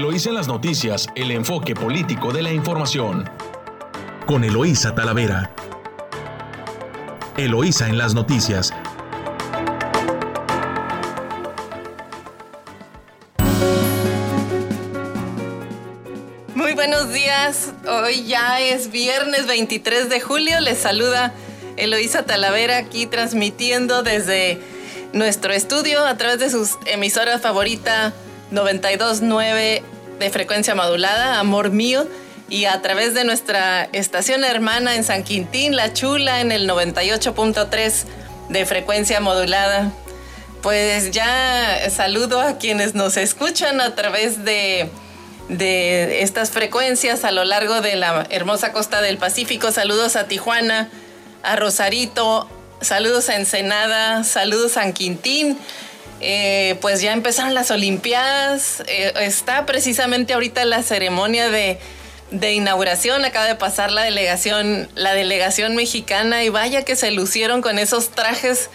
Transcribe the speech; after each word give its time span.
Eloísa 0.00 0.30
en 0.30 0.34
las 0.36 0.48
noticias, 0.48 1.08
el 1.14 1.30
enfoque 1.30 1.74
político 1.74 2.32
de 2.32 2.40
la 2.40 2.50
información. 2.50 3.28
Con 4.24 4.44
Eloísa 4.44 4.94
Talavera. 4.94 5.54
Eloísa 7.36 7.86
en 7.86 7.98
las 7.98 8.14
noticias. 8.14 8.72
Muy 16.54 16.72
buenos 16.72 17.12
días. 17.12 17.74
Hoy 17.86 18.24
ya 18.24 18.58
es 18.58 18.90
viernes 18.90 19.46
23 19.46 20.08
de 20.08 20.18
julio. 20.18 20.60
Les 20.60 20.78
saluda 20.78 21.34
Eloísa 21.76 22.24
Talavera 22.24 22.78
aquí 22.78 23.04
transmitiendo 23.04 24.02
desde 24.02 24.62
nuestro 25.12 25.52
estudio 25.52 26.06
a 26.06 26.16
través 26.16 26.38
de 26.38 26.48
sus 26.48 26.78
emisoras 26.86 27.42
favorita 27.42 28.14
929 28.50 29.82
de 30.20 30.30
frecuencia 30.30 30.74
modulada, 30.74 31.40
Amor 31.40 31.70
Mío, 31.70 32.06
y 32.50 32.66
a 32.66 32.82
través 32.82 33.14
de 33.14 33.24
nuestra 33.24 33.88
estación 33.92 34.44
hermana 34.44 34.94
en 34.94 35.02
San 35.02 35.24
Quintín, 35.24 35.74
La 35.74 35.94
Chula, 35.94 36.40
en 36.40 36.52
el 36.52 36.68
98.3 36.68 38.04
de 38.50 38.66
frecuencia 38.66 39.20
modulada. 39.20 39.90
Pues 40.62 41.10
ya 41.10 41.80
saludo 41.90 42.40
a 42.42 42.58
quienes 42.58 42.94
nos 42.94 43.16
escuchan 43.16 43.80
a 43.80 43.94
través 43.94 44.44
de, 44.44 44.90
de 45.48 46.22
estas 46.22 46.50
frecuencias 46.50 47.24
a 47.24 47.32
lo 47.32 47.44
largo 47.44 47.80
de 47.80 47.96
la 47.96 48.26
hermosa 48.28 48.72
costa 48.72 49.00
del 49.00 49.16
Pacífico. 49.16 49.72
Saludos 49.72 50.16
a 50.16 50.28
Tijuana, 50.28 50.90
a 51.42 51.56
Rosarito, 51.56 52.46
saludos 52.82 53.30
a 53.30 53.36
Ensenada, 53.36 54.22
saludos 54.24 54.72
a 54.72 54.82
San 54.82 54.92
Quintín. 54.92 55.56
Eh, 56.20 56.76
pues 56.82 57.00
ya 57.00 57.12
empezaron 57.12 57.54
las 57.54 57.70
Olimpiadas, 57.70 58.82
eh, 58.86 59.12
está 59.20 59.64
precisamente 59.64 60.34
ahorita 60.34 60.64
la 60.66 60.82
ceremonia 60.82 61.48
de, 61.50 61.78
inauguración, 62.30 63.24
acaba 63.24 63.46
de 63.46 63.54
pasar 63.54 63.90
la 63.90 64.02
delegación, 64.02 64.88
la 64.94 65.14
delegación 65.14 65.76
mexicana 65.76 66.44
y 66.44 66.50
vaya 66.50 66.84
que 66.84 66.94
se 66.94 67.10
lucieron 67.10 67.62
con 67.62 67.78
esos 67.78 68.10
trajes 68.10 68.68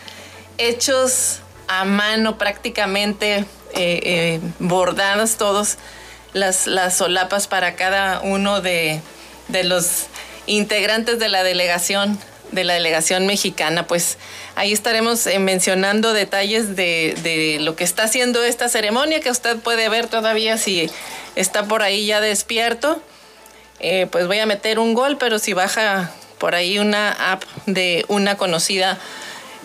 hechos 0.57 1.39
a 1.67 1.85
mano 1.85 2.37
prácticamente, 2.37 3.45
eh, 3.75 4.39
bordados 4.59 5.35
todos, 5.37 5.77
las, 6.33 6.65
las 6.65 6.97
solapas 6.97 7.47
para 7.47 7.75
cada 7.75 8.21
uno 8.21 8.59
de, 8.61 9.01
de 9.49 9.63
los 9.63 10.07
integrantes 10.47 11.19
de 11.19 11.29
la 11.29 11.43
delegación 11.43 12.19
de 12.51 12.63
la 12.63 12.73
delegación 12.73 13.25
mexicana. 13.27 13.87
Pues 13.87 14.17
ahí 14.55 14.73
estaremos 14.73 15.27
eh, 15.27 15.39
mencionando 15.39 16.13
detalles 16.13 16.75
de, 16.75 17.57
lo 17.61 17.75
que 17.75 17.83
está 17.83 18.03
haciendo 18.03 18.43
esta 18.43 18.69
ceremonia, 18.69 19.19
que 19.19 19.29
usted 19.29 19.57
puede 19.57 19.89
ver 19.89 20.07
todavía 20.07 20.57
si 20.57 20.89
está 21.35 21.65
por 21.65 21.81
ahí 21.81 22.05
ya 22.05 22.21
despierto. 22.21 23.01
Eh, 23.79 24.07
pues 24.09 24.27
voy 24.27 24.39
a 24.39 24.45
meter 24.45 24.79
un 24.79 24.93
gol, 24.93 25.17
pero 25.17 25.39
si 25.39 25.53
baja 25.53 26.11
por 26.39 26.55
ahí 26.55 26.79
una 26.79 27.11
app 27.31 27.43
de 27.65 28.05
una 28.07 28.37
conocida 28.37 28.97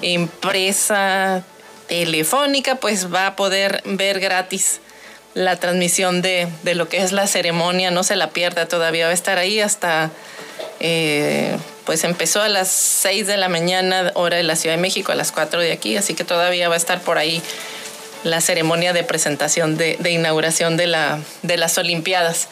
empresa 0.02 1.44
telefónica, 1.88 2.76
pues 2.76 3.12
va 3.12 3.26
a 3.28 3.36
poder 3.36 3.82
ver 3.84 4.20
gratis 4.20 4.80
la 5.34 5.56
transmisión 5.56 6.22
de, 6.22 6.48
de 6.62 6.74
lo 6.74 6.88
que 6.88 6.98
es 6.98 7.12
la 7.12 7.26
ceremonia. 7.26 7.90
No 7.90 8.02
se 8.02 8.16
la 8.16 8.30
pierda 8.30 8.66
todavía, 8.66 9.06
va 9.06 9.10
a 9.10 9.14
estar 9.14 9.38
ahí 9.38 9.60
hasta... 9.60 10.10
Eh, 10.80 11.56
pues 11.84 12.04
empezó 12.04 12.40
a 12.40 12.48
las 12.48 12.68
6 12.68 13.26
de 13.26 13.36
la 13.36 13.48
mañana, 13.48 14.12
hora 14.14 14.36
de 14.36 14.42
la 14.42 14.56
Ciudad 14.56 14.76
de 14.76 14.82
México, 14.82 15.12
a 15.12 15.14
las 15.14 15.32
4 15.32 15.60
de 15.60 15.72
aquí, 15.72 15.96
así 15.96 16.14
que 16.14 16.24
todavía 16.24 16.68
va 16.68 16.74
a 16.74 16.78
estar 16.78 17.00
por 17.00 17.18
ahí 17.18 17.42
la 18.22 18.40
ceremonia 18.40 18.92
de 18.92 19.02
presentación 19.02 19.76
de, 19.76 19.98
inauguración 20.10 20.76
de, 20.76 20.86
la, 20.86 21.20
de 21.42 21.56
las 21.56 21.78
Olimpiadas. 21.78 22.48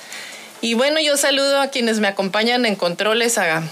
Y 0.61 0.75
bueno, 0.75 1.01
yo 1.01 1.17
saludo 1.17 1.61
a 1.61 1.69
quienes 1.69 2.01
me 2.01 2.09
acompañan 2.09 2.67
en 2.67 2.75
controles, 2.75 3.39
a, 3.39 3.63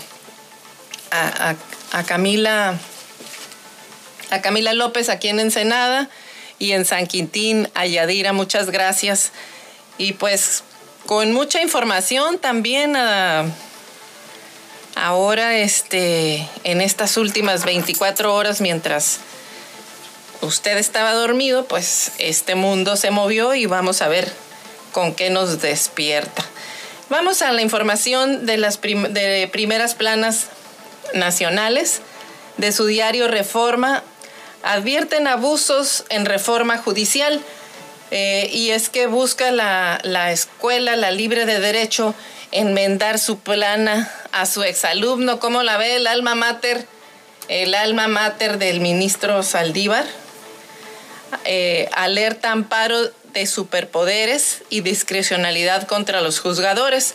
a, 1.10 2.04
Camila, 2.04 2.78
a 4.30 4.40
Camila 4.42 4.72
López 4.72 5.08
aquí 5.08 5.28
en 5.28 5.40
Ensenada 5.40 6.08
y 6.58 6.72
en 6.72 6.84
San 6.84 7.06
Quintín, 7.06 7.68
a 7.74 7.86
Yadira, 7.86 8.32
muchas 8.32 8.70
gracias. 8.70 9.32
Y 9.98 10.12
pues 10.12 10.62
con 11.06 11.32
mucha 11.32 11.62
información 11.62 12.38
también 12.38 12.96
a 12.96 13.46
Ahora, 14.96 15.58
este, 15.58 16.48
en 16.64 16.80
estas 16.80 17.18
últimas 17.18 17.66
24 17.66 18.34
horas, 18.34 18.62
mientras 18.62 19.18
usted 20.40 20.78
estaba 20.78 21.12
dormido, 21.12 21.66
pues 21.66 22.12
este 22.16 22.54
mundo 22.54 22.96
se 22.96 23.10
movió 23.10 23.54
y 23.54 23.66
vamos 23.66 24.00
a 24.00 24.08
ver 24.08 24.32
con 24.92 25.14
qué 25.14 25.28
nos 25.28 25.60
despierta. 25.60 26.42
Vamos 27.10 27.42
a 27.42 27.52
la 27.52 27.60
información 27.60 28.46
de 28.46 28.56
las 28.56 28.80
de 28.80 29.50
primeras 29.52 29.94
planas 29.94 30.46
nacionales 31.12 32.00
de 32.56 32.72
su 32.72 32.86
diario 32.86 33.28
Reforma. 33.28 34.02
Advierten 34.62 35.28
abusos 35.28 36.06
en 36.08 36.24
reforma 36.24 36.78
judicial 36.78 37.44
eh, 38.18 38.48
y 38.50 38.70
es 38.70 38.88
que 38.88 39.06
busca 39.08 39.52
la, 39.52 40.00
la 40.02 40.32
escuela, 40.32 40.96
la 40.96 41.10
libre 41.10 41.44
de 41.44 41.60
derecho, 41.60 42.14
enmendar 42.50 43.18
su 43.18 43.40
plana 43.40 44.10
a 44.32 44.46
su 44.46 44.62
exalumno. 44.62 45.38
¿Cómo 45.38 45.62
la 45.62 45.76
ve 45.76 45.96
el 45.96 46.06
alma 46.06 46.34
mater? 46.34 46.86
El 47.48 47.74
alma 47.74 48.08
mater 48.08 48.56
del 48.56 48.80
ministro 48.80 49.42
Saldívar. 49.42 50.06
Eh, 51.44 51.90
alerta 51.92 52.52
amparo 52.52 52.96
de 53.34 53.46
superpoderes 53.46 54.62
y 54.70 54.80
discrecionalidad 54.80 55.86
contra 55.86 56.22
los 56.22 56.40
juzgadores. 56.40 57.12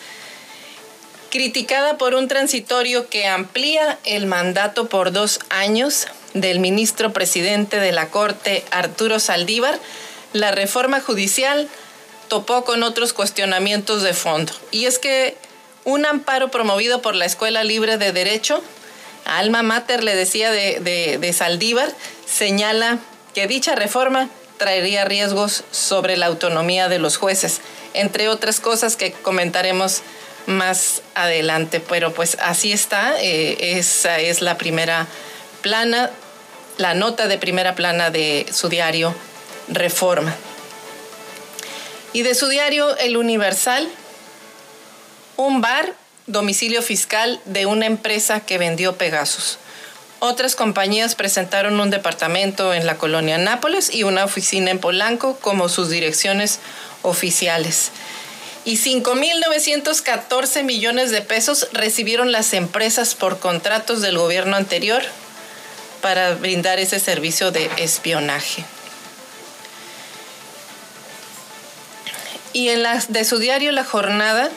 Criticada 1.32 1.98
por 1.98 2.14
un 2.14 2.28
transitorio 2.28 3.10
que 3.10 3.26
amplía 3.26 3.98
el 4.04 4.28
mandato 4.28 4.88
por 4.88 5.12
dos 5.12 5.40
años 5.50 6.06
del 6.36 6.60
ministro 6.60 7.12
presidente 7.12 7.80
de 7.80 7.92
la 7.92 8.10
Corte, 8.10 8.64
Arturo 8.70 9.20
Saldívar, 9.20 9.80
la 10.34 10.52
reforma 10.52 11.02
judicial 11.02 11.68
topó 12.28 12.64
con 12.64 12.84
otros 12.84 13.14
cuestionamientos 13.14 14.04
de 14.04 14.14
fondo. 14.14 14.54
Y 14.72 14.86
es 14.86 15.00
que 15.00 15.36
un 15.84 16.06
amparo 16.06 16.50
promovido 16.52 17.02
por 17.02 17.16
la 17.16 17.26
Escuela 17.26 17.64
Libre 17.64 17.98
de 17.98 18.12
Derecho, 18.12 18.62
Alma 19.26 19.64
Mater 19.64 20.04
le 20.04 20.16
decía 20.16 20.52
de, 20.52 21.18
de 21.20 21.34
Saldívar, 21.34 21.92
señala 22.26 23.00
que 23.34 23.48
dicha 23.48 23.76
reforma 23.76 24.30
traería 24.58 25.06
riesgos 25.06 25.64
sobre 25.72 26.18
la 26.18 26.28
autonomía 26.28 26.88
de 26.88 27.00
los 27.00 27.18
jueces, 27.18 27.62
entre 27.94 28.30
otras 28.30 28.60
cosas 28.60 28.96
que 28.96 29.12
comentaremos 29.12 30.02
más 30.46 31.02
adelante. 31.16 31.80
Pero 31.80 32.14
pues 32.14 32.38
así 32.40 32.72
está, 32.72 33.20
eh, 33.20 33.78
esa 33.78 34.20
es 34.20 34.42
la 34.42 34.58
primera 34.58 35.08
plana, 35.62 36.12
la 36.78 36.94
nota 36.94 37.28
de 37.28 37.38
primera 37.38 37.76
plana 37.76 38.12
de 38.12 38.46
su 38.52 38.70
diario 38.70 39.16
Reforma. 39.68 40.36
Y 42.14 42.24
de 42.24 42.36
su 42.36 42.48
diario 42.48 42.98
El 42.98 43.18
Universal, 43.18 43.88
un 45.38 45.62
bar, 45.62 45.94
domicilio 46.28 46.82
fiscal 46.82 47.40
de 47.46 47.66
una 47.66 47.86
empresa 47.86 48.42
que 48.42 48.58
vendió 48.58 48.96
Pegasus. 48.96 49.58
Otras 50.20 50.56
compañías 50.56 51.16
presentaron 51.16 51.80
un 51.80 51.90
departamento 51.90 52.76
en 52.76 52.86
la 52.86 52.98
colonia 52.98 53.40
Nápoles 53.40 53.94
y 53.94 54.04
una 54.04 54.24
oficina 54.24 54.70
en 54.70 54.78
Polanco 54.78 55.38
como 55.40 55.68
sus 55.68 55.90
direcciones 55.90 56.60
oficiales. 57.02 57.92
Y 58.64 58.78
5.914 58.78 60.64
millones 60.64 61.10
de 61.10 61.22
pesos 61.22 61.70
recibieron 61.74 62.32
las 62.32 62.54
empresas 62.54 63.16
por 63.16 63.40
contratos 63.40 64.02
del 64.04 64.20
gobierno 64.20 64.56
anterior 64.56 65.02
para 66.02 66.36
brindar 66.36 66.78
ese 66.78 67.00
servicio 67.00 67.50
de 67.50 67.72
espionaje. 67.78 68.64
Y 72.54 72.70
en 72.70 72.84
las 72.84 73.12
de 73.12 73.24
su 73.24 73.40
diario 73.40 73.72
La 73.72 73.84
Jornada, 73.84 74.50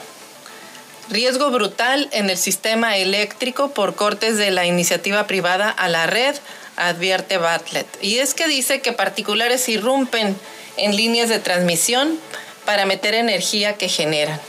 riesgo 1.09 1.49
brutal 1.51 2.09
en 2.11 2.29
el 2.29 2.37
sistema 2.37 2.97
eléctrico 2.97 3.71
por 3.71 3.95
cortes 3.95 4.37
de 4.37 4.51
la 4.51 4.65
iniciativa 4.65 5.27
privada 5.27 5.69
a 5.69 5.87
la 5.87 6.07
red, 6.07 6.35
advierte 6.75 7.37
Bartlett. 7.37 7.87
Y 8.01 8.19
es 8.19 8.33
que 8.33 8.47
dice 8.47 8.81
que 8.81 8.91
particulares 8.91 9.69
irrumpen 9.69 10.35
en 10.77 10.95
líneas 10.95 11.29
de 11.29 11.39
transmisión 11.39 12.19
para 12.65 12.85
meter 12.85 13.13
energía 13.13 13.75
que 13.75 13.87
generan. 13.87 14.39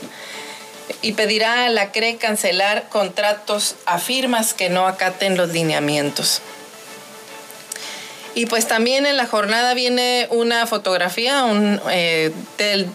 Y 1.01 1.13
pedirá 1.13 1.65
a 1.65 1.69
la 1.69 1.91
CRE 1.91 2.17
cancelar 2.17 2.89
contratos 2.89 3.75
a 3.85 3.99
firmas 3.99 4.53
que 4.53 4.69
no 4.69 4.87
acaten 4.87 5.37
los 5.37 5.49
lineamientos. 5.49 6.41
Y 8.35 8.45
pues 8.45 8.67
también 8.67 9.05
en 9.05 9.17
la 9.17 9.25
jornada 9.25 9.73
viene 9.73 10.27
una 10.29 10.67
fotografía 10.67 11.43
un, 11.43 11.81
eh, 11.89 12.31
del 12.57 12.87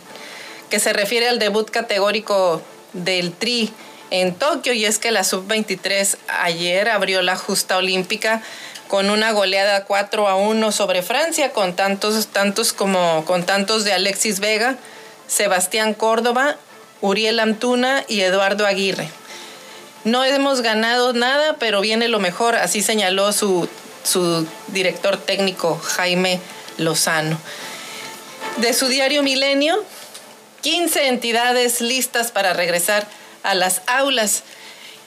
que 0.72 0.80
se 0.80 0.94
refiere 0.94 1.28
al 1.28 1.38
debut 1.38 1.68
categórico 1.68 2.62
del 2.94 3.34
Tri 3.34 3.70
en 4.08 4.34
Tokio 4.34 4.72
y 4.72 4.86
es 4.86 4.98
que 4.98 5.10
la 5.10 5.22
sub-23 5.22 6.16
ayer 6.40 6.88
abrió 6.88 7.20
la 7.20 7.36
justa 7.36 7.76
olímpica 7.76 8.40
con 8.88 9.10
una 9.10 9.32
goleada 9.32 9.84
4 9.84 10.28
a 10.28 10.36
1 10.36 10.72
sobre 10.72 11.02
Francia 11.02 11.52
con 11.52 11.76
tantos 11.76 12.28
tantos 12.28 12.72
como 12.72 13.22
con 13.26 13.44
tantos 13.44 13.84
de 13.84 13.92
Alexis 13.92 14.40
Vega, 14.40 14.76
Sebastián 15.26 15.92
Córdoba, 15.92 16.56
Uriel 17.02 17.40
Antuna 17.40 18.06
y 18.08 18.22
Eduardo 18.22 18.64
Aguirre. 18.64 19.10
No 20.04 20.24
hemos 20.24 20.62
ganado 20.62 21.12
nada, 21.12 21.56
pero 21.58 21.82
viene 21.82 22.08
lo 22.08 22.18
mejor, 22.18 22.56
así 22.56 22.80
señaló 22.80 23.34
su, 23.34 23.68
su 24.04 24.46
director 24.68 25.18
técnico 25.18 25.78
Jaime 25.84 26.40
Lozano. 26.78 27.38
De 28.56 28.72
su 28.72 28.88
diario 28.88 29.22
Milenio, 29.22 29.84
15 30.62 31.08
entidades 31.08 31.80
listas 31.80 32.30
para 32.30 32.52
regresar 32.52 33.06
a 33.42 33.54
las 33.54 33.82
aulas. 33.86 34.44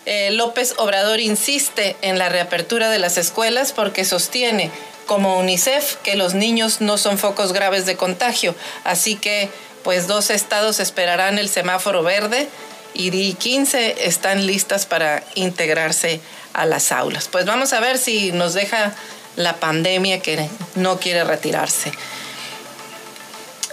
Eh, 0.05 0.29
López 0.31 0.75
Obrador 0.77 1.19
insiste 1.19 1.95
en 2.01 2.19
la 2.19 2.29
reapertura 2.29 2.89
de 2.89 2.99
las 2.99 3.17
escuelas 3.17 3.71
porque 3.71 4.05
sostiene, 4.05 4.69
como 5.07 5.39
UNICEF, 5.39 5.95
que 6.03 6.15
los 6.15 6.33
niños 6.33 6.81
no 6.81 6.97
son 6.97 7.17
focos 7.17 7.53
graves 7.53 7.85
de 7.85 7.95
contagio. 7.95 8.53
Así 8.83 9.15
que, 9.15 9.49
pues 9.83 10.07
dos 10.07 10.29
estados 10.29 10.79
esperarán 10.79 11.39
el 11.39 11.49
semáforo 11.49 12.03
verde 12.03 12.47
y 12.93 13.33
15 13.33 14.07
están 14.07 14.45
listas 14.45 14.85
para 14.85 15.23
integrarse 15.35 16.19
a 16.53 16.65
las 16.65 16.91
aulas. 16.91 17.27
Pues 17.31 17.45
vamos 17.45 17.73
a 17.73 17.79
ver 17.79 17.97
si 17.97 18.31
nos 18.31 18.53
deja 18.53 18.93
la 19.35 19.57
pandemia 19.57 20.19
que 20.19 20.49
no 20.75 20.99
quiere 20.99 21.23
retirarse. 21.23 21.91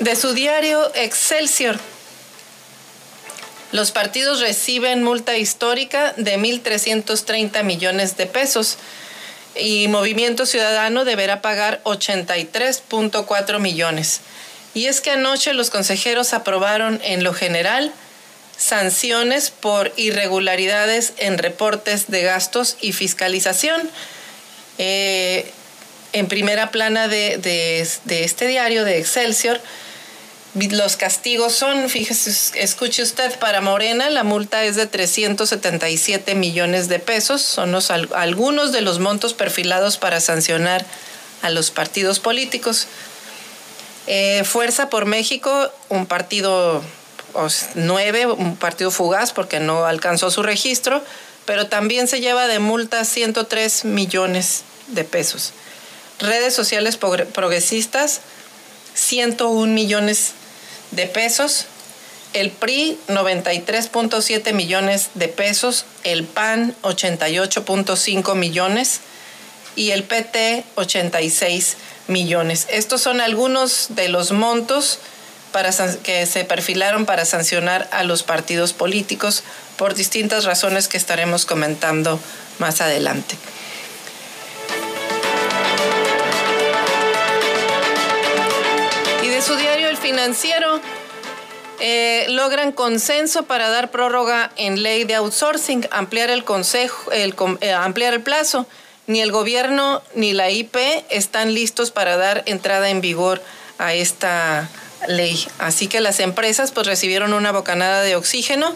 De 0.02 0.16
su 0.16 0.34
diario 0.34 0.90
Excelsior, 0.96 1.78
los 3.70 3.93
partidos 3.93 4.40
reciben 4.40 5.04
multa 5.04 5.38
histórica 5.38 6.12
de 6.16 6.40
1.330 6.40 7.62
millones 7.62 8.16
de 8.16 8.26
pesos 8.26 8.78
y 9.54 9.87
Movimiento 9.87 10.44
Ciudadano 10.44 11.04
deberá 11.04 11.40
pagar 11.40 11.81
83.4 11.84 13.60
millones. 13.60 14.22
Y 14.75 14.87
es 14.87 15.00
que 15.00 15.12
anoche 15.12 15.54
los 15.54 15.70
consejeros 15.70 16.34
aprobaron 16.34 17.00
en 17.04 17.22
lo 17.22 17.32
general 17.32 17.93
sanciones 18.56 19.50
por 19.50 19.93
irregularidades 19.94 21.12
en 21.19 21.38
reportes 21.38 22.10
de 22.10 22.22
gastos 22.22 22.76
y 22.81 22.90
fiscalización. 22.93 23.88
Eh, 24.78 25.49
en 26.12 26.26
primera 26.26 26.72
plana 26.72 27.06
de, 27.06 27.38
de 27.38 28.25
este 28.25 28.49
diario 28.49 28.84
de 28.84 28.99
Excelsior, 28.99 29.60
los 30.54 30.96
castigos 30.96 31.54
son, 31.54 31.88
fíjese, 31.88 32.60
escuche 32.60 33.02
usted, 33.02 33.38
para 33.38 33.62
Morena 33.62 34.10
la 34.10 34.22
multa 34.22 34.64
es 34.64 34.76
de 34.76 34.87
377 34.87 36.34
millones 36.34 36.88
de 36.88 36.99
pesos, 36.99 37.40
son 37.40 37.72
los, 37.72 37.90
algunos 37.90 38.70
de 38.72 38.82
los 38.82 38.99
montos 38.99 39.32
perfilados 39.32 39.96
para 39.96 40.20
sancionar 40.20 40.84
a 41.40 41.49
los 41.49 41.70
partidos 41.70 42.20
políticos. 42.20 42.87
Eh, 44.06 44.43
Fuerza 44.44 44.90
por 44.90 45.06
México, 45.06 45.72
un 45.88 46.06
partido 46.06 46.82
nueve, 47.75 48.26
un 48.26 48.56
partido 48.56 48.90
fugaz 48.90 49.32
porque 49.32 49.58
no 49.58 49.87
alcanzó 49.87 50.31
su 50.31 50.43
registro, 50.43 51.02
pero 51.46 51.66
también 51.69 52.08
se 52.08 52.20
lleva 52.20 52.46
de 52.46 52.58
multa 52.58 53.04
103 53.04 53.87
millones 53.87 54.64
de 54.88 55.04
pesos. 55.04 55.52
Redes 56.19 56.54
sociales 56.54 56.99
progresistas, 56.99 58.20
101 58.94 59.72
millones 59.72 60.32
de 60.93 61.06
pesos, 61.06 61.67
el 62.33 62.50
PRI 62.50 62.99
93.7 63.09 64.53
millones 64.55 65.11
de 65.15 65.29
pesos, 65.29 65.85
el 66.05 66.25
PAN 66.25 66.75
88.5 66.83 68.35
millones 68.35 69.00
y 69.77 69.91
el 69.91 70.05
PT 70.05 70.65
86 70.77 71.77
millones. 72.09 72.67
Estos 72.71 73.03
son 73.03 73.21
algunos 73.21 73.89
de 73.91 74.09
los 74.09 74.33
montos 74.33 74.99
para, 75.53 75.71
que 76.03 76.27
se 76.27 76.44
perfilaron 76.44 77.05
para 77.05 77.25
sancionar 77.25 77.88
a 77.93 78.03
los 78.03 78.23
partidos 78.23 78.73
políticos 78.73 79.43
por 79.77 79.95
distintas 79.95 80.45
razones 80.45 80.88
que 80.88 80.97
estaremos 80.97 81.45
comentando 81.45 82.19
más 82.59 82.81
adelante. 82.81 83.37
Financiero 90.02 90.81
eh, 91.81 92.26
logran 92.28 92.72
consenso 92.72 93.44
para 93.44 93.69
dar 93.70 93.90
prórroga 93.90 94.50
en 94.56 94.82
ley 94.82 95.04
de 95.04 95.14
outsourcing, 95.14 95.88
ampliar 95.90 96.31
el 96.31 96.44
consejo, 96.44 97.10
el, 97.12 97.34
eh, 97.60 97.72
ampliar 97.72 98.12
el 98.12 98.20
plazo. 98.20 98.66
Ni 99.06 99.20
el 99.20 99.32
gobierno 99.32 100.02
ni 100.14 100.32
la 100.32 100.50
IP 100.50 100.76
están 101.10 101.54
listos 101.54 101.90
para 101.90 102.16
dar 102.16 102.43
entrada 102.46 102.90
en 102.90 103.00
vigor 103.00 103.43
a 103.78 103.94
esta 103.94 104.69
ley. 105.08 105.44
Así 105.58 105.88
que 105.88 106.00
las 106.00 106.20
empresas 106.20 106.70
pues 106.72 106.87
recibieron 106.87 107.32
una 107.32 107.50
bocanada 107.50 108.02
de 108.02 108.14
oxígeno 108.14 108.75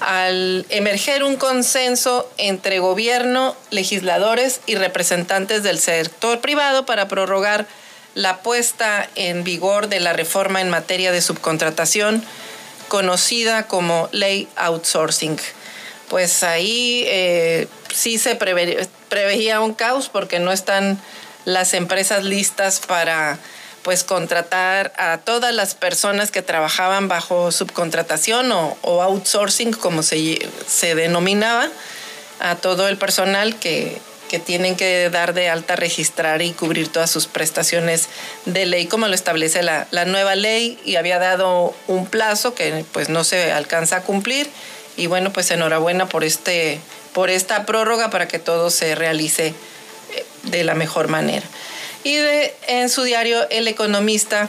al 0.00 0.64
emerger 0.70 1.24
un 1.24 1.36
consenso 1.36 2.30
entre 2.38 2.78
gobierno, 2.78 3.54
legisladores 3.70 4.60
y 4.66 4.76
representantes 4.76 5.62
del 5.62 5.78
sector 5.78 6.40
privado 6.40 6.86
para 6.86 7.06
prorrogar 7.06 7.66
la 8.14 8.38
puesta 8.42 9.08
en 9.14 9.44
vigor 9.44 9.88
de 9.88 10.00
la 10.00 10.12
reforma 10.12 10.60
en 10.60 10.70
materia 10.70 11.12
de 11.12 11.22
subcontratación 11.22 12.24
conocida 12.88 13.64
como 13.64 14.08
ley 14.12 14.48
outsourcing. 14.56 15.38
Pues 16.08 16.42
ahí 16.42 17.04
eh, 17.06 17.68
sí 17.94 18.18
se 18.18 18.34
preveía 18.34 19.60
un 19.60 19.74
caos 19.74 20.08
porque 20.08 20.40
no 20.40 20.50
están 20.50 21.00
las 21.44 21.72
empresas 21.72 22.24
listas 22.24 22.80
para 22.80 23.38
pues 23.82 24.04
contratar 24.04 24.92
a 24.98 25.18
todas 25.18 25.54
las 25.54 25.74
personas 25.74 26.30
que 26.30 26.42
trabajaban 26.42 27.08
bajo 27.08 27.50
subcontratación 27.50 28.52
o, 28.52 29.02
outsourcing 29.02 29.72
como 29.72 30.02
se, 30.02 30.38
se 30.66 30.94
denominaba 30.94 31.68
a 32.40 32.56
todo 32.56 32.88
el 32.88 32.98
personal 32.98 33.58
que 33.58 34.00
que 34.30 34.38
tienen 34.38 34.76
que 34.76 35.10
dar 35.10 35.34
de 35.34 35.48
alta, 35.48 35.74
registrar 35.74 36.40
y 36.40 36.52
cubrir 36.52 36.86
todas 36.86 37.10
sus 37.10 37.26
prestaciones 37.26 38.08
de 38.44 38.64
ley 38.64 38.86
como 38.86 39.08
lo 39.08 39.14
establece 39.16 39.64
la, 39.64 39.88
nueva 40.06 40.36
ley 40.36 40.78
y 40.84 40.94
había 40.94 41.18
dado 41.18 41.74
un 41.88 42.06
plazo 42.06 42.54
que 42.54 42.84
pues 42.92 43.08
no 43.08 43.24
se 43.24 43.50
alcanza 43.50 43.96
a 43.96 44.02
cumplir 44.02 44.48
y 44.96 45.08
bueno 45.08 45.32
pues 45.32 45.50
enhorabuena 45.50 46.08
por 46.08 46.22
este 46.22 46.78
por 47.12 47.28
esta 47.28 47.66
prórroga 47.66 48.08
para 48.10 48.28
que 48.28 48.38
todo 48.38 48.70
se 48.70 48.94
realice 48.94 49.48
eh, 49.48 50.24
de 50.44 50.62
la 50.62 50.74
mejor 50.74 51.08
manera. 51.08 51.44
Y 52.04 52.18
en 52.68 52.88
su 52.88 53.02
diario 53.02 53.50
El 53.50 53.66
Economista 53.66 54.48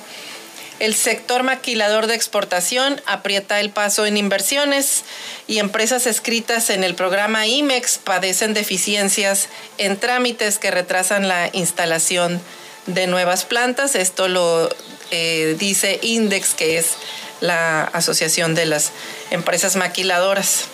el 0.81 0.95
sector 0.95 1.43
maquilador 1.43 2.07
de 2.07 2.15
exportación 2.15 2.99
aprieta 3.05 3.59
el 3.59 3.69
paso 3.69 4.07
en 4.07 4.17
inversiones 4.17 5.03
y 5.45 5.59
empresas 5.59 6.07
escritas 6.07 6.71
en 6.71 6.83
el 6.83 6.95
programa 6.95 7.45
IMEX 7.45 7.99
padecen 7.99 8.55
deficiencias 8.55 9.47
en 9.77 9.97
trámites 9.97 10.57
que 10.57 10.71
retrasan 10.71 11.27
la 11.27 11.51
instalación 11.53 12.41
de 12.87 13.05
nuevas 13.05 13.45
plantas. 13.45 13.93
Esto 13.93 14.27
lo 14.27 14.69
eh, 15.11 15.55
dice 15.59 15.99
Index, 16.01 16.55
que 16.55 16.79
es 16.79 16.93
la 17.41 17.83
Asociación 17.83 18.55
de 18.55 18.65
las 18.65 18.91
Empresas 19.29 19.75
Maquiladoras. 19.75 20.65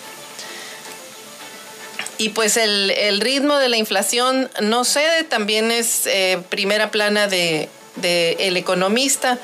Y 2.16 2.30
pues 2.30 2.56
el, 2.56 3.20
ritmo 3.20 3.58
de 3.58 3.68
la 3.68 3.76
inflación 3.76 4.50
no 4.62 4.84
cede, 4.86 5.24
también 5.24 5.70
es 5.70 6.06
eh, 6.06 6.42
primera 6.48 6.90
plana 6.90 7.28
de, 7.28 7.68
de 7.96 8.36
El 8.40 8.56
Economista. 8.56 9.38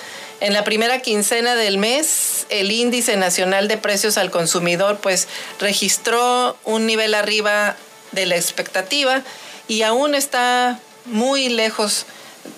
En 0.44 0.52
la 0.52 0.62
primera 0.62 1.00
quincena 1.00 1.54
del 1.54 1.78
mes, 1.78 2.44
el 2.50 2.70
índice 2.70 3.16
nacional 3.16 3.66
de 3.66 3.78
precios 3.78 4.18
al 4.18 4.30
consumidor 4.30 4.98
pues 4.98 5.26
registró 5.58 6.58
un 6.64 6.84
nivel 6.84 7.14
arriba 7.14 7.76
de 8.12 8.26
la 8.26 8.36
expectativa 8.36 9.22
y 9.68 9.80
aún 9.80 10.14
está 10.14 10.78
muy 11.06 11.48
lejos 11.48 12.04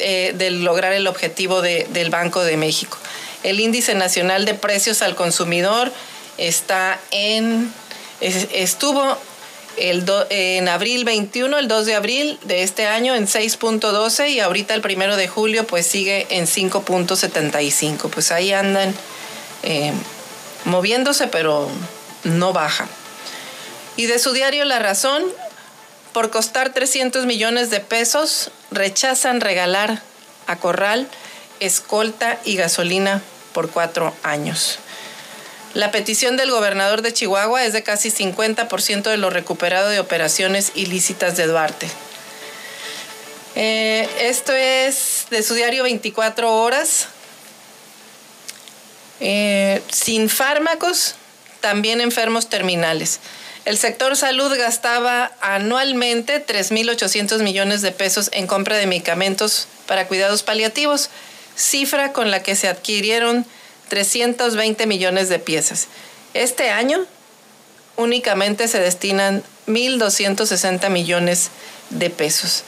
eh, 0.00 0.32
de 0.34 0.50
lograr 0.50 0.94
el 0.94 1.06
objetivo 1.06 1.62
del 1.62 2.10
Banco 2.10 2.42
de 2.42 2.56
México. 2.56 2.98
El 3.44 3.60
índice 3.60 3.94
nacional 3.94 4.46
de 4.46 4.54
precios 4.54 5.00
al 5.00 5.14
consumidor 5.14 5.92
está 6.38 6.98
en 7.12 7.72
estuvo 8.20 9.16
en 9.76 10.68
abril 10.68 11.04
21, 11.04 11.58
el 11.58 11.68
2 11.68 11.86
de 11.86 11.94
abril 11.94 12.38
de 12.44 12.62
este 12.62 12.86
año 12.86 13.14
en 13.14 13.26
6.12 13.26 14.30
y 14.30 14.40
ahorita 14.40 14.74
el 14.74 14.80
primero 14.80 15.16
de 15.16 15.28
julio 15.28 15.66
pues 15.66 15.86
sigue 15.86 16.26
en 16.30 16.46
5.75. 16.46 18.10
Pues 18.10 18.32
ahí 18.32 18.52
andan 18.52 18.94
eh, 19.62 19.92
moviéndose 20.64 21.26
pero 21.26 21.68
no 22.24 22.52
baja. 22.52 22.88
Y 23.96 24.06
de 24.06 24.18
su 24.18 24.32
diario 24.32 24.64
La 24.64 24.78
Razón, 24.78 25.22
por 26.12 26.30
costar 26.30 26.72
300 26.72 27.26
millones 27.26 27.70
de 27.70 27.80
pesos, 27.80 28.50
rechazan 28.70 29.40
regalar 29.40 30.02
a 30.46 30.56
Corral 30.56 31.08
escolta 31.60 32.38
y 32.44 32.56
gasolina 32.56 33.22
por 33.52 33.70
cuatro 33.70 34.14
años. 34.22 34.78
La 35.76 35.90
petición 35.90 36.38
del 36.38 36.50
gobernador 36.50 37.02
de 37.02 37.12
Chihuahua 37.12 37.66
es 37.66 37.74
de 37.74 37.82
casi 37.82 38.10
50% 38.10 39.10
de 39.10 39.18
lo 39.18 39.28
recuperado 39.28 39.90
de 39.90 40.00
operaciones 40.00 40.72
ilícitas 40.74 41.36
de 41.36 41.46
Duarte. 41.46 41.86
Eh, 43.56 44.08
esto 44.22 44.54
es 44.54 45.26
de 45.28 45.42
su 45.42 45.52
diario 45.52 45.82
24 45.82 46.50
horas. 46.50 47.08
Eh, 49.20 49.82
sin 49.92 50.30
fármacos, 50.30 51.14
también 51.60 52.00
enfermos 52.00 52.48
terminales. 52.48 53.20
El 53.66 53.76
sector 53.76 54.16
salud 54.16 54.56
gastaba 54.56 55.32
anualmente 55.42 56.42
3.800 56.42 57.42
millones 57.42 57.82
de 57.82 57.92
pesos 57.92 58.30
en 58.32 58.46
compra 58.46 58.78
de 58.78 58.86
medicamentos 58.86 59.68
para 59.86 60.08
cuidados 60.08 60.42
paliativos, 60.42 61.10
cifra 61.54 62.14
con 62.14 62.30
la 62.30 62.42
que 62.42 62.56
se 62.56 62.66
adquirieron 62.66 63.44
320 63.88 64.86
millones 64.86 65.28
de 65.28 65.38
piezas. 65.38 65.88
Este 66.34 66.70
año 66.70 67.06
únicamente 67.96 68.68
se 68.68 68.78
destinan 68.78 69.42
1.260 69.66 70.90
millones 70.90 71.50
de 71.90 72.10
pesos. 72.10 72.64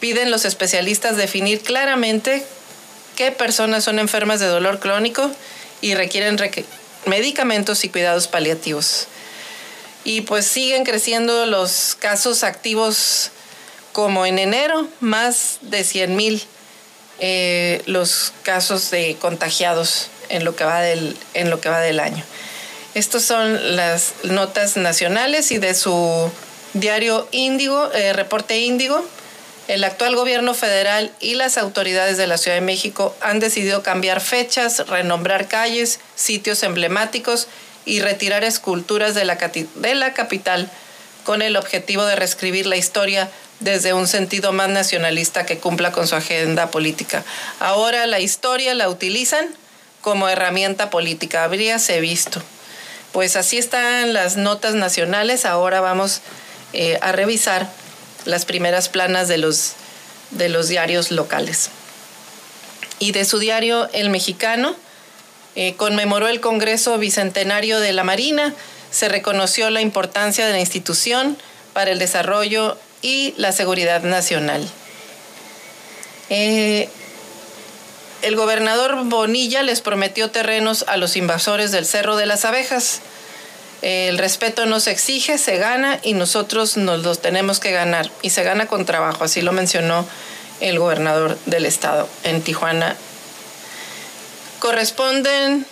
Piden 0.00 0.30
los 0.30 0.44
especialistas 0.44 1.16
definir 1.16 1.60
claramente 1.60 2.44
qué 3.16 3.30
personas 3.30 3.84
son 3.84 3.98
enfermas 3.98 4.40
de 4.40 4.46
dolor 4.46 4.80
crónico 4.80 5.30
y 5.80 5.94
requieren 5.94 6.38
medicamentos 7.06 7.84
y 7.84 7.88
cuidados 7.88 8.28
paliativos. 8.28 9.06
Y 10.04 10.22
pues 10.22 10.46
siguen 10.46 10.84
creciendo 10.84 11.46
los 11.46 11.96
casos 11.98 12.44
activos 12.44 13.30
como 13.92 14.26
en 14.26 14.38
enero, 14.38 14.88
más 15.00 15.58
de 15.62 15.84
100 15.84 16.16
mil 16.16 16.42
eh, 17.20 17.80
los 17.86 18.32
casos 18.42 18.90
de 18.90 19.16
contagiados 19.20 20.08
en 20.28 20.44
lo 20.44 20.56
que 20.56 20.64
va 20.64 20.80
del, 20.80 21.16
en 21.34 21.50
lo 21.50 21.60
que 21.60 21.68
va 21.68 21.80
del 21.80 22.00
año. 22.00 22.24
Estas 22.94 23.24
son 23.24 23.76
las 23.76 24.14
notas 24.22 24.76
nacionales 24.76 25.50
y 25.50 25.58
de 25.58 25.74
su 25.74 26.30
diario 26.74 27.26
Índigo, 27.32 27.90
eh, 27.92 28.12
reporte 28.12 28.58
Índigo. 28.58 29.04
El 29.66 29.82
actual 29.82 30.14
gobierno 30.14 30.54
federal 30.54 31.10
y 31.20 31.34
las 31.34 31.56
autoridades 31.56 32.18
de 32.18 32.26
la 32.26 32.38
Ciudad 32.38 32.56
de 32.56 32.60
México 32.60 33.16
han 33.20 33.40
decidido 33.40 33.82
cambiar 33.82 34.20
fechas, 34.20 34.86
renombrar 34.86 35.48
calles, 35.48 36.00
sitios 36.14 36.62
emblemáticos 36.62 37.48
y 37.84 38.00
retirar 38.00 38.44
esculturas 38.44 39.14
de 39.14 39.24
la, 39.24 39.36
de 39.36 39.94
la 39.94 40.12
capital 40.12 40.70
con 41.24 41.42
el 41.42 41.56
objetivo 41.56 42.04
de 42.04 42.16
reescribir 42.16 42.66
la 42.66 42.76
historia 42.76 43.30
desde 43.60 43.94
un 43.94 44.06
sentido 44.06 44.52
más 44.52 44.68
nacionalista 44.68 45.46
que 45.46 45.58
cumpla 45.58 45.90
con 45.92 46.06
su 46.06 46.14
agenda 46.14 46.70
política. 46.70 47.24
Ahora 47.58 48.06
la 48.06 48.20
historia 48.20 48.74
la 48.74 48.88
utilizan 48.88 49.48
como 50.04 50.28
herramienta 50.28 50.90
política, 50.90 51.44
habríase 51.44 51.98
visto. 52.00 52.42
Pues 53.12 53.36
así 53.36 53.56
están 53.56 54.12
las 54.12 54.36
notas 54.36 54.74
nacionales, 54.74 55.46
ahora 55.46 55.80
vamos 55.80 56.20
eh, 56.74 56.98
a 57.00 57.12
revisar 57.12 57.70
las 58.26 58.44
primeras 58.44 58.90
planas 58.90 59.28
de 59.28 59.38
los, 59.38 59.72
de 60.30 60.50
los 60.50 60.68
diarios 60.68 61.10
locales. 61.10 61.70
Y 62.98 63.12
de 63.12 63.24
su 63.24 63.38
diario 63.38 63.88
El 63.94 64.10
Mexicano, 64.10 64.76
eh, 65.56 65.74
conmemoró 65.76 66.28
el 66.28 66.40
Congreso 66.40 66.98
Bicentenario 66.98 67.80
de 67.80 67.94
la 67.94 68.04
Marina, 68.04 68.52
se 68.90 69.08
reconoció 69.08 69.70
la 69.70 69.80
importancia 69.80 70.46
de 70.46 70.52
la 70.52 70.60
institución 70.60 71.38
para 71.72 71.92
el 71.92 71.98
desarrollo 71.98 72.76
y 73.00 73.32
la 73.38 73.52
seguridad 73.52 74.02
nacional. 74.02 74.68
Eh, 76.28 76.90
el 78.24 78.36
gobernador 78.36 79.04
Bonilla 79.04 79.62
les 79.62 79.80
prometió 79.80 80.30
terrenos 80.30 80.84
a 80.88 80.96
los 80.96 81.16
invasores 81.16 81.72
del 81.72 81.86
Cerro 81.86 82.16
de 82.16 82.26
las 82.26 82.44
Abejas 82.44 83.00
el 83.84 84.16
respeto 84.16 84.64
no 84.64 84.80
se 84.80 84.92
exige, 84.92 85.36
se 85.36 85.58
gana 85.58 86.00
y 86.02 86.14
nosotros 86.14 86.78
nos 86.78 87.02
los 87.02 87.20
tenemos 87.20 87.60
que 87.60 87.70
ganar. 87.70 88.10
Y 88.22 88.30
se 88.30 88.42
gana 88.42 88.64
con 88.64 88.86
trabajo, 88.86 89.24
así 89.24 89.42
lo 89.42 89.52
mencionó 89.52 90.08
el 90.60 90.78
gobernador 90.78 91.36
del 91.44 91.66
estado 91.66 92.08
en 92.22 92.40
Tijuana. 92.40 92.96
Corresponden, 94.58 95.66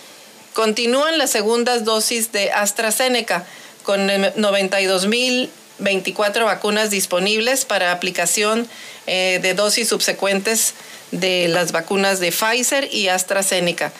continúan 0.53 1.17
las 1.17 1.31
segundas 1.31 1.85
dosis 1.85 2.31
de 2.31 2.51
AstraZeneca 2.51 3.47
con 3.81 4.07
92.024 4.07 6.45
vacunas 6.45 6.91
disponibles 6.91 7.65
para 7.65 7.91
aplicación 7.91 8.69
eh, 9.07 9.39
de 9.41 9.55
dosis 9.55 9.89
subsecuentes 9.89 10.75
de 11.13 11.47
las 11.47 11.71
vacunas 11.71 12.19
de 12.19 12.31
Pfizer 12.31 12.89
y 12.91 13.07
AstraZeneca. 13.07 13.91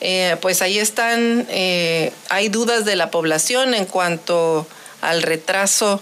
Eh, 0.00 0.36
pues 0.40 0.60
ahí 0.60 0.78
están, 0.78 1.46
eh, 1.50 2.12
hay 2.28 2.48
dudas 2.48 2.84
de 2.84 2.96
la 2.96 3.10
población 3.10 3.74
en 3.74 3.86
cuanto 3.86 4.66
al 5.00 5.22
retraso 5.22 6.00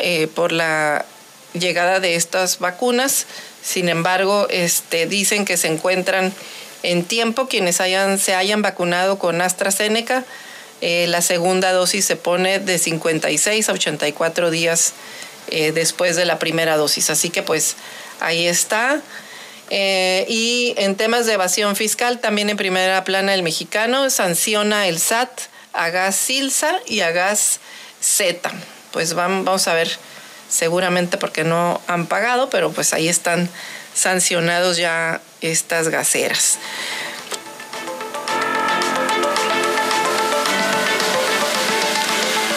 eh, 0.00 0.28
por 0.34 0.52
la 0.52 1.04
llegada 1.52 2.00
de 2.00 2.16
estas 2.16 2.58
vacunas. 2.58 3.26
Sin 3.62 3.88
embargo, 3.88 4.46
este, 4.50 5.06
dicen 5.06 5.44
que 5.44 5.56
se 5.56 5.68
encuentran 5.68 6.32
en 6.82 7.04
tiempo 7.04 7.48
quienes 7.48 7.76
se 7.76 8.34
hayan 8.34 8.62
vacunado 8.62 9.18
con 9.18 9.40
AstraZeneca. 9.40 10.24
la 10.82 11.22
segunda 11.22 11.72
dosis 11.72 12.04
se 12.04 12.16
pone 12.16 12.58
de 12.58 12.78
56 12.78 13.68
a 13.68 13.72
84 13.72 14.50
días 14.50 14.92
después 15.48 16.16
de 16.16 16.26
la 16.26 16.38
primera 16.38 16.76
dosis. 16.76 17.08
Así 17.08 17.30
que 17.30 17.42
pues 17.42 17.76
ahí 18.20 18.46
está. 18.46 19.00
Eh, 19.70 20.26
y 20.28 20.74
en 20.76 20.96
temas 20.96 21.26
de 21.26 21.34
evasión 21.34 21.76
fiscal, 21.76 22.20
también 22.20 22.50
en 22.50 22.56
primera 22.56 23.04
plana 23.04 23.34
el 23.34 23.42
mexicano 23.42 24.10
sanciona 24.10 24.88
el 24.88 24.98
SAT 24.98 25.40
a 25.72 25.90
gas 25.90 26.16
Silsa 26.16 26.80
y 26.86 27.00
a 27.00 27.10
gas 27.10 27.60
Z. 28.00 28.50
Pues 28.92 29.14
vamos 29.14 29.66
a 29.66 29.74
ver, 29.74 29.90
seguramente 30.48 31.18
porque 31.18 31.44
no 31.44 31.80
han 31.86 32.06
pagado, 32.06 32.50
pero 32.50 32.70
pues 32.70 32.92
ahí 32.92 33.08
están 33.08 33.48
sancionados 33.94 34.76
ya 34.76 35.20
estas 35.40 35.88
gaseras. 35.88 36.58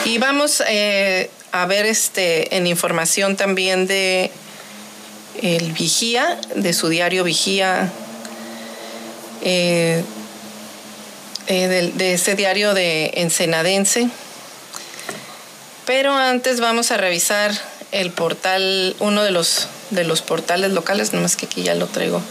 Y 0.05 0.19
vamos 0.19 0.63
eh, 0.67 1.29
a 1.51 1.65
ver 1.65 1.85
este 1.85 2.55
en 2.55 2.67
información 2.67 3.35
también 3.35 3.87
de 3.87 4.31
el 5.41 5.71
Vigía, 5.73 6.39
de 6.55 6.73
su 6.73 6.89
diario 6.89 7.23
Vigía, 7.23 7.91
eh, 9.43 10.03
eh, 11.47 11.91
de, 11.95 12.13
ese 12.13 12.35
diario 12.35 12.73
de 12.73 13.11
Ensenadense. 13.15 14.09
Pero 15.85 16.13
antes 16.13 16.59
vamos 16.59 16.91
a 16.91 16.97
revisar 16.97 17.51
el 17.91 18.11
portal, 18.11 18.95
uno 18.99 19.23
de 19.23 19.31
los, 19.31 19.67
de 19.91 20.03
los 20.03 20.21
portales 20.21 20.71
locales, 20.71 21.13
nomás 21.13 21.37
que 21.37 21.45
aquí 21.45 21.63
ya 21.63 21.75
lo 21.75 21.87
traigo 21.87 22.21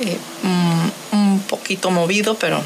eh, 0.00 0.16
un, 0.44 0.92
un 1.12 1.40
poquito 1.40 1.90
movido, 1.90 2.36
pero 2.36 2.62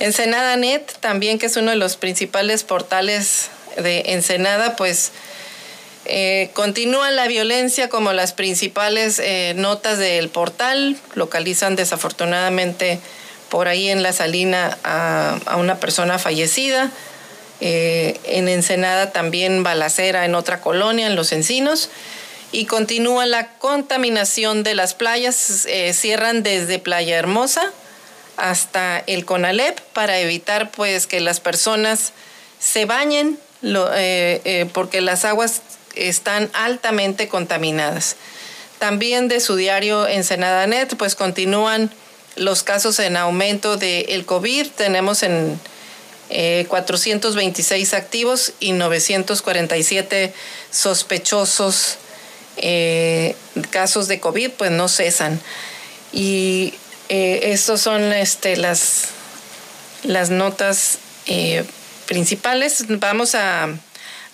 Ensenada 0.00 0.56
Net, 0.56 0.82
también 1.00 1.38
que 1.38 1.46
es 1.46 1.56
uno 1.56 1.70
de 1.70 1.76
los 1.76 1.96
principales 1.96 2.64
portales 2.64 3.50
de 3.76 4.02
Ensenada, 4.06 4.76
pues 4.76 5.12
eh, 6.08 6.50
continúa 6.52 7.10
la 7.10 7.26
violencia 7.26 7.88
como 7.88 8.12
las 8.12 8.32
principales 8.32 9.18
eh, 9.18 9.54
notas 9.56 9.98
del 9.98 10.28
portal. 10.28 10.96
Localizan 11.14 11.74
desafortunadamente 11.74 13.00
por 13.48 13.66
ahí 13.66 13.88
en 13.88 14.02
la 14.02 14.12
salina 14.12 14.78
a, 14.84 15.56
una 15.56 15.80
persona 15.80 16.18
fallecida. 16.18 16.90
Eh, 17.60 18.20
en 18.24 18.48
Ensenada 18.48 19.10
también 19.12 19.62
balacera 19.62 20.24
en 20.24 20.34
otra 20.34 20.60
colonia, 20.60 21.06
en 21.06 21.16
Los 21.16 21.32
Encinos. 21.32 21.90
Y 22.52 22.66
continúa 22.66 23.26
la 23.26 23.48
contaminación 23.58 24.62
de 24.62 24.74
las 24.76 24.94
playas. 24.94 25.66
cierran 25.92 26.44
desde 26.44 26.78
Playa 26.78 27.18
Hermosa 27.18 27.72
hasta 28.36 29.02
el 29.06 29.24
Conalep 29.24 29.80
para 29.92 30.20
evitar 30.20 30.70
pues 30.70 31.06
que 31.06 31.20
las 31.20 31.40
personas 31.40 32.12
se 32.60 32.84
bañen 32.84 33.38
porque 34.72 35.00
las 35.00 35.24
aguas 35.24 35.60
están 35.96 36.50
altamente 36.52 37.28
contaminadas. 37.28 38.16
También 38.78 39.28
de 39.28 39.40
su 39.40 39.56
diario 39.56 40.06
Ensenada 40.06 40.66
Net, 40.66 40.96
pues 40.96 41.14
continúan 41.14 41.90
los 42.36 42.62
casos 42.62 42.98
en 42.98 43.16
aumento 43.16 43.76
del 43.76 44.24
COVID. 44.26 44.68
Tenemos 44.68 45.22
en 45.22 45.58
426 46.68 47.92
eh, 47.92 47.96
activos 47.96 48.52
y 48.60 48.72
947 48.72 50.34
sospechosos 50.70 51.98
eh, 52.58 53.34
casos 53.70 54.08
de 54.08 54.20
COVID, 54.20 54.50
pues 54.52 54.70
no 54.70 54.88
cesan. 54.88 55.40
Y 56.12 56.74
eh, 57.08 57.40
estas 57.52 57.80
son 57.80 58.12
este, 58.12 58.56
las, 58.56 59.06
las 60.02 60.30
notas 60.30 60.98
principales. 62.06 62.84
Vamos 62.88 63.34
a 63.34 63.68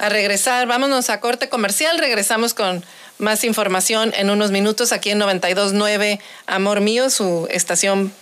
a 0.02 0.08
regresar. 0.08 0.66
Vámonos 0.66 1.10
a 1.10 1.20
corte 1.20 1.48
comercial. 1.48 1.96
Regresamos 1.98 2.54
con 2.54 2.84
más 3.18 3.44
información 3.44 4.12
en 4.16 4.30
unos 4.30 4.50
minutos 4.50 4.90
aquí 4.90 5.10
en 5.10 5.18
929 5.18 6.18
Amor 6.46 6.80
Mío, 6.80 7.08
su 7.08 7.46
estación 7.50 8.12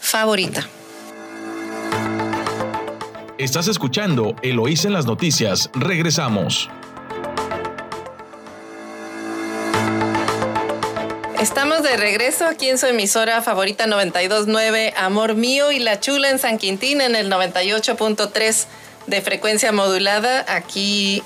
favorita. 0.00 0.66
Estás 3.38 3.68
escuchando 3.68 4.34
Eloís 4.42 4.84
en 4.84 4.94
las 4.94 5.06
noticias. 5.06 5.70
Regresamos. 5.74 6.68
Estamos 11.38 11.84
de 11.84 11.96
regreso 11.96 12.46
aquí 12.46 12.68
en 12.68 12.78
su 12.78 12.86
emisora 12.86 13.40
favorita 13.42 13.86
929, 13.86 14.94
Amor 14.96 15.36
Mío 15.36 15.70
y 15.70 15.78
La 15.78 16.00
Chula 16.00 16.30
en 16.30 16.40
San 16.40 16.58
Quintín 16.58 17.00
en 17.00 17.14
el 17.14 17.30
98.3 17.30 18.66
de 19.06 19.22
frecuencia 19.22 19.72
modulada, 19.72 20.44
aquí 20.48 21.22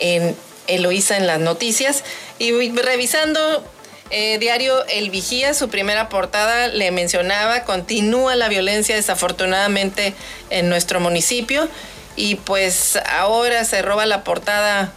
en 0.00 0.36
Eloísa 0.66 1.16
en 1.16 1.26
las 1.26 1.40
noticias. 1.40 2.04
Y 2.38 2.70
revisando 2.70 3.64
eh, 4.10 4.38
diario 4.38 4.84
El 4.86 5.10
Vigía, 5.10 5.54
su 5.54 5.68
primera 5.68 6.08
portada 6.08 6.68
le 6.68 6.90
mencionaba, 6.90 7.64
continúa 7.64 8.36
la 8.36 8.48
violencia 8.48 8.94
desafortunadamente 8.94 10.14
en 10.50 10.68
nuestro 10.68 11.00
municipio 11.00 11.68
y 12.14 12.34
pues 12.34 12.98
ahora 13.08 13.64
se 13.64 13.80
roba 13.80 14.04
la 14.04 14.22
portada 14.22 14.92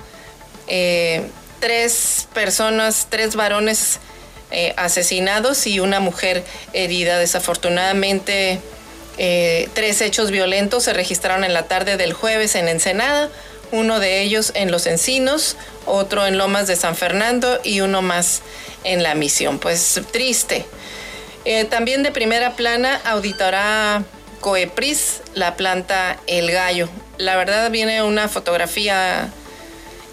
eh, 0.68 1.26
tres 1.60 2.28
personas, 2.34 3.08
tres 3.10 3.36
varones 3.36 4.00
eh, 4.52 4.74
asesinados 4.78 5.66
y 5.66 5.80
una 5.80 6.00
mujer 6.00 6.44
herida. 6.74 7.18
Desafortunadamente, 7.18 8.60
eh, 9.18 9.70
tres 9.74 10.02
hechos 10.02 10.32
violentos 10.32 10.84
se 10.84 10.94
registraron 10.94 11.44
en 11.44 11.54
la 11.54 11.64
tarde 11.64 11.98
del 11.98 12.14
jueves 12.14 12.56
en 12.56 12.68
Ensenada, 12.68 13.30
uno 13.72 14.00
de 14.00 14.22
ellos 14.22 14.52
en 14.56 14.72
Los 14.72 14.86
Encinos, 14.86 15.58
otro 15.86 16.26
en 16.26 16.38
Lomas 16.38 16.68
de 16.68 16.76
San 16.76 16.96
Fernando 16.96 17.60
y 17.64 17.82
uno 17.82 18.02
más 18.02 18.42
en 18.84 19.04
La 19.04 19.16
Misión. 19.16 19.60
Pues 19.60 20.02
triste. 20.12 20.66
Eh, 21.46 21.66
también 21.66 22.04
de 22.04 22.12
primera 22.12 22.56
plana 22.56 23.02
auditará 23.06 24.04
Coepris 24.40 25.22
la 25.34 25.56
planta 25.56 26.18
El 26.28 26.52
Gallo. 26.52 26.90
La 27.18 27.36
verdad 27.36 27.70
viene 27.72 28.04
una 28.04 28.28
fotografía 28.28 29.30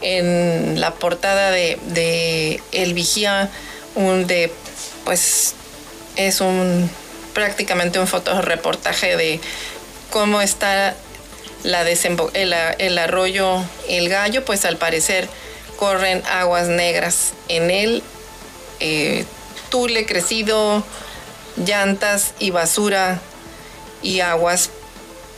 en 0.00 0.80
la 0.80 0.94
portada 0.94 1.50
de, 1.50 1.78
de 1.86 2.60
El 2.72 2.94
Vigía 2.94 3.50
un 3.94 4.26
de, 4.26 4.52
pues 5.04 5.54
es 6.16 6.40
un 6.40 6.90
prácticamente 7.34 7.98
un 7.98 8.06
fotoreportaje 8.06 9.16
de 9.16 9.40
cómo 10.10 10.40
está 10.40 10.94
la 11.62 11.88
el, 11.88 12.54
el, 12.78 12.98
arroyo 12.98 13.64
El 13.88 14.08
Gallo, 14.08 14.44
pues 14.44 14.64
al 14.64 14.76
parecer 14.76 15.28
corren 15.76 16.22
aguas 16.26 16.68
negras 16.68 17.32
en 17.48 17.70
él, 17.70 18.02
eh, 18.80 19.24
tule 19.70 20.06
crecido, 20.06 20.84
llantas 21.56 22.34
y 22.38 22.50
basura 22.50 23.20
y 24.02 24.20
aguas 24.20 24.70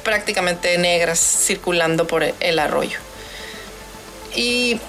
prácticamente 0.02 0.76
negras 0.78 1.18
circulando 1.18 2.06
por 2.06 2.24
el 2.24 2.58
arroyo. 2.58 2.98
Y 4.34 4.80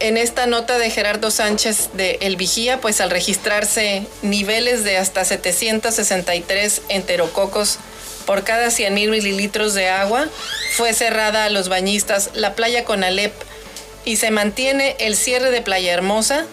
en 0.00 0.16
esta 0.16 0.46
nota 0.46 0.78
de 0.78 0.90
Gerardo 0.90 1.30
Sánchez 1.30 1.90
de 1.94 2.18
El 2.20 2.36
Vigía, 2.36 2.80
pues 2.80 3.00
al 3.00 3.10
registrarse 3.10 4.06
niveles 4.22 4.84
de 4.84 4.96
hasta 4.96 5.24
763 5.24 6.82
enterococos 6.88 7.78
por 8.26 8.44
cada 8.44 8.70
100 8.70 8.94
mil 8.94 9.10
mililitros 9.10 9.74
de 9.74 9.88
agua, 9.88 10.28
fue 10.76 10.92
cerrada 10.92 11.44
a 11.44 11.50
los 11.50 11.68
bañistas 11.68 12.30
la 12.34 12.54
playa 12.54 12.84
con 12.84 13.02
Alep 13.02 13.32
y 14.04 14.16
se 14.16 14.30
mantiene 14.30 14.96
el 14.98 15.16
cierre 15.16 15.50
de 15.50 15.62
Playa 15.62 15.92
Hermosa 15.92 16.46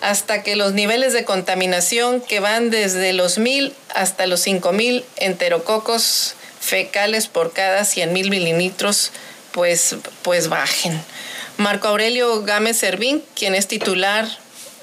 hasta 0.00 0.42
que 0.42 0.56
los 0.56 0.72
niveles 0.72 1.12
de 1.12 1.24
contaminación 1.24 2.20
que 2.20 2.40
van 2.40 2.70
desde 2.70 3.12
los 3.12 3.38
mil 3.38 3.74
hasta 3.94 4.26
los 4.26 4.40
5 4.40 4.72
mil 4.72 5.04
enterococos 5.16 6.34
fecales 6.60 7.26
por 7.26 7.52
cada 7.52 7.84
100 7.84 8.12
mil 8.12 8.30
mililitros 8.30 9.10
pues, 9.52 9.96
pues 10.22 10.48
bajen. 10.48 11.02
Marco 11.58 11.88
Aurelio 11.88 12.42
Gámez 12.42 12.76
Servín, 12.76 13.22
quien 13.34 13.54
es 13.54 13.66
titular 13.66 14.28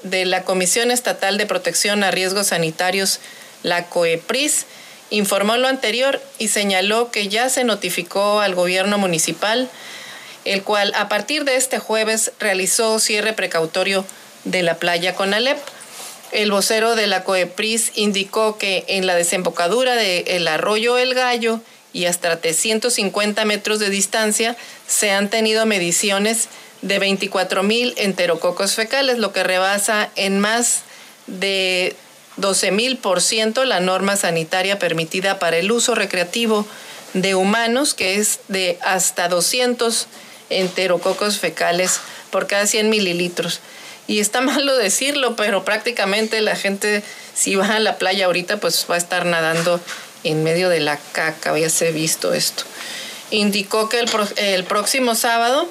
de 0.02 0.24
la 0.24 0.42
Comisión 0.42 0.90
Estatal 0.90 1.38
de 1.38 1.46
Protección 1.46 2.02
a 2.02 2.10
Riesgos 2.10 2.48
Sanitarios, 2.48 3.20
la 3.62 3.86
COEPRIS, 3.86 4.66
informó 5.10 5.56
lo 5.56 5.68
anterior 5.68 6.20
y 6.40 6.48
señaló 6.48 7.12
que 7.12 7.28
ya 7.28 7.48
se 7.48 7.62
notificó 7.62 8.40
al 8.40 8.56
gobierno 8.56 8.98
municipal, 8.98 9.70
el 10.44 10.64
cual 10.64 10.92
a 10.96 11.08
partir 11.08 11.44
de 11.44 11.54
este 11.54 11.78
jueves 11.78 12.32
realizó 12.40 12.98
cierre 12.98 13.34
precautorio 13.34 14.04
de 14.42 14.64
la 14.64 14.74
playa 14.74 15.14
Conalep. 15.14 15.58
El 16.32 16.50
vocero 16.50 16.96
de 16.96 17.06
la 17.06 17.22
COEPRIS 17.22 17.92
indicó 17.94 18.58
que 18.58 18.84
en 18.88 19.06
la 19.06 19.14
desembocadura 19.14 19.94
del 19.94 20.48
arroyo 20.48 20.98
El 20.98 21.14
Gallo 21.14 21.60
y 21.92 22.06
hasta 22.06 22.40
350 22.40 23.44
metros 23.44 23.78
de 23.78 23.90
distancia 23.90 24.56
se 24.88 25.12
han 25.12 25.30
tenido 25.30 25.64
mediciones 25.66 26.48
de 26.84 26.98
24 26.98 27.62
mil 27.62 27.94
enterococos 27.96 28.74
fecales, 28.74 29.16
lo 29.18 29.32
que 29.32 29.42
rebasa 29.42 30.10
en 30.16 30.38
más 30.38 30.82
de 31.26 31.96
12 32.36 32.72
mil 32.72 32.98
por 32.98 33.22
ciento 33.22 33.64
la 33.64 33.80
norma 33.80 34.16
sanitaria 34.16 34.78
permitida 34.78 35.38
para 35.38 35.56
el 35.56 35.72
uso 35.72 35.94
recreativo 35.94 36.66
de 37.14 37.34
humanos, 37.34 37.94
que 37.94 38.16
es 38.16 38.40
de 38.48 38.78
hasta 38.82 39.28
200 39.28 40.08
enterococos 40.50 41.38
fecales 41.38 42.00
por 42.30 42.46
cada 42.46 42.66
100 42.66 42.90
mililitros. 42.90 43.60
Y 44.06 44.20
está 44.20 44.40
malo 44.42 44.76
decirlo, 44.76 45.36
pero 45.36 45.64
prácticamente 45.64 46.42
la 46.42 46.54
gente, 46.54 47.02
si 47.34 47.54
va 47.54 47.76
a 47.76 47.80
la 47.80 47.96
playa 47.96 48.26
ahorita, 48.26 48.58
pues 48.58 48.84
va 48.90 48.96
a 48.96 48.98
estar 48.98 49.24
nadando 49.24 49.80
en 50.22 50.44
medio 50.44 50.68
de 50.68 50.80
la 50.80 50.98
caca, 51.12 51.50
habíase 51.50 51.92
visto 51.92 52.34
esto. 52.34 52.64
Indicó 53.30 53.88
que 53.88 54.00
el, 54.00 54.10
el 54.36 54.64
próximo 54.64 55.14
sábado 55.14 55.66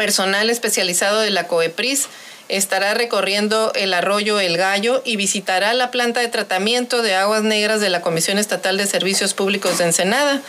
personal 0.00 0.48
especializado 0.48 1.20
de 1.20 1.28
la 1.28 1.46
COEPRIS 1.46 2.08
estará 2.48 2.94
recorriendo 2.94 3.70
el 3.74 3.92
arroyo 3.92 4.40
El 4.40 4.56
Gallo 4.56 5.02
y 5.04 5.16
visitará 5.16 5.74
la 5.74 5.90
planta 5.90 6.20
de 6.20 6.28
tratamiento 6.28 7.02
de 7.02 7.14
aguas 7.14 7.42
negras 7.42 7.82
de 7.82 7.90
la 7.90 8.00
Comisión 8.00 8.38
Estatal 8.38 8.78
de 8.78 8.86
Servicios 8.86 9.34
Públicos 9.34 9.76
de 9.76 9.84
Ensenada. 9.84 10.40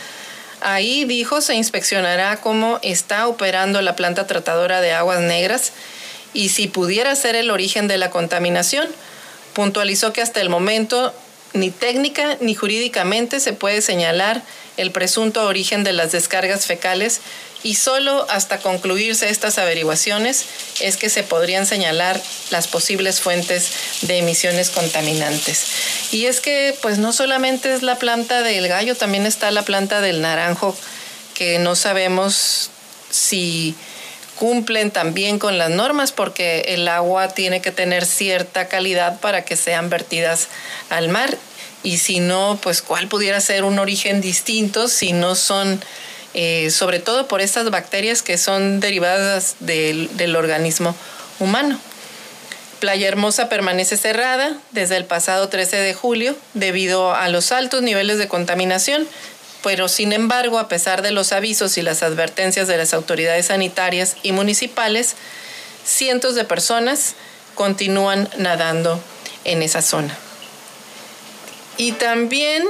Ahí, 0.62 1.04
dijo, 1.04 1.42
se 1.42 1.54
inspeccionará 1.54 2.38
cómo 2.38 2.78
está 2.80 3.28
operando 3.28 3.82
la 3.82 3.94
planta 3.94 4.26
tratadora 4.26 4.80
de 4.80 4.92
aguas 4.92 5.20
negras 5.20 5.72
y 6.32 6.48
si 6.48 6.66
pudiera 6.66 7.14
ser 7.14 7.36
el 7.36 7.50
origen 7.50 7.88
de 7.88 7.98
la 7.98 8.08
contaminación. 8.08 8.88
Puntualizó 9.52 10.14
que 10.14 10.22
hasta 10.22 10.40
el 10.40 10.48
momento 10.48 11.12
ni 11.54 11.70
técnica 11.70 12.36
ni 12.40 12.54
jurídicamente 12.54 13.40
se 13.40 13.52
puede 13.52 13.82
señalar 13.82 14.42
el 14.76 14.90
presunto 14.90 15.46
origen 15.46 15.84
de 15.84 15.92
las 15.92 16.12
descargas 16.12 16.66
fecales 16.66 17.20
y 17.62 17.74
solo 17.74 18.26
hasta 18.28 18.58
concluirse 18.58 19.28
estas 19.28 19.58
averiguaciones 19.58 20.46
es 20.80 20.96
que 20.96 21.10
se 21.10 21.22
podrían 21.22 21.66
señalar 21.66 22.20
las 22.50 22.66
posibles 22.66 23.20
fuentes 23.20 23.70
de 24.02 24.18
emisiones 24.18 24.70
contaminantes. 24.70 25.66
Y 26.10 26.26
es 26.26 26.40
que 26.40 26.74
pues 26.82 26.98
no 26.98 27.12
solamente 27.12 27.72
es 27.72 27.82
la 27.82 27.98
planta 27.98 28.42
del 28.42 28.66
gallo, 28.66 28.96
también 28.96 29.26
está 29.26 29.50
la 29.50 29.62
planta 29.62 30.00
del 30.00 30.20
naranjo 30.22 30.76
que 31.34 31.58
no 31.58 31.76
sabemos 31.76 32.70
si 33.10 33.76
cumplen 34.42 34.90
también 34.90 35.38
con 35.38 35.56
las 35.56 35.70
normas 35.70 36.10
porque 36.10 36.64
el 36.70 36.88
agua 36.88 37.28
tiene 37.28 37.62
que 37.62 37.70
tener 37.70 38.04
cierta 38.04 38.66
calidad 38.66 39.20
para 39.20 39.44
que 39.44 39.54
sean 39.54 39.88
vertidas 39.88 40.48
al 40.90 41.10
mar 41.10 41.38
y 41.84 41.98
si 41.98 42.18
no, 42.18 42.58
pues 42.60 42.82
cuál 42.82 43.06
pudiera 43.06 43.40
ser 43.40 43.62
un 43.62 43.78
origen 43.78 44.20
distinto 44.20 44.88
si 44.88 45.12
no 45.12 45.36
son 45.36 45.80
eh, 46.34 46.70
sobre 46.72 46.98
todo 46.98 47.28
por 47.28 47.40
estas 47.40 47.70
bacterias 47.70 48.22
que 48.22 48.36
son 48.36 48.80
derivadas 48.80 49.54
del, 49.60 50.10
del 50.16 50.34
organismo 50.34 50.96
humano. 51.38 51.78
Playa 52.80 53.06
Hermosa 53.06 53.48
permanece 53.48 53.96
cerrada 53.96 54.56
desde 54.72 54.96
el 54.96 55.04
pasado 55.04 55.50
13 55.50 55.76
de 55.76 55.94
julio 55.94 56.34
debido 56.54 57.14
a 57.14 57.28
los 57.28 57.52
altos 57.52 57.82
niveles 57.82 58.18
de 58.18 58.26
contaminación, 58.26 59.06
pero 59.62 59.88
sin 59.88 60.12
embargo, 60.12 60.58
a 60.58 60.68
pesar 60.68 61.02
de 61.02 61.12
los 61.12 61.32
avisos 61.32 61.78
y 61.78 61.82
las 61.82 62.02
advertencias 62.02 62.68
de 62.68 62.76
las 62.76 62.94
autoridades 62.94 63.46
sanitarias 63.46 64.16
y 64.22 64.32
municipales, 64.32 65.14
cientos 65.84 66.34
de 66.34 66.44
personas 66.44 67.14
continúan 67.54 68.28
nadando 68.38 69.00
en 69.44 69.62
esa 69.62 69.82
zona. 69.82 70.16
Y 71.76 71.92
también 71.92 72.64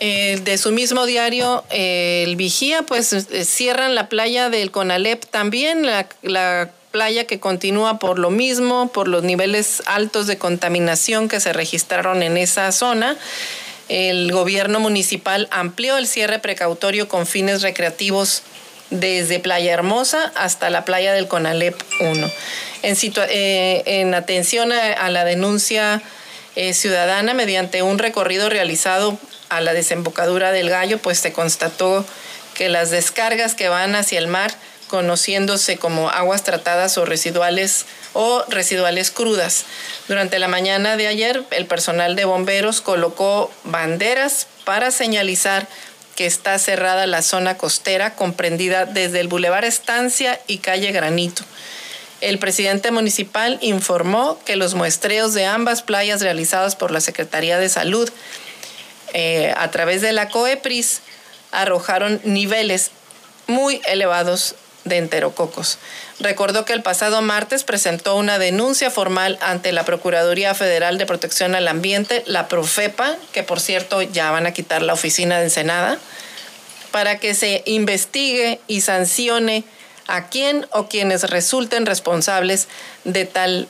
eh, 0.00 0.40
de 0.44 0.58
su 0.58 0.70
mismo 0.70 1.06
diario, 1.06 1.64
eh, 1.70 2.22
el 2.26 2.36
Vigía, 2.36 2.82
pues 2.82 3.12
eh, 3.12 3.44
cierran 3.44 3.94
la 3.94 4.08
playa 4.08 4.48
del 4.48 4.70
Conalep 4.70 5.24
también, 5.26 5.86
la, 5.86 6.70
playa 6.90 7.26
que 7.26 7.38
continúa 7.38 7.98
por 7.98 8.18
lo 8.18 8.30
mismo, 8.30 8.88
por 8.88 9.08
los 9.08 9.22
niveles 9.22 9.82
altos 9.84 10.26
de 10.26 10.38
contaminación 10.38 11.28
que 11.28 11.38
se 11.38 11.52
registraron 11.52 12.22
en 12.22 12.38
esa 12.38 12.72
zona. 12.72 13.18
El 13.88 14.30
gobierno 14.32 14.80
municipal 14.80 15.48
amplió 15.50 15.96
el 15.96 16.06
cierre 16.06 16.38
precautorio 16.38 17.08
con 17.08 17.26
fines 17.26 17.62
recreativos 17.62 18.42
desde 18.90 19.38
Playa 19.38 19.72
Hermosa 19.72 20.32
hasta 20.34 20.70
la 20.70 20.84
playa 20.84 21.12
del 21.12 21.28
Conalep 21.28 21.80
1. 22.00 22.30
En, 22.82 22.96
en 23.86 24.14
atención 24.14 24.72
a, 24.72 25.10
la 25.10 25.24
denuncia 25.24 26.02
ciudadana, 26.72 27.34
mediante 27.34 27.82
un 27.82 27.98
recorrido 27.98 28.48
realizado 28.48 29.18
a 29.48 29.60
la 29.60 29.72
desembocadura 29.72 30.52
del 30.52 30.70
Gallo, 30.70 30.98
pues 30.98 31.18
se 31.18 31.32
constató 31.32 32.04
que 32.54 32.68
las 32.68 32.90
descargas 32.90 33.54
que 33.54 33.68
van 33.68 33.94
hacia 33.94 34.18
el 34.18 34.26
mar 34.26 34.52
conociéndose 34.88 35.76
como 35.76 36.10
aguas 36.10 36.42
tratadas 36.42 36.98
o 36.98 37.04
residuales 37.04 37.86
o 38.14 38.44
residuales 38.48 39.10
crudas. 39.10 39.64
Durante 40.08 40.38
la 40.38 40.48
mañana 40.48 40.96
de 40.96 41.06
ayer, 41.06 41.44
el 41.50 41.66
personal 41.66 42.16
de 42.16 42.24
bomberos 42.24 42.80
colocó 42.80 43.52
banderas 43.64 44.46
para 44.64 44.90
señalizar 44.90 45.68
que 46.16 46.26
está 46.26 46.58
cerrada 46.58 47.06
la 47.06 47.22
zona 47.22 47.56
costera 47.56 48.16
comprendida 48.16 48.86
desde 48.86 49.20
el 49.20 49.28
Boulevard 49.28 49.64
Estancia 49.64 50.40
y 50.48 50.58
calle 50.58 50.90
Granito. 50.90 51.44
El 52.20 52.40
presidente 52.40 52.90
municipal 52.90 53.58
informó 53.60 54.40
que 54.44 54.56
los 54.56 54.74
muestreos 54.74 55.34
de 55.34 55.46
ambas 55.46 55.82
playas 55.82 56.20
realizados 56.20 56.74
por 56.74 56.90
la 56.90 57.00
Secretaría 57.00 57.58
de 57.58 57.68
Salud 57.68 58.10
eh, 59.14 59.54
a 59.56 59.70
través 59.70 60.02
de 60.02 60.12
la 60.12 60.28
COEPRIS 60.28 61.02
arrojaron 61.52 62.20
niveles 62.24 62.90
muy 63.46 63.80
elevados 63.86 64.56
de 64.88 64.96
enterococos. 64.96 65.78
Recordó 66.20 66.64
que 66.64 66.72
el 66.72 66.82
pasado 66.82 67.22
martes 67.22 67.64
presentó 67.64 68.16
una 68.16 68.38
denuncia 68.38 68.90
formal 68.90 69.38
ante 69.40 69.72
la 69.72 69.84
Procuraduría 69.84 70.54
Federal 70.54 70.98
de 70.98 71.06
Protección 71.06 71.54
al 71.54 71.68
Ambiente, 71.68 72.22
la 72.26 72.48
Profepa, 72.48 73.16
que 73.32 73.42
por 73.42 73.60
cierto 73.60 74.02
ya 74.02 74.30
van 74.30 74.46
a 74.46 74.52
quitar 74.52 74.82
la 74.82 74.94
oficina 74.94 75.38
de 75.38 75.44
Ensenada, 75.44 75.98
para 76.90 77.18
que 77.18 77.34
se 77.34 77.62
investigue 77.66 78.60
y 78.66 78.80
sancione 78.80 79.64
a 80.06 80.28
quien 80.28 80.66
o 80.70 80.88
quienes 80.88 81.30
resulten 81.30 81.86
responsables 81.86 82.66
de 83.04 83.26
tal 83.26 83.68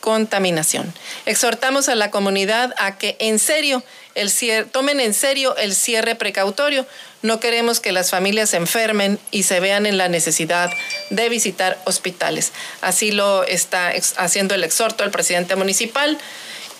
contaminación. 0.00 0.94
Exhortamos 1.24 1.88
a 1.88 1.96
la 1.96 2.12
comunidad 2.12 2.74
a 2.78 2.96
que 2.96 3.16
en 3.18 3.40
serio 3.40 3.82
el 4.16 4.32
tomen 4.70 5.00
en 5.00 5.14
serio 5.14 5.56
el 5.56 5.74
cierre 5.74 6.14
precautorio. 6.14 6.86
No 7.22 7.38
queremos 7.40 7.80
que 7.80 7.92
las 7.92 8.10
familias 8.10 8.50
se 8.50 8.56
enfermen 8.56 9.18
y 9.30 9.44
se 9.44 9.60
vean 9.60 9.86
en 9.86 9.98
la 9.98 10.08
necesidad 10.08 10.70
de 11.10 11.28
visitar 11.28 11.78
hospitales. 11.84 12.52
Así 12.80 13.12
lo 13.12 13.44
está 13.44 13.92
haciendo 14.16 14.54
el 14.54 14.64
exhorto 14.64 15.04
el 15.04 15.10
presidente 15.10 15.56
municipal. 15.56 16.18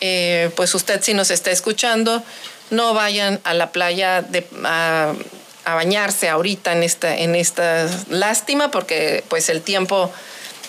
Eh, 0.01 0.51
pues 0.57 0.75
usted 0.75 1.01
si 1.03 1.15
nos 1.15 1.31
está 1.31 1.51
escuchando, 1.51 2.23
no 2.71 2.95
vayan 2.95 3.41
a 3.45 3.55
la 3.55 3.71
playa 3.71 4.23
de, 4.23 4.47
a, 4.65 5.15
bañarse 5.65 6.29
ahorita 6.29 6.73
en 6.73 6.83
esta, 6.83 7.17
en 7.17 7.35
esta 7.35 7.89
lástima 8.09 8.71
porque 8.71 9.25
pues 9.29 9.49
el 9.49 9.63
tiempo 9.63 10.13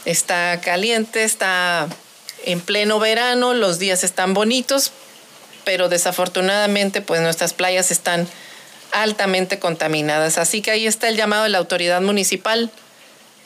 está 0.05 0.59
caliente, 0.61 1.23
está 1.23 1.87
en 2.45 2.61
pleno 2.61 2.99
verano, 2.99 3.53
los 3.53 3.79
días 3.79 4.03
están 4.03 4.33
bonitos, 4.33 4.91
pero 5.67 5.89
desafortunadamente 5.89 7.01
pues 7.01 7.19
nuestras 7.19 7.51
playas 7.51 7.91
están 7.91 8.25
altamente 8.93 9.59
contaminadas. 9.59 10.37
Así 10.37 10.61
que 10.61 10.71
ahí 10.71 10.87
está 10.87 11.09
el 11.09 11.17
llamado 11.17 11.43
de 11.43 11.49
la 11.49 11.57
autoridad 11.57 11.99
municipal 11.99 12.71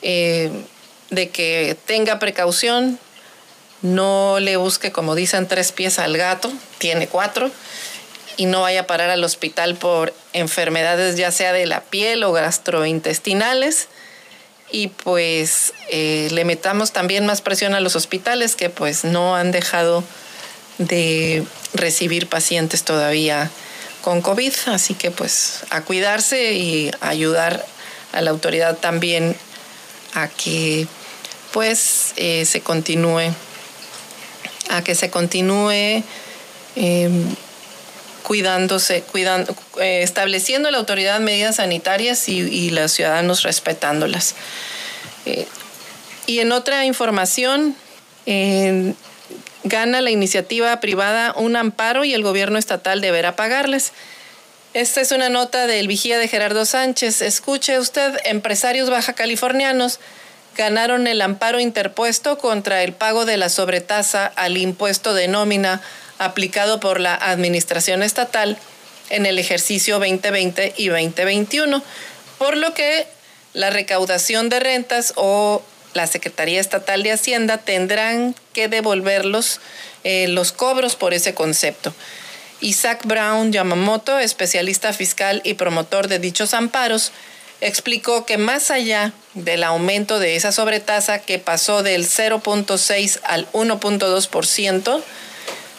eh, 0.02 0.48
de 1.10 1.30
que 1.30 1.76
tenga 1.84 2.20
precaución, 2.20 3.00
no 3.80 4.38
le 4.38 4.56
busque, 4.56 4.92
como 4.92 5.16
dicen, 5.16 5.48
tres 5.48 5.72
pies 5.72 5.98
al 5.98 6.16
gato, 6.16 6.52
tiene 6.78 7.08
cuatro, 7.08 7.50
y 8.36 8.46
no 8.46 8.60
vaya 8.60 8.82
a 8.82 8.86
parar 8.86 9.10
al 9.10 9.24
hospital 9.24 9.74
por 9.74 10.14
enfermedades 10.32 11.16
ya 11.16 11.32
sea 11.32 11.52
de 11.52 11.66
la 11.66 11.80
piel 11.80 12.22
o 12.22 12.30
gastrointestinales. 12.30 13.88
Y 14.70 14.86
pues 14.86 15.74
eh, 15.90 16.28
le 16.30 16.44
metamos 16.44 16.92
también 16.92 17.26
más 17.26 17.42
presión 17.42 17.74
a 17.74 17.80
los 17.80 17.96
hospitales 17.96 18.54
que 18.54 18.70
pues 18.70 19.02
no 19.02 19.34
han 19.34 19.50
dejado 19.50 20.04
de 20.78 21.44
recibir 21.74 22.28
pacientes 22.28 22.82
todavía 22.84 23.50
con 24.02 24.20
COVID, 24.20 24.52
así 24.66 24.94
que 24.94 25.10
pues 25.10 25.60
a 25.70 25.82
cuidarse 25.82 26.54
y 26.54 26.90
ayudar 27.00 27.64
a 28.12 28.20
la 28.20 28.30
autoridad 28.30 28.76
también 28.76 29.36
a 30.14 30.28
que 30.28 30.86
pues 31.52 32.12
eh, 32.16 32.44
se 32.44 32.60
continúe, 32.60 33.32
a 34.70 34.82
que 34.82 34.94
se 34.94 35.10
continúe 35.10 36.02
em, 36.76 37.34
cuidándose, 38.22 39.02
cuidando, 39.02 39.54
eh, 39.80 40.02
estableciendo 40.02 40.70
la 40.70 40.78
autoridad 40.78 41.20
medidas 41.20 41.56
sanitarias 41.56 42.28
y, 42.28 42.70
los 42.70 42.92
ciudadanos 42.92 43.42
respetándolas. 43.42 44.34
Eh, 45.26 45.46
y 46.26 46.40
en 46.40 46.52
otra 46.52 46.84
información, 46.86 47.76
gana 49.64 50.00
la 50.00 50.10
iniciativa 50.10 50.78
privada 50.80 51.34
un 51.36 51.56
amparo 51.56 52.04
y 52.04 52.14
el 52.14 52.22
gobierno 52.22 52.58
estatal 52.58 53.00
deberá 53.00 53.36
pagarles. 53.36 53.92
Esta 54.74 55.00
es 55.00 55.12
una 55.12 55.28
nota 55.28 55.66
del 55.66 55.86
vigía 55.86 56.18
de 56.18 56.28
Gerardo 56.28 56.64
Sánchez. 56.64 57.22
Escuche 57.22 57.78
usted, 57.78 58.18
empresarios 58.24 58.90
baja 58.90 59.12
californianos 59.12 60.00
ganaron 60.56 61.06
el 61.06 61.22
amparo 61.22 61.60
interpuesto 61.60 62.38
contra 62.38 62.82
el 62.82 62.92
pago 62.92 63.24
de 63.24 63.36
la 63.36 63.48
sobretasa 63.48 64.26
al 64.26 64.56
impuesto 64.56 65.14
de 65.14 65.28
nómina 65.28 65.80
aplicado 66.18 66.80
por 66.80 67.00
la 67.00 67.14
Administración 67.14 68.02
Estatal 68.02 68.58
en 69.10 69.26
el 69.26 69.38
ejercicio 69.38 69.98
2020 69.98 70.74
y 70.76 70.88
2021, 70.88 71.82
por 72.38 72.56
lo 72.56 72.74
que 72.74 73.06
la 73.52 73.70
recaudación 73.70 74.48
de 74.48 74.60
rentas 74.60 75.12
o 75.16 75.62
la 75.94 76.06
Secretaría 76.06 76.60
Estatal 76.60 77.02
de 77.02 77.12
Hacienda 77.12 77.58
tendrán 77.58 78.34
que 78.52 78.68
devolverlos 78.68 79.60
eh, 80.04 80.28
los 80.28 80.52
cobros 80.52 80.96
por 80.96 81.14
ese 81.14 81.34
concepto. 81.34 81.94
Isaac 82.60 83.04
Brown 83.04 83.52
Yamamoto, 83.52 84.18
especialista 84.18 84.92
fiscal 84.92 85.40
y 85.44 85.54
promotor 85.54 86.08
de 86.08 86.18
dichos 86.18 86.54
amparos, 86.54 87.12
explicó 87.60 88.26
que 88.26 88.38
más 88.38 88.70
allá 88.70 89.12
del 89.34 89.64
aumento 89.64 90.18
de 90.18 90.36
esa 90.36 90.52
sobretasa 90.52 91.20
que 91.20 91.38
pasó 91.38 91.82
del 91.82 92.04
0.6 92.06 93.20
al 93.24 93.50
1.2%, 93.52 95.02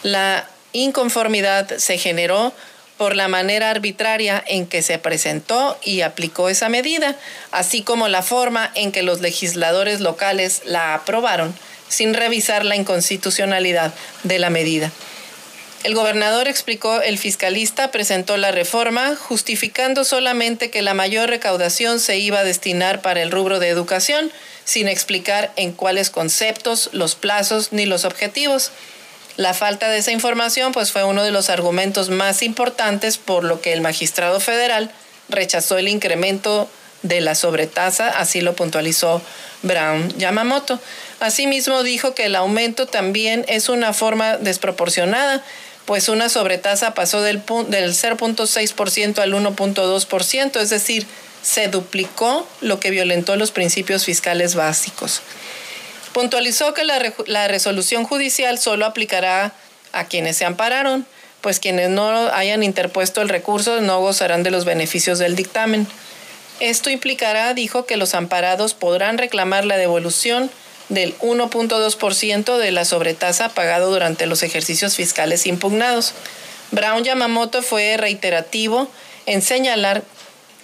la 0.02 0.48
inconformidad 0.72 1.76
se 1.78 1.98
generó 1.98 2.52
por 3.04 3.16
la 3.16 3.28
manera 3.28 3.68
arbitraria 3.68 4.42
en 4.46 4.66
que 4.66 4.80
se 4.80 4.98
presentó 4.98 5.78
y 5.84 6.00
aplicó 6.00 6.48
esa 6.48 6.70
medida, 6.70 7.16
así 7.50 7.82
como 7.82 8.08
la 8.08 8.22
forma 8.22 8.70
en 8.74 8.92
que 8.92 9.02
los 9.02 9.20
legisladores 9.20 10.00
locales 10.00 10.62
la 10.64 10.94
aprobaron 10.94 11.54
sin 11.90 12.14
revisar 12.14 12.64
la 12.64 12.76
inconstitucionalidad 12.76 13.92
de 14.22 14.38
la 14.38 14.48
medida. 14.48 14.90
El 15.82 15.94
gobernador 15.94 16.48
explicó, 16.48 17.02
el 17.02 17.18
fiscalista 17.18 17.90
presentó 17.90 18.38
la 18.38 18.52
reforma 18.52 19.16
justificando 19.16 20.04
solamente 20.04 20.70
que 20.70 20.80
la 20.80 20.94
mayor 20.94 21.28
recaudación 21.28 22.00
se 22.00 22.16
iba 22.16 22.38
a 22.38 22.44
destinar 22.44 23.02
para 23.02 23.20
el 23.20 23.30
rubro 23.30 23.60
de 23.60 23.68
educación, 23.68 24.32
sin 24.64 24.88
explicar 24.88 25.52
en 25.56 25.72
cuáles 25.72 26.08
conceptos, 26.08 26.88
los 26.92 27.16
plazos 27.16 27.70
ni 27.70 27.84
los 27.84 28.06
objetivos. 28.06 28.70
La 29.36 29.52
falta 29.52 29.88
de 29.88 29.98
esa 29.98 30.12
información 30.12 30.72
pues 30.72 30.92
fue 30.92 31.04
uno 31.04 31.24
de 31.24 31.32
los 31.32 31.50
argumentos 31.50 32.08
más 32.08 32.42
importantes 32.42 33.18
por 33.18 33.42
lo 33.44 33.60
que 33.60 33.72
el 33.72 33.80
magistrado 33.80 34.38
federal 34.38 34.90
rechazó 35.28 35.76
el 35.78 35.88
incremento 35.88 36.68
de 37.02 37.20
la 37.20 37.34
sobretasa, 37.34 38.08
así 38.08 38.40
lo 38.40 38.54
puntualizó 38.54 39.20
Brown 39.62 40.08
Yamamoto. 40.16 40.80
Asimismo 41.20 41.82
dijo 41.82 42.14
que 42.14 42.26
el 42.26 42.36
aumento 42.36 42.86
también 42.86 43.44
es 43.48 43.68
una 43.68 43.92
forma 43.92 44.36
desproporcionada, 44.36 45.42
pues 45.84 46.08
una 46.08 46.28
sobretasa 46.28 46.94
pasó 46.94 47.20
del, 47.20 47.42
del 47.68 47.92
0.6% 47.92 49.18
al 49.18 49.32
1.2%, 49.34 50.60
es 50.60 50.70
decir, 50.70 51.06
se 51.42 51.68
duplicó 51.68 52.48
lo 52.62 52.80
que 52.80 52.90
violentó 52.90 53.36
los 53.36 53.50
principios 53.50 54.04
fiscales 54.04 54.54
básicos. 54.54 55.20
Puntualizó 56.14 56.74
que 56.74 56.84
la, 56.84 57.48
resolución 57.48 58.04
judicial 58.04 58.60
solo 58.60 58.86
aplicará 58.86 59.52
a 59.92 60.04
quienes 60.04 60.36
se 60.36 60.44
ampararon, 60.44 61.06
pues 61.40 61.58
quienes 61.58 61.90
no 61.90 62.08
hayan 62.32 62.62
interpuesto 62.62 63.20
el 63.20 63.28
recurso 63.28 63.80
no 63.80 63.98
gozarán 63.98 64.44
de 64.44 64.52
los 64.52 64.64
beneficios 64.64 65.18
del 65.18 65.34
dictamen. 65.34 65.88
Esto 66.60 66.88
implicará, 66.88 67.52
dijo, 67.52 67.84
que 67.84 67.96
los 67.96 68.14
amparados 68.14 68.74
podrán 68.74 69.18
reclamar 69.18 69.64
la 69.64 69.76
devolución 69.76 70.52
del 70.88 71.18
1.2% 71.18 72.58
de 72.58 72.70
la 72.70 72.84
sobretasa 72.84 73.48
pagado 73.48 73.90
durante 73.90 74.26
los 74.26 74.44
ejercicios 74.44 74.94
fiscales 74.94 75.48
impugnados. 75.48 76.12
Brown 76.70 77.02
Yamamoto 77.02 77.60
fue 77.60 77.96
reiterativo 77.96 78.88
en 79.26 79.42
señalar 79.42 80.04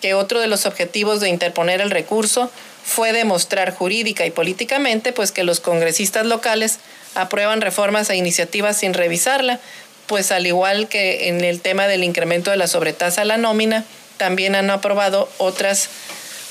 que 0.00 0.14
otro 0.14 0.38
de 0.38 0.46
los 0.46 0.64
objetivos 0.64 1.18
de 1.18 1.28
interponer 1.28 1.80
el 1.80 1.90
recurso 1.90 2.52
fue 2.84 3.12
demostrar 3.12 3.74
jurídica 3.74 4.26
y 4.26 4.30
políticamente 4.30 5.12
pues 5.12 5.32
que 5.32 5.44
los 5.44 5.60
congresistas 5.60 6.26
locales 6.26 6.78
aprueban 7.14 7.60
reformas 7.60 8.10
e 8.10 8.16
iniciativas 8.16 8.76
sin 8.76 8.94
revisarla, 8.94 9.60
pues 10.06 10.32
al 10.32 10.46
igual 10.46 10.88
que 10.88 11.28
en 11.28 11.44
el 11.44 11.60
tema 11.60 11.86
del 11.86 12.04
incremento 12.04 12.50
de 12.50 12.56
la 12.56 12.66
sobretasa 12.66 13.22
a 13.22 13.24
la 13.24 13.36
nómina, 13.36 13.84
también 14.16 14.54
han 14.54 14.70
aprobado 14.70 15.28
otras 15.38 15.88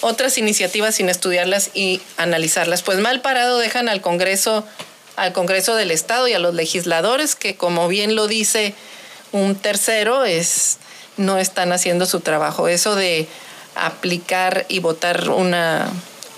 otras 0.01 0.37
iniciativas 0.37 0.95
sin 0.95 1.09
estudiarlas 1.09 1.71
y 1.73 2.01
analizarlas. 2.15 2.83
Pues 2.83 2.99
mal 2.99 3.19
parado 3.19 3.57
dejan 3.57 3.89
al 3.89 4.01
Congreso 4.01 4.65
al 5.17 5.33
Congreso 5.33 5.75
del 5.75 5.91
Estado 5.91 6.29
y 6.29 6.33
a 6.33 6.39
los 6.39 6.55
legisladores 6.55 7.35
que 7.35 7.55
como 7.55 7.89
bien 7.89 8.15
lo 8.15 8.27
dice 8.27 8.73
un 9.33 9.55
tercero 9.55 10.23
es 10.23 10.77
no 11.17 11.37
están 11.37 11.73
haciendo 11.73 12.05
su 12.05 12.21
trabajo. 12.21 12.69
Eso 12.69 12.95
de 12.95 13.27
aplicar 13.75 14.65
y 14.69 14.79
votar 14.79 15.29
una 15.29 15.89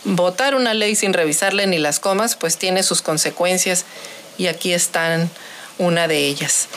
votar 0.03 0.55
una 0.55 0.73
ley 0.73 0.95
sin 0.95 1.13
revisarle 1.13 1.67
ni 1.67 1.77
las 1.77 1.99
comas, 1.99 2.35
pues 2.35 2.57
tiene 2.57 2.83
sus 2.83 3.01
consecuencias 3.01 3.85
y 4.37 4.47
aquí 4.47 4.73
están 4.73 5.29
una 5.77 6.07
de 6.07 6.25
ellas. 6.25 6.67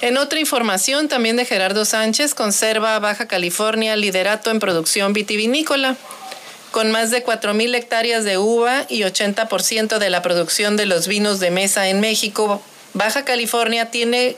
En 0.00 0.16
otra 0.16 0.40
información 0.40 1.08
también 1.08 1.36
de 1.36 1.44
Gerardo 1.44 1.84
Sánchez, 1.84 2.34
conserva 2.34 2.98
Baja 2.98 3.28
California 3.28 3.96
liderato 3.96 4.50
en 4.50 4.58
producción 4.58 5.12
vitivinícola. 5.12 5.96
Con 6.70 6.90
más 6.92 7.10
de 7.10 7.24
4.000 7.24 7.74
hectáreas 7.74 8.24
de 8.24 8.38
uva 8.38 8.86
y 8.88 9.00
80% 9.02 9.98
de 9.98 10.08
la 10.08 10.22
producción 10.22 10.76
de 10.76 10.86
los 10.86 11.08
vinos 11.08 11.40
de 11.40 11.50
mesa 11.50 11.88
en 11.88 12.00
México, 12.00 12.62
Baja 12.94 13.24
California 13.24 13.90
tiene 13.90 14.36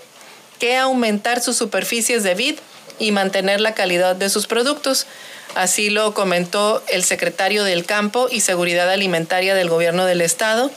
que 0.58 0.76
aumentar 0.76 1.40
sus 1.40 1.56
superficies 1.56 2.22
de 2.22 2.34
vid 2.34 2.54
y 2.98 3.12
mantener 3.12 3.60
la 3.60 3.74
calidad 3.74 4.16
de 4.16 4.30
sus 4.30 4.46
productos. 4.46 5.06
Así 5.54 5.90
lo 5.90 6.14
comentó 6.14 6.82
el 6.88 7.04
secretario 7.04 7.64
del 7.64 7.84
Campo 7.84 8.28
y 8.30 8.40
Seguridad 8.40 8.90
Alimentaria 8.90 9.54
del 9.54 9.68
Gobierno 9.68 10.06
del 10.06 10.20
Estado, 10.20 10.70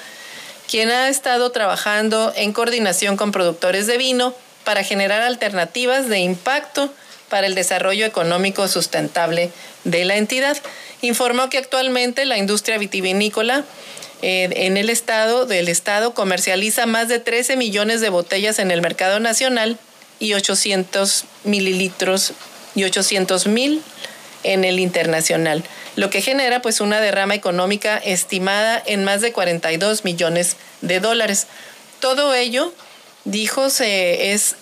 quien 0.69 0.89
ha 0.89 1.09
estado 1.09 1.51
trabajando 1.51 2.33
en 2.35 2.51
coordinación 2.51 3.15
con 3.15 3.31
productores 3.31 3.87
de 3.87 3.97
vino 3.97 4.33
para 4.63 4.83
generar 4.83 5.21
alternativas 5.21 6.09
de 6.09 6.19
impacto 6.19 6.91
para 7.29 7.47
el 7.47 7.55
desarrollo 7.55 8.05
económico 8.05 8.67
sustentable 8.67 9.51
de 9.83 10.05
la 10.05 10.17
entidad. 10.17 10.57
Informó 11.01 11.49
que 11.49 11.57
actualmente 11.57 12.25
la 12.25 12.37
industria 12.37 12.77
vitivinícola 12.77 13.63
eh, 14.21 14.49
en 14.51 14.77
el 14.77 14.89
estado 14.89 15.45
del 15.45 15.69
estado 15.69 16.13
comercializa 16.13 16.85
más 16.85 17.07
de 17.07 17.19
13 17.19 17.57
millones 17.57 18.01
de 18.01 18.09
botellas 18.09 18.59
en 18.59 18.71
el 18.71 18.81
mercado 18.81 19.19
nacional 19.19 19.77
y 20.19 20.33
800 20.33 21.25
mililitros 21.43 22.33
y 22.75 22.83
800 22.83 23.47
mil 23.47 23.81
en 24.43 24.63
el 24.63 24.79
internacional, 24.79 25.63
lo 25.95 26.09
que 26.09 26.21
genera 26.21 26.61
pues 26.61 26.79
una 26.79 27.01
derrama 27.01 27.35
económica 27.35 27.97
estimada 27.97 28.81
en 28.85 29.03
más 29.03 29.21
de 29.21 29.31
42 29.31 30.03
millones 30.03 30.57
de 30.81 30.99
dólares. 30.99 31.47
Todo 31.99 32.33
ello 32.35 32.71
dijo, 33.23 33.69
se, 33.69 34.33
es, 34.33 34.55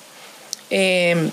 em, 0.69 1.31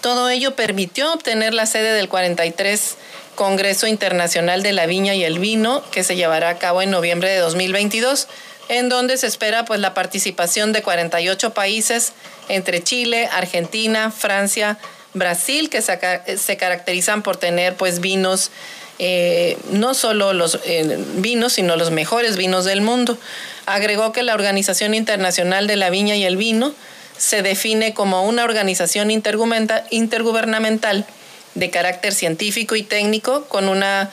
todo 0.00 0.30
ello 0.30 0.56
permitió 0.56 1.12
obtener 1.12 1.52
la 1.52 1.66
sede 1.66 1.92
del 1.92 2.08
43 2.08 2.96
Congreso 3.34 3.86
Internacional 3.86 4.62
de 4.62 4.72
la 4.72 4.86
Viña 4.86 5.14
y 5.14 5.22
el 5.22 5.38
Vino, 5.38 5.84
que 5.92 6.02
se 6.02 6.16
llevará 6.16 6.48
a 6.48 6.58
cabo 6.58 6.82
en 6.82 6.90
noviembre 6.90 7.30
de 7.30 7.38
2022, 7.38 8.26
en 8.68 8.88
donde 8.88 9.16
se 9.16 9.26
espera 9.26 9.64
pues 9.64 9.78
la 9.78 9.94
participación 9.94 10.72
de 10.72 10.82
48 10.82 11.54
países 11.54 12.12
entre 12.48 12.82
Chile, 12.82 13.28
Argentina, 13.32 14.10
Francia, 14.10 14.78
Brasil, 15.14 15.70
que 15.70 15.82
se, 15.82 16.56
caracterizan 16.56 17.22
por 17.22 17.36
tener 17.36 17.74
pues 17.74 18.00
vinos, 18.00 18.50
eh, 18.98 19.56
no 19.70 19.94
solo 19.94 20.32
los 20.32 20.58
eh, 20.64 20.98
vinos, 21.16 21.54
sino 21.54 21.76
los 21.76 21.90
mejores 21.90 22.36
vinos 22.36 22.64
del 22.64 22.80
mundo. 22.80 23.18
Agregó 23.66 24.12
que 24.12 24.22
la 24.22 24.34
Organización 24.34 24.94
Internacional 24.94 25.66
de 25.66 25.76
la 25.76 25.90
Viña 25.90 26.16
y 26.16 26.24
el 26.24 26.36
Vino 26.36 26.74
se 27.16 27.42
define 27.42 27.94
como 27.94 28.24
una 28.24 28.44
organización 28.44 29.10
intergubernamental 29.10 31.06
de 31.54 31.70
carácter 31.70 32.14
científico 32.14 32.76
y 32.76 32.82
técnico 32.82 33.44
con 33.46 33.68
una, 33.68 34.10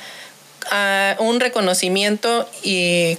ah, 0.71 1.15
un 1.19 1.39
reconocimiento 1.39 2.49
y, 2.63 3.17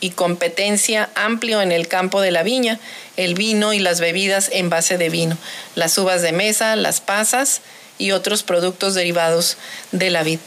y 0.00 0.10
competencia 0.10 1.10
amplio 1.14 1.60
en 1.60 1.72
el 1.72 1.88
campo 1.88 2.20
de 2.20 2.30
la 2.30 2.42
viña, 2.42 2.78
el 3.16 3.34
vino 3.34 3.72
y 3.72 3.78
las 3.78 4.00
bebidas 4.00 4.48
en 4.52 4.70
base 4.70 4.98
de 4.98 5.08
vino, 5.08 5.36
las 5.74 5.96
uvas 5.98 6.22
de 6.22 6.32
mesa, 6.32 6.76
las 6.76 7.00
pasas 7.00 7.60
y 7.98 8.12
otros 8.12 8.42
productos 8.42 8.94
derivados 8.94 9.56
de 9.92 10.10
la 10.10 10.22
vid. 10.22 10.38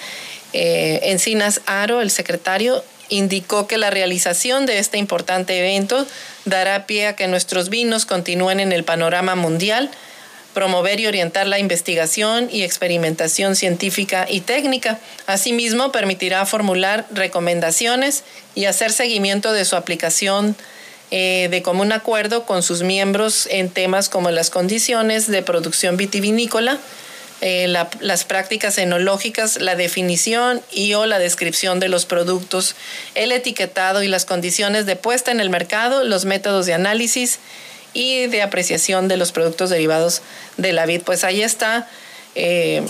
Eh, 0.54 1.00
Encinas 1.04 1.62
Aro, 1.66 2.02
el 2.02 2.12
secretario, 2.12 2.84
indicó 3.10 3.68
que 3.68 3.78
la 3.78 3.90
realización 3.90 4.66
de 4.66 4.80
este 4.80 4.98
importante 4.98 5.60
evento 5.60 6.08
dará 6.46 6.88
pie 6.88 7.08
a 7.08 7.16
que 7.16 7.28
nuestros 7.28 7.70
vinos 7.70 8.06
continúen 8.06 8.60
en 8.60 8.72
el 8.72 8.84
panorama 8.84 9.36
mundial, 9.36 9.92
promover 10.54 11.00
y 11.00 11.08
orientar 11.08 11.48
la 11.48 11.60
investigación 11.60 12.50
y 12.52 12.64
experimentación 12.64 13.56
científica 13.56 14.26
y 14.30 14.42
técnica. 14.42 15.00
Asimismo, 15.28 15.92
permitirá 15.92 16.46
formular 16.46 17.06
recomendaciones 17.12 18.24
y 18.56 18.66
hacer 18.66 18.92
seguimiento 18.92 19.54
de 19.54 19.66
su 19.66 19.76
aplicación 19.76 20.56
eh, 21.14 21.50
de 21.52 21.62
común 21.62 21.92
acuerdo 21.92 22.46
con 22.46 22.64
sus 22.64 22.84
miembros 22.84 23.48
en 23.52 23.70
temas 23.70 24.08
como 24.08 24.32
las 24.32 24.50
condiciones 24.50 25.28
de 25.28 25.42
producción 25.42 25.98
vitivinícola, 25.98 26.80
eh, 27.42 27.68
las 27.68 28.24
prácticas 28.24 28.78
enológicas, 28.78 29.60
la 29.60 29.76
definición 29.76 30.62
y 30.72 30.94
o 30.94 31.06
la 31.06 31.20
descripción 31.20 31.80
de 31.80 31.90
los 31.90 32.06
productos, 32.06 32.76
el 33.16 33.32
etiquetado 33.32 34.04
y 34.04 34.08
las 34.08 34.26
condiciones 34.26 34.86
de 34.86 34.96
puesta 34.96 35.32
en 35.32 35.40
el 35.40 35.50
mercado, 35.50 36.04
los 36.04 36.26
métodos 36.26 36.66
de 36.66 36.76
análisis 36.76 37.40
y 37.94 38.28
de 38.28 38.42
apreciación 38.42 39.08
de 39.08 39.18
los 39.18 39.32
productos 39.32 39.70
derivados 39.70 40.22
de 40.58 40.74
la 40.74 40.86
vid. 40.86 41.02
Pues 41.02 41.24
ahí 41.24 41.42
está 41.42 41.90
eh, 42.36 42.84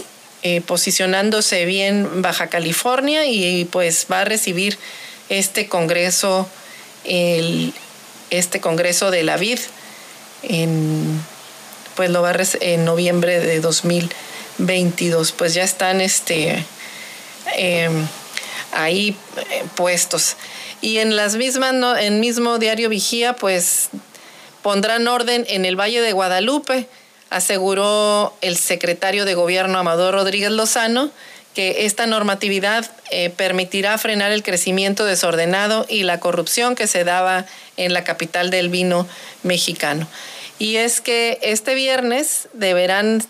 eh, 0.43 0.61
posicionándose 0.61 1.65
bien 1.65 2.21
Baja 2.21 2.47
California 2.47 3.25
y 3.25 3.65
pues 3.65 4.07
va 4.11 4.21
a 4.21 4.25
recibir 4.25 4.77
este 5.29 5.67
congreso, 5.67 6.47
el, 7.05 7.73
este 8.29 8.59
congreso 8.59 9.11
de 9.11 9.23
la 9.23 9.37
vid 9.37 9.59
en, 10.43 11.23
pues 11.95 12.09
lo 12.09 12.21
va 12.21 12.31
a 12.31 12.35
en 12.61 12.85
noviembre 12.85 13.39
de 13.39 13.59
2000 13.59 14.09
22, 14.65 15.31
pues 15.31 15.53
ya 15.53 15.63
están 15.63 16.01
este, 16.01 16.65
em, 17.57 18.07
ahí 18.71 19.15
eh, 19.37 19.63
puestos. 19.75 20.35
Y 20.81 20.97
en 20.97 21.15
las 21.15 21.35
mismas, 21.35 21.73
en 21.99 22.19
mismo 22.19 22.57
diario 22.57 22.89
Vigía, 22.89 23.33
pues 23.33 23.89
pondrán 24.61 25.07
orden 25.07 25.45
en 25.49 25.65
el 25.65 25.79
Valle 25.79 26.01
de 26.01 26.13
Guadalupe, 26.13 26.87
aseguró 27.29 28.33
el 28.41 28.57
secretario 28.57 29.25
de 29.25 29.33
Gobierno 29.33 29.79
Amador 29.79 30.13
Rodríguez 30.13 30.51
Lozano, 30.51 31.11
que 31.53 31.85
esta 31.85 32.05
normatividad 32.07 32.89
eh, 33.09 33.29
permitirá 33.29 33.97
frenar 33.97 34.31
el 34.31 34.43
crecimiento 34.43 35.03
desordenado 35.05 35.85
y 35.89 36.03
la 36.03 36.19
corrupción 36.19 36.75
que 36.75 36.87
se 36.87 37.03
daba 37.03 37.45
en 37.77 37.93
la 37.93 38.03
capital 38.03 38.49
del 38.49 38.69
vino 38.69 39.07
mexicano. 39.43 40.07
Y 40.59 40.77
es 40.77 41.01
que 41.01 41.39
este 41.41 41.75
viernes 41.75 42.47
deberán 42.53 43.23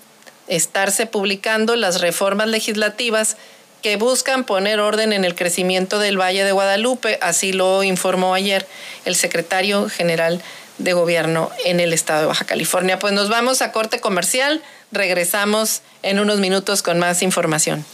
estarse 0.47 1.05
publicando 1.05 1.75
las 1.75 2.01
reformas 2.01 2.47
legislativas 2.47 3.37
que 3.81 3.95
buscan 3.95 4.43
poner 4.43 4.79
orden 4.79 5.13
en 5.13 5.25
el 5.25 5.33
crecimiento 5.33 5.97
del 5.97 6.19
Valle 6.19 6.43
de 6.43 6.51
Guadalupe, 6.51 7.17
así 7.21 7.51
lo 7.51 7.83
informó 7.83 8.35
ayer 8.35 8.67
el 9.05 9.15
secretario 9.15 9.89
general 9.89 10.41
de 10.83 10.93
gobierno 10.93 11.49
en 11.65 11.79
el 11.79 11.93
estado 11.93 12.21
de 12.21 12.27
Baja 12.27 12.45
California. 12.45 12.99
Pues 12.99 13.13
nos 13.13 13.29
vamos 13.29 13.61
a 13.61 13.71
corte 13.71 13.99
comercial, 13.99 14.61
regresamos 14.91 15.81
en 16.03 16.19
unos 16.19 16.39
minutos 16.39 16.81
con 16.81 16.99
más 16.99 17.21
información. 17.21 17.85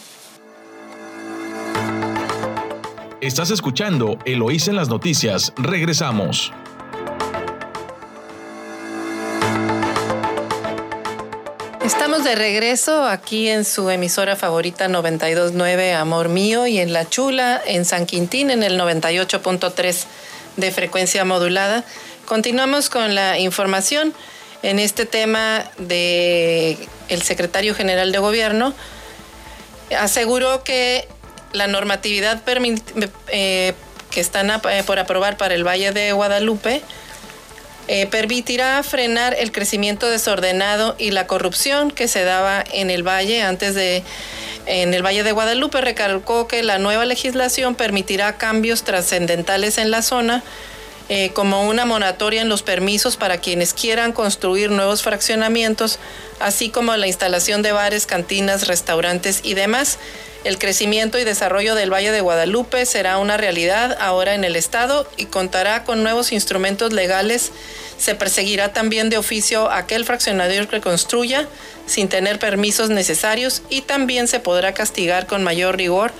Estás 3.19 3.49
escuchando 3.51 4.19
Eloís 4.25 4.67
en 4.67 4.75
las 4.75 4.89
noticias, 4.89 5.51
regresamos. 5.57 6.51
Estamos 11.83 12.23
de 12.25 12.35
regreso 12.35 13.05
aquí 13.05 13.47
en 13.47 13.63
su 13.63 13.89
emisora 13.89 14.35
favorita 14.35 14.87
929 14.87 15.93
Amor 15.93 16.29
Mío 16.29 16.67
y 16.67 16.79
en 16.79 16.91
La 16.91 17.09
Chula, 17.09 17.61
en 17.65 17.85
San 17.85 18.05
Quintín, 18.05 18.51
en 18.51 18.61
el 18.61 18.79
98.3 18.79 20.05
de 20.57 20.71
frecuencia 20.71 21.23
modulada. 21.23 21.85
Continuamos 22.27 22.89
con 22.89 23.15
la 23.15 23.39
información. 23.39 24.13
En 24.61 24.79
este 24.79 25.05
tema 25.05 25.63
de 25.77 26.77
el 27.07 27.21
secretario 27.21 27.73
general 27.73 28.11
de 28.11 28.17
gobierno 28.17 28.73
aseguró 29.97 30.61
que 30.61 31.07
la 31.53 31.67
normatividad 31.67 32.43
eh, 33.29 33.73
que 34.11 34.19
están 34.19 34.49
eh, 34.49 34.83
por 34.85 34.99
aprobar 34.99 35.37
para 35.37 35.55
el 35.55 35.65
Valle 35.65 35.93
de 35.93 36.11
Guadalupe 36.11 36.81
eh, 37.87 38.07
permitirá 38.07 38.83
frenar 38.83 39.33
el 39.39 39.53
crecimiento 39.53 40.09
desordenado 40.09 40.97
y 40.99 41.11
la 41.11 41.27
corrupción 41.27 41.91
que 41.91 42.09
se 42.09 42.25
daba 42.25 42.61
en 42.73 42.89
el 42.89 43.07
valle 43.07 43.41
antes 43.41 43.73
de 43.73 44.03
en 44.65 44.93
el 44.93 45.01
Valle 45.01 45.23
de 45.23 45.31
Guadalupe. 45.31 45.79
Recalcó 45.79 46.45
que 46.49 46.61
la 46.61 46.77
nueva 46.77 47.05
legislación 47.05 47.75
permitirá 47.75 48.37
cambios 48.37 48.83
trascendentales 48.83 49.77
en 49.77 49.91
la 49.91 50.01
zona 50.01 50.43
eh, 51.09 51.31
como 51.33 51.67
una 51.67 51.85
moratoria 51.85 52.41
en 52.41 52.49
los 52.49 52.63
permisos 52.63 53.15
para 53.15 53.37
quienes 53.37 53.73
quieran 53.73 54.11
construir 54.11 54.71
nuevos 54.71 55.03
fraccionamientos, 55.03 55.99
así 56.39 56.69
como 56.69 56.95
la 56.97 57.07
instalación 57.07 57.61
de 57.61 57.71
bares, 57.71 58.05
cantinas, 58.05 58.67
restaurantes 58.67 59.39
y 59.43 59.53
demás. 59.53 59.99
El 60.43 60.59
crecimiento 60.59 61.17
y 61.17 61.23
desarrollo 61.23 61.75
del 61.75 61.91
Valle 61.91 62.11
de 62.11 62.21
Guadalupe 62.21 62.85
será 62.85 63.17
una 63.19 63.37
realidad 63.37 63.97
ahora 63.99 64.35
en 64.35 64.43
el 64.43 64.55
Estado 64.55 65.09
y 65.17 65.25
contará 65.25 65.83
con 65.83 66.03
nuevos 66.03 66.31
instrumentos 66.31 66.93
legales. 66.93 67.51
Se 67.97 68.13
perseguirá 68.13 68.73
también 68.73 69.09
de 69.09 69.17
oficio 69.17 69.71
aquel 69.71 70.05
fraccionador 70.05 70.67
que 70.67 70.81
construya 70.81 71.47
sin 71.85 72.09
tener 72.09 72.37
permisos 72.37 72.89
necesarios 72.89 73.61
y 73.69 73.81
también 73.81 74.27
se 74.27 74.39
podrá 74.39 74.73
castigar 74.73 75.25
con 75.25 75.43
mayor 75.43 75.77
rigor 75.77 76.11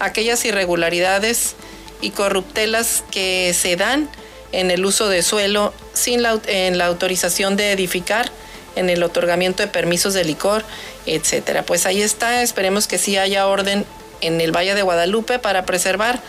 aquellas 0.00 0.44
irregularidades 0.44 1.54
y 2.00 2.10
corruptelas 2.10 3.02
que 3.10 3.52
se 3.52 3.76
dan 3.76 4.08
en 4.52 4.70
el 4.70 4.84
uso 4.84 5.08
de 5.08 5.22
suelo 5.22 5.72
sin 5.92 6.22
la, 6.22 6.40
en 6.46 6.78
la 6.78 6.86
autorización 6.86 7.56
de 7.56 7.72
edificar, 7.72 8.30
en 8.76 8.90
el 8.90 9.02
otorgamiento 9.02 9.62
de 9.62 9.68
permisos 9.68 10.14
de 10.14 10.24
licor, 10.24 10.64
etcétera. 11.06 11.64
Pues 11.64 11.86
ahí 11.86 12.02
está, 12.02 12.42
esperemos 12.42 12.86
que 12.86 12.98
sí 12.98 13.16
haya 13.16 13.46
orden 13.46 13.84
en 14.20 14.40
el 14.40 14.52
Valle 14.54 14.74
de 14.74 14.82
Guadalupe 14.82 15.38
para 15.38 15.64
preservar 15.64 16.20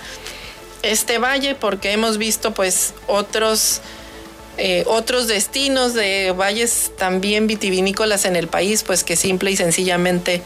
este 0.81 1.17
valle 1.17 1.55
porque 1.55 1.91
hemos 1.91 2.17
visto 2.17 2.53
pues 2.53 2.93
otros 3.07 3.81
eh, 4.57 4.83
otros 4.87 5.27
destinos 5.27 5.93
de 5.93 6.31
valles 6.31 6.91
también 6.97 7.47
vitivinícolas 7.47 8.25
en 8.25 8.35
el 8.35 8.47
país 8.47 8.83
pues 8.83 9.03
que 9.03 9.15
simple 9.15 9.51
y 9.51 9.57
sencillamente 9.57 10.41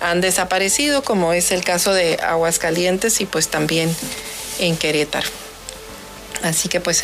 han 0.00 0.20
desaparecido 0.20 1.02
como 1.02 1.32
es 1.32 1.50
el 1.52 1.64
caso 1.64 1.92
de 1.92 2.18
Aguascalientes 2.22 3.20
y 3.20 3.26
pues 3.26 3.48
también 3.48 3.94
en 4.58 4.76
Querétaro. 4.76 5.47
Así 6.42 6.68
que 6.68 6.80
pues 6.80 7.02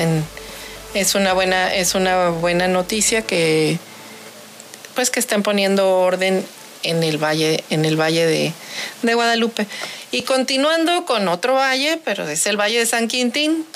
es 0.94 1.14
una 1.14 1.33
buena, 1.33 1.75
es 1.75 1.94
una 1.94 2.29
buena 2.31 2.68
noticia 2.68 3.23
que 3.23 3.79
pues 4.94 5.11
que 5.11 5.20
estén 5.20 5.42
poniendo 5.42 5.99
orden 5.99 6.47
en 6.85 7.03
el 7.03 7.18
valle, 7.18 7.64
en 7.70 7.85
el 7.85 8.01
valle 8.01 8.27
de, 8.27 8.53
de 9.03 9.14
Guadalupe. 9.14 9.66
Y 10.12 10.23
continuando 10.23 11.05
con 11.05 11.27
otro 11.29 11.55
valle, 11.55 11.99
pero 12.05 12.29
es 12.29 12.47
el 12.47 12.59
valle 12.59 12.79
de 12.79 12.87
San 12.87 13.09
Quintín, 13.09 13.66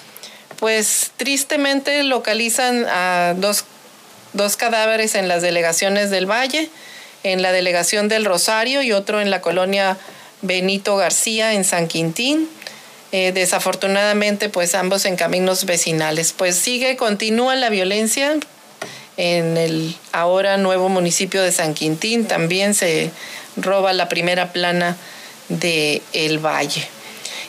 pues 0.59 1.11
tristemente 1.16 2.03
localizan 2.05 2.87
a 2.88 3.35
dos, 3.37 3.64
dos 4.33 4.57
cadáveres 4.57 5.14
en 5.14 5.27
las 5.27 5.42
delegaciones 5.42 6.11
del 6.11 6.31
valle, 6.31 6.71
en 7.25 7.42
la 7.42 7.51
delegación 7.53 8.09
del 8.09 8.25
Rosario 8.25 8.83
y 8.83 8.92
otro 8.92 9.21
en 9.21 9.31
la 9.31 9.40
colonia 9.40 9.97
Benito 10.42 10.97
García 10.97 11.55
en 11.55 11.64
San 11.64 11.88
Quintín. 11.88 12.49
Eh, 13.11 13.33
desafortunadamente, 13.33 14.51
pues 14.51 14.75
ambos 14.75 15.05
en 15.07 15.16
caminos 15.16 15.64
vecinales. 15.64 16.35
Pues 16.37 16.57
sigue, 16.57 16.97
continúa 16.97 17.57
la 17.57 17.71
violencia 17.71 18.37
en 19.16 19.57
el 19.57 19.97
ahora 20.12 20.59
nuevo 20.59 20.88
municipio 20.88 21.42
de 21.42 21.51
San 21.51 21.75
Quintín. 21.75 22.27
También 22.27 22.75
se 22.75 23.11
roba 23.57 23.92
la 23.94 24.09
primera 24.09 24.53
plana 24.53 24.97
de 25.49 26.03
El 26.12 26.38
Valle. 26.38 26.87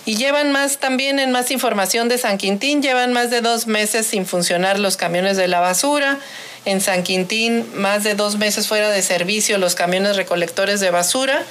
Y 0.06 0.16
llevan 0.16 0.52
más 0.52 0.78
también 0.78 1.20
en 1.20 1.32
más 1.32 1.52
información 1.52 2.08
de 2.08 2.18
San 2.18 2.38
Quintín, 2.38 2.82
llevan 2.82 3.12
más 3.12 3.30
de 3.30 3.42
dos 3.42 3.68
meses 3.68 4.08
sin 4.08 4.26
funcionar 4.26 4.80
los 4.80 4.96
camiones 4.98 5.36
de 5.36 5.48
la 5.48 5.60
basura. 5.60 6.18
En 6.66 6.82
San 6.82 7.04
Quintín, 7.04 7.66
más 7.76 8.04
de 8.04 8.16
dos 8.16 8.38
meses 8.38 8.68
fuera 8.68 8.90
de 8.90 9.02
servicio 9.02 9.58
los 9.58 9.76
camiones 9.76 10.16
recolectores 10.16 10.80
de 10.80 10.90
basura 10.90 11.44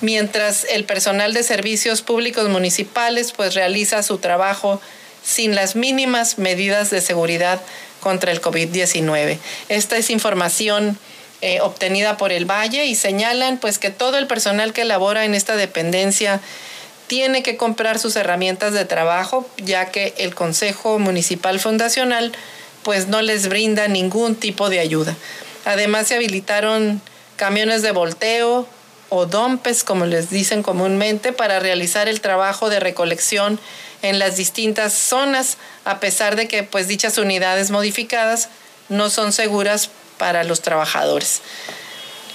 mientras 0.00 0.64
el 0.64 0.84
personal 0.84 1.32
de 1.32 1.42
servicios 1.42 2.02
públicos 2.02 2.48
municipales 2.48 3.32
pues 3.32 3.54
realiza 3.54 4.02
su 4.02 4.18
trabajo 4.18 4.80
sin 5.24 5.54
las 5.54 5.76
mínimas 5.76 6.38
medidas 6.38 6.90
de 6.90 7.00
seguridad 7.00 7.60
contra 8.00 8.30
el 8.30 8.40
COVID-19. 8.40 9.38
Esta 9.68 9.96
es 9.96 10.10
información 10.10 10.98
eh, 11.42 11.60
obtenida 11.60 12.16
por 12.16 12.32
el 12.32 12.44
Valle 12.44 12.86
y 12.86 12.94
señalan 12.94 13.58
pues 13.58 13.78
que 13.78 13.90
todo 13.90 14.18
el 14.18 14.26
personal 14.26 14.72
que 14.72 14.84
labora 14.84 15.24
en 15.24 15.34
esta 15.34 15.56
dependencia 15.56 16.40
tiene 17.06 17.42
que 17.42 17.56
comprar 17.56 17.98
sus 17.98 18.16
herramientas 18.16 18.72
de 18.72 18.84
trabajo, 18.84 19.48
ya 19.58 19.90
que 19.90 20.14
el 20.18 20.34
Consejo 20.34 20.98
Municipal 20.98 21.60
Fundacional 21.60 22.32
pues 22.82 23.08
no 23.08 23.22
les 23.22 23.48
brinda 23.48 23.88
ningún 23.88 24.36
tipo 24.36 24.68
de 24.70 24.80
ayuda. 24.80 25.16
Además 25.64 26.08
se 26.08 26.14
habilitaron 26.14 27.00
camiones 27.36 27.82
de 27.82 27.90
volteo, 27.90 28.68
o 29.08 29.26
dompes, 29.26 29.84
como 29.84 30.06
les 30.06 30.30
dicen 30.30 30.62
comúnmente, 30.62 31.32
para 31.32 31.60
realizar 31.60 32.08
el 32.08 32.20
trabajo 32.20 32.68
de 32.68 32.80
recolección 32.80 33.58
en 34.02 34.18
las 34.18 34.36
distintas 34.36 34.92
zonas, 34.92 35.58
a 35.84 36.00
pesar 36.00 36.36
de 36.36 36.48
que 36.48 36.62
pues 36.62 36.88
dichas 36.88 37.18
unidades 37.18 37.70
modificadas 37.70 38.48
no 38.88 39.10
son 39.10 39.32
seguras 39.32 39.90
para 40.18 40.44
los 40.44 40.60
trabajadores. 40.60 41.42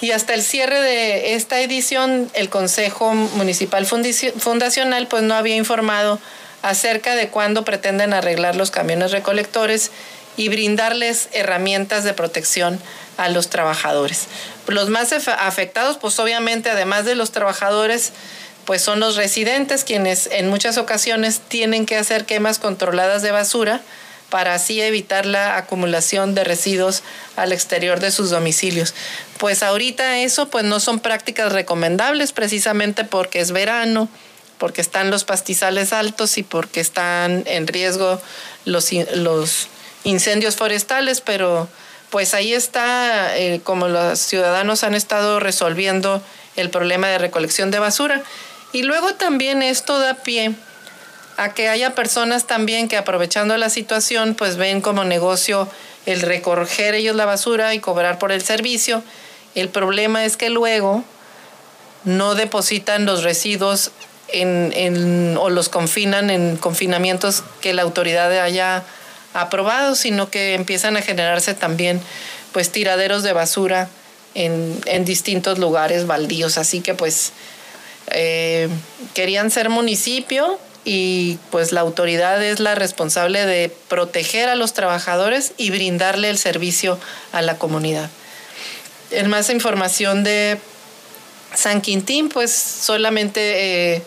Y 0.01 0.11
hasta 0.11 0.33
el 0.33 0.41
cierre 0.41 0.81
de 0.81 1.35
esta 1.35 1.61
edición, 1.61 2.29
el 2.33 2.49
Consejo 2.49 3.13
Municipal 3.13 3.85
Fundacional 3.85 5.07
pues 5.07 5.23
no 5.23 5.35
había 5.35 5.55
informado 5.55 6.19
acerca 6.63 7.15
de 7.15 7.27
cuándo 7.27 7.63
pretenden 7.63 8.13
arreglar 8.13 8.55
los 8.55 8.71
camiones 8.71 9.11
recolectores 9.11 9.91
y 10.37 10.49
brindarles 10.49 11.29
herramientas 11.33 12.03
de 12.03 12.13
protección 12.13 12.79
a 13.17 13.29
los 13.29 13.49
trabajadores. 13.49 14.27
Los 14.71 14.89
más 14.89 15.11
afectados, 15.11 15.97
pues 15.97 16.17
obviamente, 16.19 16.69
además 16.69 17.05
de 17.05 17.15
los 17.15 17.31
trabajadores, 17.31 18.13
pues 18.65 18.81
son 18.81 18.99
los 18.99 19.15
residentes 19.15 19.83
quienes 19.83 20.27
en 20.31 20.49
muchas 20.49 20.77
ocasiones 20.77 21.41
tienen 21.47 21.85
que 21.85 21.97
hacer 21.97 22.25
quemas 22.25 22.59
controladas 22.59 23.21
de 23.21 23.31
basura 23.31 23.81
para 24.29 24.53
así 24.53 24.81
evitar 24.81 25.25
la 25.25 25.57
acumulación 25.57 26.33
de 26.35 26.45
residuos 26.45 27.03
al 27.35 27.51
exterior 27.51 27.99
de 27.99 28.11
sus 28.11 28.29
domicilios. 28.29 28.93
Pues 29.37 29.61
ahorita 29.61 30.19
eso 30.19 30.47
pues 30.47 30.63
no 30.63 30.79
son 30.79 31.01
prácticas 31.01 31.51
recomendables 31.51 32.31
precisamente 32.31 33.03
porque 33.03 33.41
es 33.41 33.51
verano, 33.51 34.07
porque 34.57 34.79
están 34.79 35.11
los 35.11 35.25
pastizales 35.25 35.91
altos 35.91 36.37
y 36.37 36.43
porque 36.43 36.79
están 36.79 37.43
en 37.45 37.67
riesgo 37.67 38.21
los, 38.63 38.89
los 39.15 39.67
incendios 40.05 40.55
forestales, 40.55 41.19
pero 41.19 41.67
pues 42.11 42.33
ahí 42.35 42.53
está 42.53 43.35
eh, 43.37 43.61
como 43.63 43.87
los 43.87 44.19
ciudadanos 44.19 44.83
han 44.83 44.93
estado 44.93 45.39
resolviendo 45.39 46.21
el 46.55 46.69
problema 46.69 47.07
de 47.07 47.17
recolección 47.17 47.71
de 47.71 47.79
basura. 47.79 48.21
Y 48.73 48.83
luego 48.83 49.15
también 49.15 49.63
esto 49.63 49.97
da 49.97 50.13
pie 50.15 50.53
a 51.37 51.53
que 51.53 51.69
haya 51.69 51.95
personas 51.95 52.45
también 52.45 52.87
que 52.87 52.97
aprovechando 52.97 53.57
la 53.57 53.69
situación 53.69 54.35
pues 54.35 54.57
ven 54.57 54.81
como 54.81 55.03
negocio 55.05 55.67
el 56.05 56.21
recoger 56.21 56.95
ellos 56.95 57.15
la 57.15 57.25
basura 57.25 57.73
y 57.73 57.79
cobrar 57.79 58.19
por 58.19 58.31
el 58.31 58.41
servicio. 58.41 59.03
El 59.55 59.69
problema 59.69 60.25
es 60.25 60.37
que 60.37 60.49
luego 60.49 61.03
no 62.03 62.35
depositan 62.35 63.05
los 63.05 63.23
residuos 63.23 63.91
en, 64.27 65.37
o 65.37 65.49
los 65.49 65.69
confinan 65.69 66.29
en 66.29 66.57
confinamientos 66.57 67.43
que 67.61 67.73
la 67.73 67.81
autoridad 67.81 68.31
haya 68.39 68.83
aprobados, 69.33 69.99
sino 69.99 70.29
que 70.29 70.53
empiezan 70.53 70.97
a 70.97 71.01
generarse 71.01 71.53
también 71.53 72.01
pues 72.51 72.71
tiraderos 72.71 73.23
de 73.23 73.33
basura 73.33 73.89
en, 74.33 75.05
distintos 75.05 75.57
lugares 75.59 76.07
baldíos. 76.07 76.57
Así 76.57 76.81
que 76.81 76.93
pues 76.93 77.31
eh, 78.11 78.69
querían 79.13 79.51
ser 79.51 79.69
municipio 79.69 80.59
y 80.83 81.37
pues 81.51 81.71
la 81.71 81.81
autoridad 81.81 82.43
es 82.43 82.59
la 82.59 82.75
responsable 82.75 83.45
de 83.45 83.71
proteger 83.87 84.49
a 84.49 84.55
los 84.55 84.73
trabajadores 84.73 85.53
y 85.57 85.69
brindarle 85.69 86.29
el 86.29 86.37
servicio 86.37 86.99
a 87.31 87.41
la 87.41 87.57
comunidad. 87.57 88.09
En 89.11 89.29
más 89.29 89.49
información 89.49 90.23
de 90.23 90.57
San 91.53 91.81
Quintín, 91.81 92.29
pues 92.29 92.51
solamente 92.51 93.95
eh, 93.95 94.03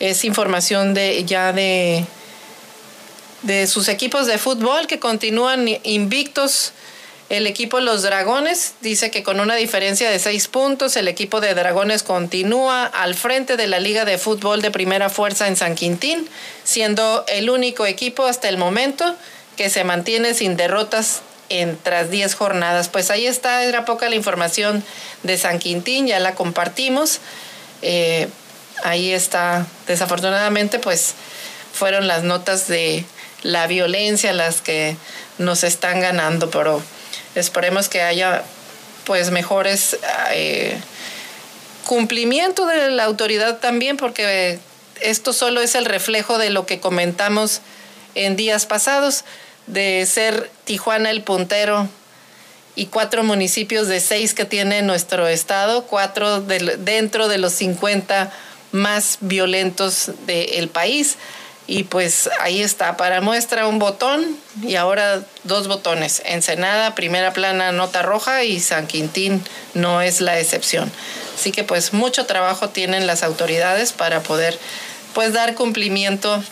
es 0.00 0.24
información 0.24 0.94
de 0.94 1.24
ya 1.24 1.52
de 1.52 2.04
de 3.44 3.66
sus 3.66 3.88
equipos 3.88 4.26
de 4.26 4.38
fútbol 4.38 4.86
que 4.86 4.98
continúan 4.98 5.68
invictos. 5.84 6.72
El 7.30 7.46
equipo 7.46 7.80
Los 7.80 8.02
Dragones 8.02 8.74
dice 8.80 9.10
que 9.10 9.22
con 9.22 9.40
una 9.40 9.54
diferencia 9.54 10.10
de 10.10 10.18
seis 10.18 10.48
puntos, 10.48 10.96
el 10.96 11.08
equipo 11.08 11.40
de 11.40 11.54
Dragones 11.54 12.02
continúa 12.02 12.84
al 12.84 13.14
frente 13.14 13.56
de 13.56 13.66
la 13.66 13.80
Liga 13.80 14.04
de 14.04 14.18
Fútbol 14.18 14.60
de 14.60 14.70
Primera 14.70 15.08
Fuerza 15.08 15.48
en 15.48 15.56
San 15.56 15.74
Quintín, 15.74 16.28
siendo 16.64 17.24
el 17.28 17.48
único 17.48 17.86
equipo 17.86 18.26
hasta 18.26 18.48
el 18.48 18.58
momento 18.58 19.16
que 19.56 19.70
se 19.70 19.84
mantiene 19.84 20.34
sin 20.34 20.56
derrotas 20.56 21.22
en 21.48 21.78
tras 21.82 22.10
10 22.10 22.34
jornadas. 22.34 22.88
Pues 22.88 23.10
ahí 23.10 23.26
está, 23.26 23.64
era 23.64 23.84
poca 23.84 24.08
la 24.08 24.16
información 24.16 24.84
de 25.22 25.38
San 25.38 25.58
Quintín, 25.58 26.06
ya 26.06 26.18
la 26.20 26.34
compartimos. 26.34 27.20
Eh, 27.82 28.28
ahí 28.82 29.12
está, 29.12 29.66
desafortunadamente, 29.86 30.78
pues 30.78 31.14
fueron 31.72 32.06
las 32.06 32.22
notas 32.22 32.68
de 32.68 33.04
la 33.44 33.68
violencia 33.68 34.32
las 34.32 34.60
que 34.60 34.96
nos 35.38 35.62
están 35.62 36.00
ganando, 36.00 36.50
pero 36.50 36.82
esperemos 37.36 37.88
que 37.88 38.02
haya 38.02 38.42
pues 39.04 39.30
mejores 39.30 39.96
eh, 40.32 40.80
cumplimiento 41.84 42.66
de 42.66 42.90
la 42.90 43.04
autoridad 43.04 43.58
también, 43.58 43.96
porque 43.96 44.58
esto 45.00 45.32
solo 45.32 45.60
es 45.60 45.74
el 45.74 45.84
reflejo 45.84 46.38
de 46.38 46.50
lo 46.50 46.66
que 46.66 46.80
comentamos 46.80 47.60
en 48.14 48.34
días 48.34 48.66
pasados, 48.66 49.24
de 49.66 50.06
ser 50.06 50.50
Tijuana 50.64 51.10
el 51.10 51.22
puntero 51.22 51.88
y 52.76 52.86
cuatro 52.86 53.22
municipios 53.24 53.88
de 53.88 54.00
seis 54.00 54.34
que 54.34 54.44
tiene 54.44 54.82
nuestro 54.82 55.28
estado, 55.28 55.84
cuatro 55.84 56.40
dentro 56.40 57.28
de 57.28 57.38
los 57.38 57.52
50 57.52 58.32
más 58.72 59.18
violentos 59.20 60.10
del 60.26 60.68
país. 60.68 61.16
Y 61.66 61.84
pues 61.84 62.28
ahí 62.40 62.62
está, 62.62 62.98
para 62.98 63.22
muestra 63.22 63.66
un 63.66 63.78
botón 63.78 64.36
y 64.62 64.76
ahora 64.76 65.22
dos 65.44 65.66
botones. 65.66 66.20
Ensenada, 66.26 66.94
primera 66.94 67.32
plana, 67.32 67.72
nota 67.72 68.02
roja 68.02 68.44
y 68.44 68.60
San 68.60 68.86
Quintín 68.86 69.42
no 69.72 70.02
es 70.02 70.20
la 70.20 70.38
excepción. 70.38 70.92
Así 71.34 71.52
que 71.52 71.64
pues 71.64 71.94
mucho 71.94 72.26
trabajo 72.26 72.68
tienen 72.68 73.06
las 73.06 73.22
autoridades 73.22 73.92
para 73.92 74.20
poder 74.20 74.58
pues 75.14 75.32
dar 75.32 75.54
cumplimiento, 75.54 76.42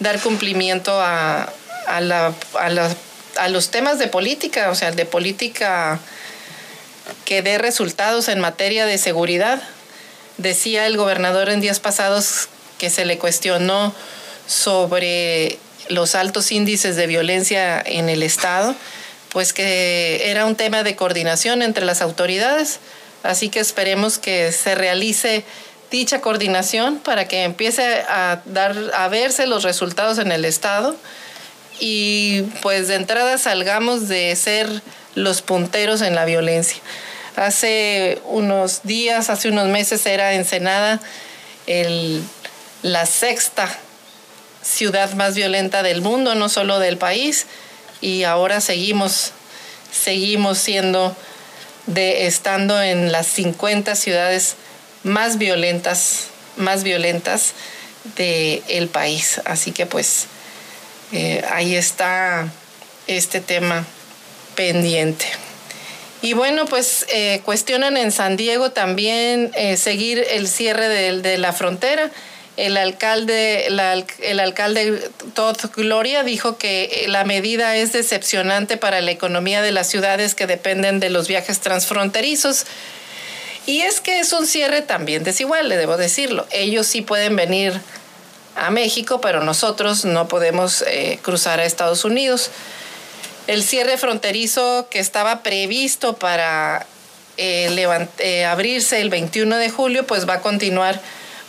dar 0.00 0.20
cumplimiento 0.20 1.00
a, 1.00 1.52
a 1.86 3.48
los 3.48 3.70
temas 3.70 4.00
de 4.00 4.08
política, 4.08 4.70
o 4.70 4.74
sea, 4.74 4.90
de 4.90 5.06
política 5.06 6.00
que 7.24 7.42
dé 7.42 7.58
resultados 7.58 8.28
en 8.28 8.40
materia 8.40 8.84
de 8.84 8.98
seguridad. 8.98 9.62
Decía 10.38 10.86
el 10.86 10.96
gobernador 10.96 11.50
en 11.50 11.60
días 11.60 11.78
pasados 11.78 12.48
que 12.78 12.90
se 12.90 13.04
le 13.04 13.18
cuestionó 13.18 13.94
sobre 14.46 15.58
los 15.88 16.14
altos 16.14 16.52
índices 16.52 16.96
de 16.96 17.06
violencia 17.06 17.82
en 17.84 18.08
el 18.08 18.22
Estado, 18.22 18.74
pues 19.30 19.52
que 19.52 20.30
era 20.30 20.46
un 20.46 20.56
tema 20.56 20.82
de 20.82 20.96
coordinación 20.96 21.62
entre 21.62 21.84
las 21.84 22.02
autoridades. 22.02 22.80
Así 23.22 23.48
que 23.48 23.60
esperemos 23.60 24.18
que 24.18 24.52
se 24.52 24.74
realice 24.74 25.44
dicha 25.90 26.20
coordinación 26.20 26.98
para 26.98 27.28
que 27.28 27.44
empiece 27.44 27.82
a 28.08 28.42
dar 28.46 28.76
a 28.94 29.08
verse 29.08 29.46
los 29.46 29.62
resultados 29.62 30.18
en 30.18 30.32
el 30.32 30.44
estado 30.44 30.96
y 31.78 32.42
pues 32.62 32.88
de 32.88 32.96
entrada 32.96 33.38
salgamos 33.38 34.08
de 34.08 34.34
ser 34.36 34.82
los 35.14 35.42
punteros 35.42 36.00
en 36.00 36.14
la 36.14 36.24
violencia. 36.24 36.78
Hace 37.36 38.20
unos 38.26 38.82
días, 38.82 39.30
hace 39.30 39.48
unos 39.48 39.68
meses 39.68 40.04
era 40.06 40.34
Ensenada 40.34 41.00
el, 41.66 42.22
la 42.82 43.06
sexta 43.06 43.78
ciudad 44.64 45.12
más 45.14 45.34
violenta 45.34 45.82
del 45.82 46.00
mundo, 46.00 46.34
no 46.34 46.48
solo 46.48 46.78
del 46.78 46.96
país, 46.96 47.46
y 48.00 48.24
ahora 48.24 48.60
seguimos, 48.60 49.32
seguimos 49.92 50.58
siendo 50.58 51.14
de 51.86 52.26
estando 52.26 52.80
en 52.82 53.12
las 53.12 53.26
50 53.26 53.94
ciudades 53.94 54.56
más 55.02 55.38
violentas, 55.38 56.28
más 56.56 56.82
violentas 56.82 57.52
del 58.16 58.88
país. 58.88 59.40
Así 59.44 59.72
que 59.72 59.86
pues 59.86 60.26
eh, 61.12 61.44
ahí 61.50 61.76
está 61.76 62.48
este 63.06 63.40
tema 63.40 63.84
pendiente. 64.54 65.26
Y 66.22 66.32
bueno, 66.32 66.64
pues 66.64 67.04
eh, 67.12 67.42
cuestionan 67.44 67.98
en 67.98 68.10
San 68.10 68.36
Diego 68.36 68.70
también 68.70 69.50
eh, 69.54 69.76
seguir 69.76 70.24
el 70.30 70.48
cierre 70.48 70.88
de, 70.88 71.38
la 71.38 71.52
frontera. 71.52 72.10
El 72.56 72.76
alcalde, 72.76 73.66
el 73.66 74.40
alcalde 74.40 75.10
Todd 75.34 75.56
Gloria 75.74 76.22
dijo 76.22 76.56
que 76.56 77.06
la 77.08 77.24
medida 77.24 77.76
es 77.76 77.92
decepcionante 77.92 78.76
para 78.76 79.00
la 79.00 79.10
economía 79.10 79.60
de 79.60 79.72
las 79.72 79.88
ciudades 79.88 80.36
que 80.36 80.46
dependen 80.46 81.00
de 81.00 81.10
los 81.10 81.26
viajes 81.26 81.58
transfronterizos. 81.60 82.66
Y 83.66 83.80
es 83.80 84.00
que 84.00 84.20
es 84.20 84.32
un 84.32 84.46
cierre 84.46 84.82
también 84.82 85.24
desigual, 85.24 85.68
le 85.68 85.76
debo 85.76 85.96
decirlo. 85.96 86.46
Ellos 86.50 86.86
sí 86.86 87.02
pueden 87.02 87.34
venir 87.34 87.80
a 88.56 88.70
México, 88.70 89.20
pero 89.20 89.42
nosotros 89.42 90.04
no 90.04 90.28
podemos 90.28 90.82
eh, 90.82 91.18
cruzar 91.22 91.60
a 91.60 91.64
Estados 91.64 92.04
Unidos. 92.04 92.50
El 93.46 93.62
cierre 93.64 93.98
fronterizo 93.98 94.86
que 94.90 95.00
estaba 95.00 95.42
previsto 95.42 96.16
para 96.16 96.86
eh, 97.36 97.98
eh, 98.18 98.44
abrirse 98.44 99.00
el 99.00 99.10
21 99.10 99.56
de 99.56 99.70
julio, 99.70 100.06
pues 100.06 100.28
va 100.28 100.34
a 100.34 100.40
continuar 100.40 101.00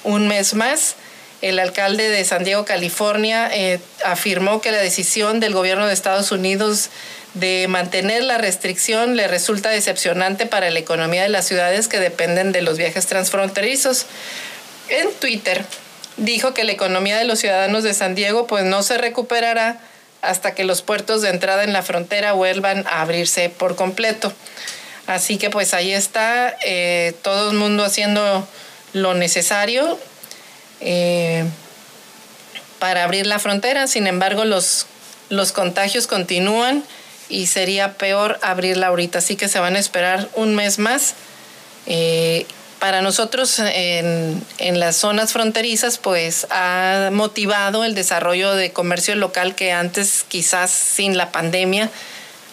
un 0.05 0.27
mes 0.27 0.53
más. 0.53 0.95
El 1.41 1.59
alcalde 1.59 2.09
de 2.09 2.23
San 2.23 2.43
Diego, 2.45 2.63
California, 2.63 3.51
afirmó 4.05 4.61
que 4.61 4.71
la 4.71 4.77
decisión 4.77 5.39
del 5.39 5.53
gobierno 5.53 5.85
de 5.85 5.93
Estados 5.93 6.31
Unidos 6.31 6.89
de 7.35 7.67
mantener 7.67 8.23
la 8.23 8.37
restricción 8.37 9.17
le 9.17 9.27
resulta 9.27 9.69
decepcionante 9.69 10.45
para 10.45 10.69
la 10.69 10.79
economía 10.79 11.23
de 11.23 11.29
las 11.29 11.45
ciudades 11.45 11.87
que 11.87 11.99
dependen 11.99 12.53
de 12.53 12.61
los 12.61 12.77
viajes 12.77 13.05
transfronterizos. 13.05 14.05
En 14.87 15.11
Twitter, 15.19 15.65
dijo 16.17 16.53
que 16.53 16.63
la 16.63 16.71
economía 16.71 17.17
de 17.17 17.25
los 17.25 17.39
ciudadanos 17.39 17.83
de 17.83 17.93
San 17.93 18.15
Diego 18.15 18.47
pues 18.47 18.63
no 18.63 18.83
se 18.83 18.97
recuperará 18.97 19.79
hasta 20.21 20.55
que 20.55 20.63
los 20.63 20.81
puertos 20.81 21.21
de 21.21 21.29
entrada 21.29 21.63
en 21.63 21.73
la 21.73 21.83
frontera 21.83 22.31
vuelvan 22.31 22.85
a 22.87 23.01
abrirse 23.01 23.49
por 23.49 23.75
completo. 23.75 24.33
Así 25.05 25.37
que 25.37 25.49
pues 25.49 25.73
ahí 25.73 25.91
está 25.91 26.55
eh, 26.65 27.13
todo 27.21 27.51
el 27.51 27.57
mundo 27.57 27.83
haciendo 27.83 28.47
lo 28.95 29.13
necesario 29.13 29.99
eh, 30.79 31.43
para 32.79 33.03
abrir 33.03 33.27
la 33.27 33.39
frontera. 33.39 33.87
Sin 33.87 34.07
embargo, 34.07 34.45
los, 34.45 34.87
los 35.29 35.51
contagios 35.51 36.07
continúan 36.07 36.81
y 37.27 37.47
sería 37.47 37.97
peor 37.97 38.39
abrirla 38.41 38.87
ahorita. 38.87 39.19
Así 39.19 39.35
que 39.35 39.49
se 39.49 39.59
van 39.59 39.75
a 39.75 39.79
esperar 39.79 40.29
un 40.35 40.55
mes 40.55 40.79
más. 40.79 41.13
Eh, 41.87 42.45
para 42.79 43.01
nosotros 43.01 43.59
en, 43.59 44.45
las 44.59 44.95
zonas 44.95 45.33
fronterizas, 45.33 45.97
pues 45.97 46.47
ha 46.49 47.09
motivado 47.11 47.83
el 47.83 47.95
desarrollo 47.95 48.55
de 48.55 48.71
comercio 48.71 49.15
local 49.15 49.55
que 49.55 49.73
antes 49.73 50.23
quizás 50.27 50.71
sin 50.71 51.17
la 51.17 51.31
pandemia 51.31 51.89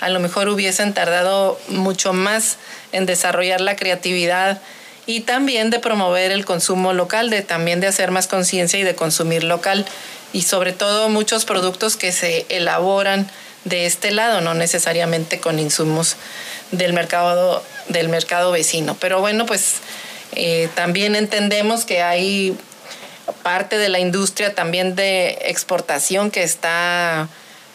a 0.00 0.08
lo 0.08 0.18
mejor 0.18 0.48
hubiesen 0.48 0.94
tardado 0.94 1.60
mucho 1.68 2.12
más 2.12 2.56
en 2.90 3.06
desarrollar 3.06 3.60
la 3.60 3.76
creatividad 3.76 4.60
y 5.06 5.20
también 5.20 5.70
de 5.70 5.78
promover 5.78 6.30
el 6.30 6.44
consumo 6.44 6.92
local, 6.92 7.30
de 7.30 7.42
también 7.42 7.80
de 7.80 7.88
hacer 7.88 8.10
más 8.10 8.28
conciencia 8.28 8.78
y 8.78 8.84
de 8.84 8.94
consumir 8.94 9.44
local 9.44 9.84
y 10.32 10.42
sobre 10.42 10.72
todo 10.72 11.08
muchos 11.08 11.44
productos 11.44 11.96
que 11.96 12.12
se 12.12 12.46
elaboran 12.48 13.28
de 13.64 13.86
este 13.86 14.10
lado, 14.10 14.40
no 14.40 14.54
necesariamente 14.54 15.38
con 15.38 15.58
insumos 15.58 16.16
del 16.70 16.92
mercado 16.92 17.62
del 17.88 18.08
mercado 18.08 18.52
vecino. 18.52 18.96
Pero 19.00 19.20
bueno, 19.20 19.46
pues 19.46 19.76
eh, 20.34 20.68
también 20.74 21.16
entendemos 21.16 21.84
que 21.84 22.02
hay 22.02 22.56
parte 23.42 23.78
de 23.78 23.88
la 23.88 23.98
industria 23.98 24.54
también 24.54 24.94
de 24.94 25.38
exportación 25.42 26.30
que 26.30 26.42
está 26.42 27.28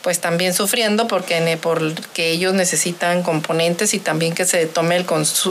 pues 0.07 0.21
también 0.21 0.53
sufriendo 0.53 1.05
porque, 1.09 1.59
porque 1.61 2.31
ellos 2.31 2.53
necesitan 2.53 3.23
componentes 3.23 3.93
y 3.93 3.99
también 3.99 4.33
que 4.33 4.45
se 4.45 4.65
tome 4.65 4.95
el, 4.95 5.05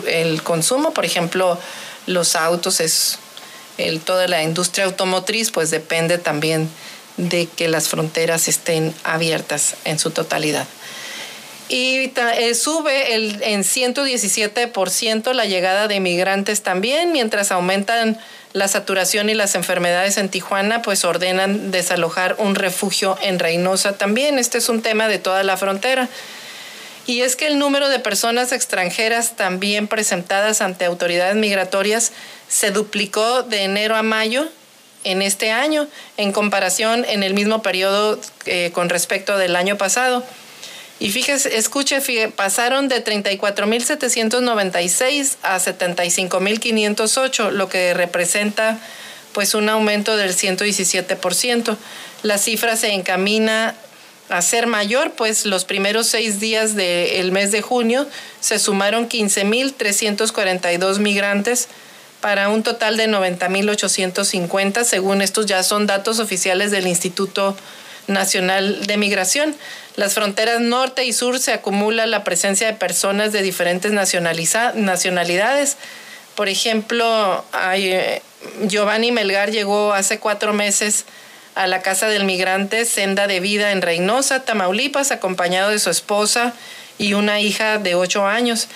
el 0.06 0.42
consumo. 0.42 0.94
Por 0.94 1.04
ejemplo, 1.04 1.58
los 2.06 2.34
autos, 2.36 2.80
es 2.80 3.18
el, 3.76 4.00
toda 4.00 4.26
la 4.28 4.42
industria 4.42 4.86
automotriz, 4.86 5.50
pues 5.50 5.70
depende 5.70 6.16
también 6.16 6.70
de 7.18 7.48
que 7.48 7.68
las 7.68 7.88
fronteras 7.88 8.48
estén 8.48 8.94
abiertas 9.04 9.74
en 9.84 9.98
su 9.98 10.10
totalidad. 10.10 10.66
Y 11.68 12.10
eh, 12.16 12.54
sube 12.54 13.14
el, 13.14 13.42
en 13.42 13.62
117% 13.62 15.34
la 15.34 15.44
llegada 15.44 15.86
de 15.86 16.00
migrantes 16.00 16.62
también, 16.62 17.12
mientras 17.12 17.52
aumentan 17.52 18.18
la 18.56 18.68
saturación 18.68 19.28
y 19.28 19.34
las 19.34 19.54
enfermedades 19.54 20.16
en 20.16 20.30
Tijuana, 20.30 20.80
pues 20.80 21.04
ordenan 21.04 21.70
desalojar 21.70 22.36
un 22.38 22.54
refugio 22.54 23.18
en 23.20 23.38
Reynosa 23.38 23.98
también. 23.98 24.38
Este 24.38 24.56
es 24.56 24.70
un 24.70 24.80
tema 24.80 25.08
de 25.08 25.18
toda 25.18 25.42
la 25.42 25.58
frontera. 25.58 26.08
Y 27.06 27.20
es 27.20 27.36
que 27.36 27.48
el 27.48 27.58
número 27.58 27.90
de 27.90 27.98
personas 27.98 28.52
extranjeras 28.52 29.36
también 29.36 29.88
presentadas 29.88 30.62
ante 30.62 30.86
autoridades 30.86 31.36
migratorias 31.36 32.12
se 32.48 32.70
duplicó 32.70 33.42
de 33.42 33.64
enero 33.64 33.94
a 33.94 34.02
mayo 34.02 34.48
en 35.04 35.20
este 35.20 35.50
año 35.50 35.86
en 36.16 36.32
comparación 36.32 37.04
en 37.06 37.22
el 37.24 37.34
mismo 37.34 37.60
periodo 37.60 38.18
eh, 38.46 38.70
con 38.72 38.88
respecto 38.88 39.36
del 39.36 39.54
año 39.54 39.76
pasado. 39.76 40.24
Y 40.98 41.10
fíjese, 41.10 41.58
escuche, 41.58 42.00
pasaron 42.34 42.88
de 42.88 43.04
34.796 43.04 45.36
a 45.42 45.58
75.508, 45.58 47.50
lo 47.50 47.68
que 47.68 47.92
representa 47.92 48.78
pues 49.32 49.54
un 49.54 49.68
aumento 49.68 50.16
del 50.16 50.34
117%. 50.34 51.76
La 52.22 52.38
cifra 52.38 52.76
se 52.76 52.94
encamina 52.94 53.74
a 54.30 54.40
ser 54.40 54.66
mayor, 54.66 55.12
pues 55.12 55.44
los 55.44 55.66
primeros 55.66 56.06
seis 56.06 56.40
días 56.40 56.74
del 56.74 57.30
mes 57.32 57.52
de 57.52 57.60
junio 57.60 58.08
se 58.40 58.58
sumaron 58.58 59.06
15.342 59.08 60.98
migrantes 60.98 61.68
para 62.20 62.48
un 62.48 62.62
total 62.62 62.96
de 62.96 63.08
90.850, 63.08 64.84
según 64.84 65.20
estos 65.20 65.44
ya 65.46 65.62
son 65.62 65.86
datos 65.86 66.18
oficiales 66.18 66.70
del 66.70 66.86
Instituto 66.86 67.54
Nacional 68.06 68.86
de 68.86 68.96
Migración. 68.96 69.54
Las 69.96 70.14
fronteras 70.14 70.60
norte 70.60 71.04
y 71.04 71.12
sur 71.12 71.38
se 71.38 71.52
acumula 71.52 72.06
la 72.06 72.22
presencia 72.22 72.66
de 72.66 72.74
personas 72.74 73.32
de 73.32 73.42
diferentes 73.42 73.92
nacionalidades. 73.92 75.76
Por 76.34 76.48
ejemplo, 76.48 77.44
eh, 77.74 78.20
Giovanni 78.66 79.10
Melgar 79.10 79.50
llegó 79.50 79.94
hace 79.94 80.18
cuatro 80.18 80.52
meses 80.52 81.06
a 81.54 81.66
la 81.66 81.80
Casa 81.80 82.08
del 82.08 82.24
Migrante 82.24 82.84
Senda 82.84 83.26
de 83.26 83.40
Vida 83.40 83.72
en 83.72 83.80
Reynosa, 83.80 84.44
Tamaulipas, 84.44 85.10
acompañado 85.10 85.70
de 85.70 85.78
su 85.78 85.88
esposa 85.88 86.52
y 86.98 87.14
una 87.14 87.40
hija 87.40 87.78
de 87.78 87.94
ocho 87.94 88.26
años. 88.26 88.68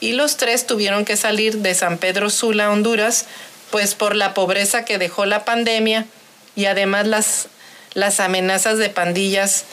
Y 0.00 0.12
los 0.12 0.38
tres 0.38 0.66
tuvieron 0.66 1.04
que 1.04 1.18
salir 1.18 1.58
de 1.58 1.74
San 1.74 1.98
Pedro 1.98 2.30
Sula, 2.30 2.70
Honduras, 2.70 3.26
pues 3.70 3.94
por 3.94 4.16
la 4.16 4.32
pobreza 4.32 4.86
que 4.86 4.96
dejó 4.96 5.26
la 5.26 5.44
pandemia 5.44 6.06
y 6.56 6.64
además 6.64 7.06
las 7.06 7.48
las 7.94 8.20
amenazas 8.20 8.78
de 8.78 8.88
pandillas 8.88 9.64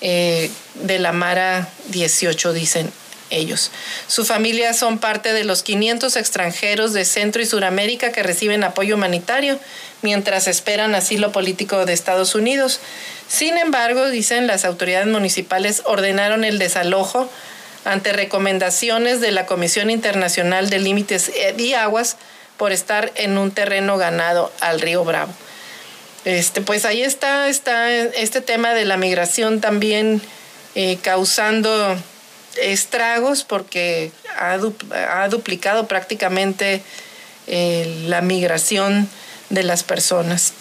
eh, 0.00 0.50
de 0.74 0.98
la 0.98 1.12
Mara 1.12 1.68
18, 1.88 2.52
dicen 2.52 2.90
ellos. 3.30 3.70
Su 4.06 4.24
familia 4.24 4.74
son 4.74 4.98
parte 4.98 5.32
de 5.32 5.44
los 5.44 5.62
500 5.62 6.16
extranjeros 6.16 6.92
de 6.92 7.04
Centro 7.04 7.40
y 7.40 7.46
Suramérica 7.46 8.12
que 8.12 8.22
reciben 8.22 8.64
apoyo 8.64 8.96
humanitario 8.96 9.58
mientras 10.02 10.48
esperan 10.48 10.94
asilo 10.94 11.32
político 11.32 11.86
de 11.86 11.92
Estados 11.92 12.34
Unidos. 12.34 12.80
Sin 13.28 13.56
embargo, 13.56 14.08
dicen 14.08 14.46
las 14.46 14.64
autoridades 14.64 15.06
municipales 15.06 15.82
ordenaron 15.84 16.44
el 16.44 16.58
desalojo 16.58 17.30
ante 17.84 18.12
recomendaciones 18.12 19.20
de 19.20 19.30
la 19.30 19.46
Comisión 19.46 19.90
Internacional 19.90 20.68
de 20.68 20.80
Límites 20.80 21.30
y 21.56 21.74
Aguas 21.74 22.16
por 22.56 22.72
estar 22.72 23.12
en 23.14 23.38
un 23.38 23.52
terreno 23.52 23.96
ganado 23.96 24.52
al 24.60 24.80
río 24.80 25.04
Bravo. 25.04 25.32
Este, 26.24 26.60
pues 26.60 26.84
ahí 26.84 27.02
está, 27.02 27.48
está 27.48 27.90
este 27.90 28.40
tema 28.40 28.74
de 28.74 28.84
la 28.84 28.96
migración 28.96 29.60
también 29.60 30.20
eh, 30.74 30.98
causando 31.02 31.96
estragos 32.60 33.44
porque 33.44 34.12
ha, 34.38 34.58
duplicado 35.28 35.88
prácticamente 35.88 36.82
eh, 37.46 38.04
la 38.06 38.20
migración 38.20 39.08
de 39.48 39.62
las 39.62 39.82
personas. 39.82 40.52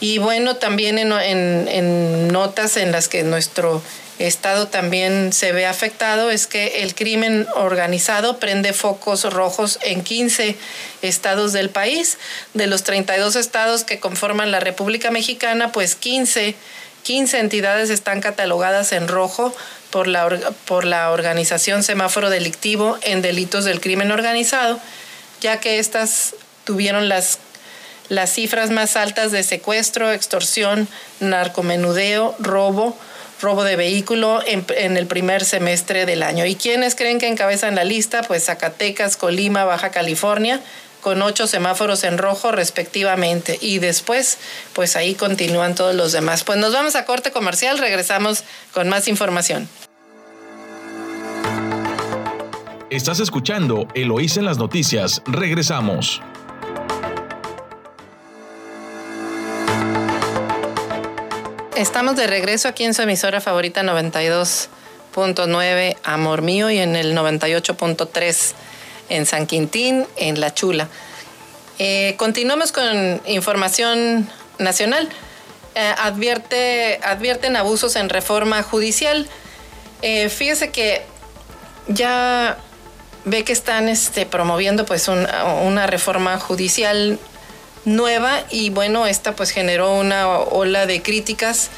Y 0.00 0.18
bueno, 0.18 0.56
también 0.56 0.98
en, 0.98 2.28
notas 2.28 2.76
en 2.76 2.90
las 2.90 3.08
que 3.08 3.22
nuestro 3.22 3.82
estado 4.26 4.68
también 4.68 5.32
se 5.32 5.52
ve 5.52 5.66
afectado 5.66 6.30
es 6.30 6.46
que 6.46 6.82
el 6.82 6.94
crimen 6.94 7.46
organizado 7.54 8.38
prende 8.38 8.72
focos 8.72 9.24
rojos 9.24 9.78
en 9.82 10.02
15 10.02 10.56
estados 11.02 11.52
del 11.52 11.70
país. 11.70 12.18
De 12.52 12.66
los 12.66 12.82
32 12.82 13.36
estados 13.36 13.84
que 13.84 13.98
conforman 13.98 14.50
la 14.50 14.60
República 14.60 15.10
Mexicana, 15.10 15.72
pues 15.72 15.94
15, 15.94 16.54
15 17.02 17.38
entidades 17.38 17.90
están 17.90 18.20
catalogadas 18.20 18.92
en 18.92 19.08
rojo 19.08 19.54
por 19.90 20.06
la, 20.06 20.28
por 20.66 20.84
la 20.84 21.10
organización 21.10 21.82
Semáforo 21.82 22.30
Delictivo 22.30 22.98
en 23.02 23.22
delitos 23.22 23.64
del 23.64 23.80
crimen 23.80 24.12
organizado, 24.12 24.78
ya 25.40 25.60
que 25.60 25.78
estas 25.78 26.34
tuvieron 26.64 27.08
las, 27.08 27.38
las 28.08 28.32
cifras 28.32 28.70
más 28.70 28.96
altas 28.96 29.32
de 29.32 29.42
secuestro, 29.42 30.12
extorsión, 30.12 30.88
narcomenudeo, 31.20 32.36
robo, 32.38 32.96
robo 33.40 33.64
de 33.64 33.76
vehículo 33.76 34.40
en, 34.46 34.96
el 34.96 35.06
primer 35.06 35.44
semestre 35.44 36.06
del 36.06 36.22
año. 36.22 36.46
¿Y 36.46 36.54
quiénes 36.54 36.94
creen 36.94 37.18
que 37.18 37.28
encabezan 37.28 37.74
la 37.74 37.84
lista? 37.84 38.22
Pues 38.22 38.44
Zacatecas, 38.44 39.16
Colima, 39.16 39.64
Baja 39.64 39.90
California, 39.90 40.60
con 41.00 41.22
ocho 41.22 41.46
semáforos 41.46 42.04
en 42.04 42.18
rojo 42.18 42.52
respectivamente. 42.52 43.58
Y 43.60 43.78
después, 43.78 44.38
pues 44.72 44.96
ahí 44.96 45.14
continúan 45.14 45.74
todos 45.74 45.94
los 45.94 46.12
demás. 46.12 46.44
Pues 46.44 46.58
nos 46.58 46.72
vamos 46.72 46.96
a 46.96 47.04
corte 47.04 47.30
comercial, 47.30 47.78
regresamos 47.78 48.44
con 48.72 48.88
más 48.88 49.08
información. 49.08 49.68
Estás 52.90 53.20
escuchando 53.20 53.86
Eloísa 53.94 54.40
en 54.40 54.46
las 54.46 54.58
noticias. 54.58 55.22
Regresamos. 55.26 56.20
Estamos 61.80 62.14
de 62.14 62.26
regreso 62.26 62.68
aquí 62.68 62.84
en 62.84 62.92
su 62.92 63.00
emisora 63.00 63.40
favorita 63.40 63.82
92.9 63.82 65.96
Amor 66.04 66.42
Mío 66.42 66.68
y 66.68 66.76
en 66.76 66.94
el 66.94 67.16
98.3 67.16 68.52
en 69.08 69.24
San 69.24 69.46
Quintín, 69.46 70.06
en 70.16 70.42
La 70.42 70.52
Chula. 70.52 70.88
Eh, 71.78 72.16
continuamos 72.18 72.72
con 72.72 73.22
información 73.24 74.28
nacional. 74.58 75.08
Eh, 75.74 75.94
advierte, 75.96 77.00
advierten 77.02 77.56
abusos 77.56 77.96
en 77.96 78.10
reforma 78.10 78.62
judicial. 78.62 79.26
Eh, 80.02 80.28
fíjese 80.28 80.68
que 80.68 81.00
ya 81.88 82.58
ve 83.24 83.42
que 83.42 83.54
están 83.54 83.88
este, 83.88 84.26
promoviendo 84.26 84.84
pues 84.84 85.08
una 85.08 85.86
reforma 85.86 86.38
judicial 86.38 87.18
nueva 87.84 88.44
y 88.50 88.70
bueno, 88.70 89.06
esta 89.06 89.34
pues 89.34 89.50
generó 89.50 89.92
una 89.94 90.28
ola 90.28 90.86
de 90.86 91.02
críticas 91.02 91.70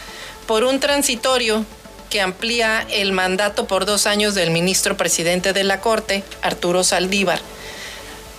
por 0.47 0.65
un 0.65 0.81
transitorio 0.81 1.65
que 2.11 2.21
amplía 2.21 2.87
el 2.91 3.13
mandato 3.13 3.67
por 3.67 3.87
dos 3.87 4.07
años 4.07 4.35
del 4.35 4.51
ministro 4.51 4.97
presidente 4.97 5.53
de 5.53 5.65
la 5.65 5.81
Corte, 5.81 6.25
Arturo 6.43 6.85
Saldívar. 6.85 7.41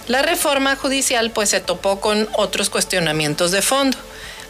La 0.08 0.22
reforma 0.22 0.76
judicial 0.76 1.32
pues 1.32 1.50
se 1.50 1.60
topó 1.60 2.00
con 2.00 2.30
otros 2.34 2.70
cuestionamientos 2.70 3.52
de 3.52 3.62
fondo. 3.62 3.98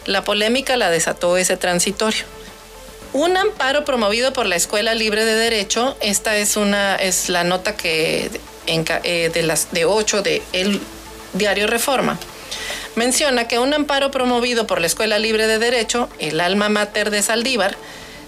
La 0.04 0.24
polémica 0.24 0.76
la 0.76 0.90
desató 0.90 1.36
ese 1.36 1.56
transitorio. 1.56 2.24
Un 3.12 3.36
amparo 3.36 3.84
promovido 3.84 4.32
por 4.32 4.46
la 4.46 4.56
Escuela 4.56 4.92
Libre 4.92 5.24
de 5.24 5.36
Derecho, 5.36 5.96
esta 6.00 6.36
es 6.36 6.56
una 6.56 6.96
es 6.96 7.28
la 7.28 7.44
nota 7.44 7.76
que 7.76 8.28
eh, 8.66 9.30
de 9.32 9.42
las 9.42 9.70
de 9.70 9.84
8 9.84 10.22
de 10.22 10.42
el 10.52 10.80
diario 11.32 11.68
Reforma. 11.68 12.18
Menciona 12.96 13.48
que 13.48 13.58
un 13.58 13.74
amparo 13.74 14.10
promovido 14.10 14.66
por 14.66 14.80
la 14.80 14.86
Escuela 14.86 15.18
Libre 15.18 15.46
de 15.46 15.58
Derecho, 15.58 16.08
el 16.18 16.40
alma 16.40 16.68
mater 16.68 17.10
de 17.10 17.22
Saldívar, 17.22 17.76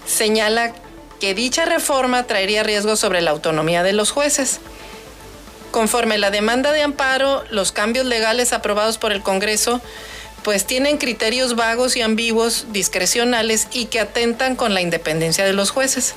señala 0.05 0.73
que 1.19 1.33
dicha 1.33 1.65
reforma 1.65 2.23
traería 2.23 2.63
riesgos 2.63 2.99
sobre 2.99 3.21
la 3.21 3.31
autonomía 3.31 3.83
de 3.83 3.93
los 3.93 4.11
jueces. 4.11 4.59
Conforme 5.71 6.17
la 6.17 6.31
demanda 6.31 6.71
de 6.71 6.81
amparo, 6.81 7.43
los 7.49 7.71
cambios 7.71 8.05
legales 8.05 8.51
aprobados 8.53 8.97
por 8.97 9.11
el 9.11 9.21
Congreso 9.21 9.81
pues 10.43 10.65
tienen 10.65 10.97
criterios 10.97 11.57
vagos 11.57 11.97
y 11.97 12.01
ambiguos, 12.01 12.67
discrecionales 12.71 13.67
y 13.73 13.85
que 13.85 13.99
atentan 13.99 14.55
con 14.55 14.73
la 14.73 14.79
independencia 14.79 15.43
de 15.43 15.51
los 15.51 15.71
jueces. 15.71 16.15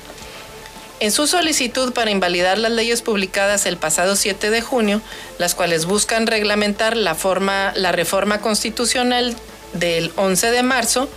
En 1.01 1.13
su 1.13 1.27
solicitud 1.27 1.95
para 1.95 2.11
invalidar 2.11 2.59
las 2.59 2.73
leyes 2.73 3.01
publicadas 3.01 3.65
el 3.65 3.79
pasado 3.79 4.17
7 4.17 4.51
de 4.51 4.61
junio, 4.61 5.01
las 5.39 5.55
cuales 5.55 5.87
buscan 5.87 6.27
reglamentar 6.27 6.95
la, 6.95 7.15
forma, 7.15 7.73
la 7.75 7.91
reforma 7.91 8.43
constitucional 8.43 9.35
del 9.73 10.13
11 10.17 10.51
de 10.51 10.63
marzo, 10.63 11.09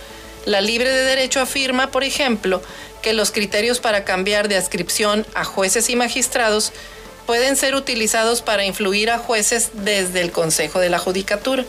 la 0.46 0.62
Libre 0.62 0.90
de 0.90 1.04
Derecho 1.04 1.42
afirma, 1.42 1.90
por 1.90 2.02
ejemplo, 2.02 2.62
que 3.02 3.12
los 3.12 3.30
criterios 3.30 3.78
para 3.78 4.04
cambiar 4.04 4.48
de 4.48 4.56
adscripción 4.56 5.26
a 5.34 5.44
jueces 5.44 5.90
y 5.90 5.96
magistrados 5.96 6.72
pueden 7.26 7.54
ser 7.54 7.74
utilizados 7.74 8.40
para 8.40 8.64
influir 8.64 9.10
a 9.10 9.18
jueces 9.18 9.70
desde 9.74 10.22
el 10.22 10.32
Consejo 10.32 10.80
de 10.80 10.88
la 10.88 10.98
Judicatura. 10.98 11.66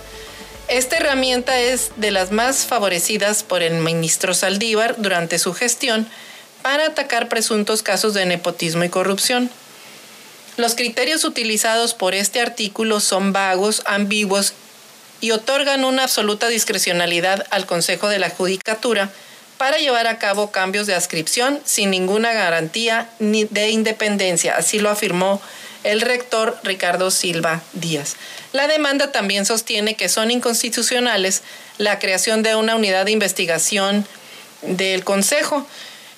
Esta 0.69 0.95
herramienta 0.95 1.59
es 1.59 1.91
de 1.97 2.11
las 2.11 2.31
más 2.31 2.65
favorecidas 2.65 3.43
por 3.43 3.61
el 3.61 3.73
ministro 3.75 4.33
Saldívar 4.33 4.95
durante 4.97 5.37
su 5.37 5.53
gestión 5.53 6.07
para 6.65 6.87
atacar 6.87 7.29
presuntos 7.29 7.83
casos 7.83 8.15
de 8.15 8.25
nepotismo 8.25 8.83
y 8.83 8.89
corrupción. 8.89 9.51
Los 10.57 10.73
criterios 10.73 11.23
utilizados 11.23 11.93
por 11.93 12.15
este 12.15 12.41
artículo 12.41 12.99
son 13.01 13.33
vagos, 13.33 13.83
ambiguos 13.85 14.53
y 15.21 15.29
otorgan 15.29 15.85
una 15.85 16.01
absoluta 16.01 16.47
discrecionalidad 16.47 17.45
al 17.51 17.67
Consejo 17.67 18.07
de 18.07 18.17
la 18.17 18.31
Judicatura 18.31 19.11
para 19.59 19.77
llevar 19.77 20.07
a 20.07 20.17
cabo 20.17 20.49
cambios 20.49 20.87
de 20.87 20.95
adscripción 20.95 21.59
sin 21.65 21.91
ninguna 21.91 22.33
garantía 22.33 23.11
ni 23.19 23.43
de 23.43 23.69
independencia, 23.69 24.55
así 24.57 24.79
lo 24.79 24.89
afirmó 24.89 25.39
el 25.83 26.01
rector 26.01 26.57
Ricardo 26.63 27.11
Silva 27.11 27.61
Díaz. 27.73 28.15
La 28.53 28.67
demanda 28.67 29.11
también 29.11 29.45
sostiene 29.45 29.95
que 29.95 30.09
son 30.09 30.31
inconstitucionales 30.31 31.43
la 31.77 31.99
creación 31.99 32.41
de 32.41 32.55
una 32.55 32.75
unidad 32.75 33.05
de 33.05 33.11
investigación 33.11 34.07
del 34.63 35.03
Consejo 35.03 35.67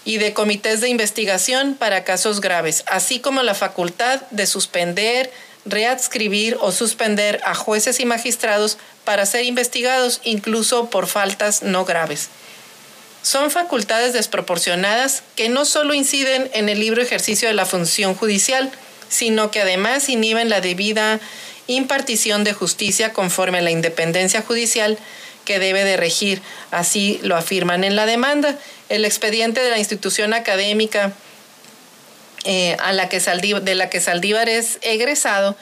y 0.07 0.19
de 0.19 0.33
comités 0.33 0.79
de 0.79 0.87
investigación 0.87 1.75
para 1.75 2.05
casos 2.05 2.39
graves, 2.39 2.85
así 2.87 3.19
como 3.19 3.43
la 3.43 3.53
facultad 3.53 4.21
de 4.31 4.47
suspender, 4.47 5.29
readscribir 5.65 6.57
o 6.61 6.71
suspender 6.71 7.41
a 7.43 7.53
jueces 7.53 7.99
y 7.99 8.05
magistrados 8.05 8.77
para 9.03 9.25
ser 9.25 9.43
investigados 9.43 10.21
incluso 10.23 10.89
por 10.89 11.07
faltas 11.07 11.61
no 11.61 11.83
graves. 11.83 12.29
Son 13.21 13.51
facultades 13.51 14.13
desproporcionadas 14.13 15.23
que 15.35 15.49
no 15.49 15.65
solo 15.65 15.93
inciden 15.93 16.49
en 16.53 16.69
el 16.69 16.79
libre 16.79 17.03
ejercicio 17.03 17.49
de 17.49 17.53
la 17.53 17.65
función 17.65 18.15
judicial, 18.15 18.71
sino 19.09 19.51
que 19.51 19.59
además 19.59 20.07
inhiben 20.07 20.47
la 20.47 20.61
debida 20.61 21.19
impartición 21.67 22.45
de 22.45 22.53
justicia 22.53 23.11
conforme 23.11 23.57
a 23.57 23.61
la 23.61 23.71
independencia 23.71 24.41
judicial 24.41 24.97
que 25.47 25.59
debe 25.59 25.85
de 25.85 25.95
regir. 25.95 26.41
Así 26.69 27.19
lo 27.23 27.37
afirman 27.37 27.85
en 27.85 27.95
la 27.95 28.05
demanda. 28.05 28.59
El 28.89 29.05
expediente 29.05 29.61
de 29.61 29.71
la 29.71 29.79
institución 29.79 30.33
académica 30.33 31.13
eh, 32.43 32.75
a 32.79 32.91
la 32.91 33.07
que 33.07 33.19
de 33.19 33.75
la 33.75 33.89
que 33.89 34.01
Saldívar 34.01 34.49
es 34.49 34.77
egresado 34.81 35.55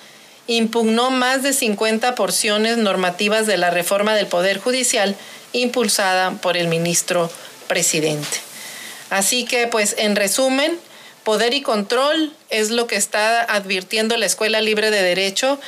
impugnó 0.47 1.11
más 1.11 1.43
de 1.43 1.53
50 1.53 2.15
porciones 2.15 2.77
normativas 2.77 3.45
de 3.45 3.57
la 3.57 3.69
reforma 3.69 4.15
del 4.15 4.25
Poder 4.25 4.57
Judicial 4.57 5.15
impulsada 5.53 6.31
por 6.31 6.57
el 6.57 6.67
ministro 6.67 7.31
presidente. 7.67 8.39
Así 9.11 9.45
que, 9.45 9.67
pues, 9.67 9.95
en 9.99 10.15
resumen, 10.15 10.77
poder 11.23 11.53
y 11.53 11.61
control 11.61 12.33
es 12.49 12.71
lo 12.71 12.87
que 12.87 12.95
está 12.95 13.41
advirtiendo 13.41 14.17
la 14.17 14.25
Escuela 14.25 14.61
Libre 14.61 14.89
de 14.91 15.01
Derecho 15.01 15.59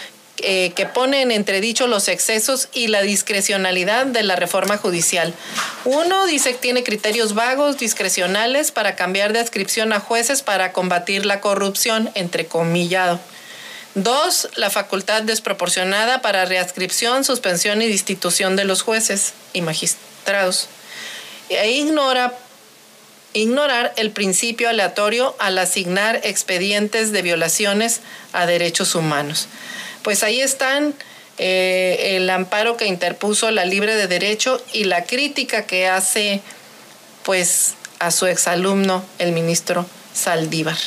eh, 0.43 0.71
que 0.75 0.85
pone 0.85 1.23
en 1.23 1.31
entredicho 1.31 1.87
los 1.87 2.07
excesos 2.07 2.69
y 2.71 2.87
la 2.87 3.01
discrecionalidad 3.01 4.05
de 4.05 4.21
la 4.21 4.35
reforma 4.35 4.77
judicial. 4.77 5.33
Uno 5.83 6.27
dice 6.27 6.51
que 6.51 6.59
tiene 6.59 6.83
criterios 6.83 7.33
vagos, 7.33 7.77
discrecionales 7.77 8.71
para 8.71 8.95
cambiar 8.95 9.33
de 9.33 9.39
adscripción 9.39 9.93
a 9.93 9.99
jueces 9.99 10.43
para 10.43 10.73
combatir 10.73 11.25
la 11.25 11.41
corrupción, 11.41 12.11
entre 12.13 12.45
comillado. 12.45 13.19
Dos, 13.95 14.49
la 14.55 14.69
facultad 14.69 15.23
desproporcionada 15.23 16.21
para 16.21 16.45
readscripción, 16.45 17.23
suspensión 17.23 17.81
y 17.81 17.87
destitución 17.87 18.55
de 18.55 18.63
los 18.63 18.83
jueces 18.83 19.33
y 19.53 19.61
magistrados. 19.61 20.67
E 21.49 21.71
ignora 21.71 22.37
ignorar 23.33 23.93
el 23.97 24.11
principio 24.11 24.69
aleatorio 24.69 25.35
al 25.39 25.57
asignar 25.57 26.21
expedientes 26.23 27.11
de 27.11 27.21
violaciones 27.21 28.01
a 28.33 28.45
derechos 28.45 28.95
humanos. 28.95 29.47
Pues 30.07 30.23
ahí 30.23 30.39
están 30.39 30.93
eh, 31.37 32.15
el 32.15 32.29
amparo 32.29 32.77
que 32.77 32.85
interpuso 32.85 33.51
la 33.51 33.65
libre 33.65 33.97
de 33.97 34.07
derecho 34.07 34.63
y 34.71 34.85
la 34.85 35.03
crítica 35.03 35.65
que 35.65 35.85
hace 35.85 36.39
pues 37.23 37.73
a 37.99 38.11
su 38.11 38.25
exalumno, 38.25 39.03
el 39.19 39.33
ministro 39.33 39.85
Saldívar. 40.13 40.77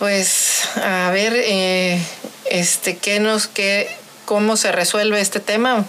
Pues 0.00 0.62
a 0.74 1.12
ver, 1.12 1.34
eh, 1.36 2.02
este, 2.46 2.96
¿qué 2.96 3.20
nos, 3.20 3.46
qué, 3.46 3.88
cómo 4.24 4.56
se 4.56 4.72
resuelve 4.72 5.20
este 5.20 5.38
tema 5.38 5.86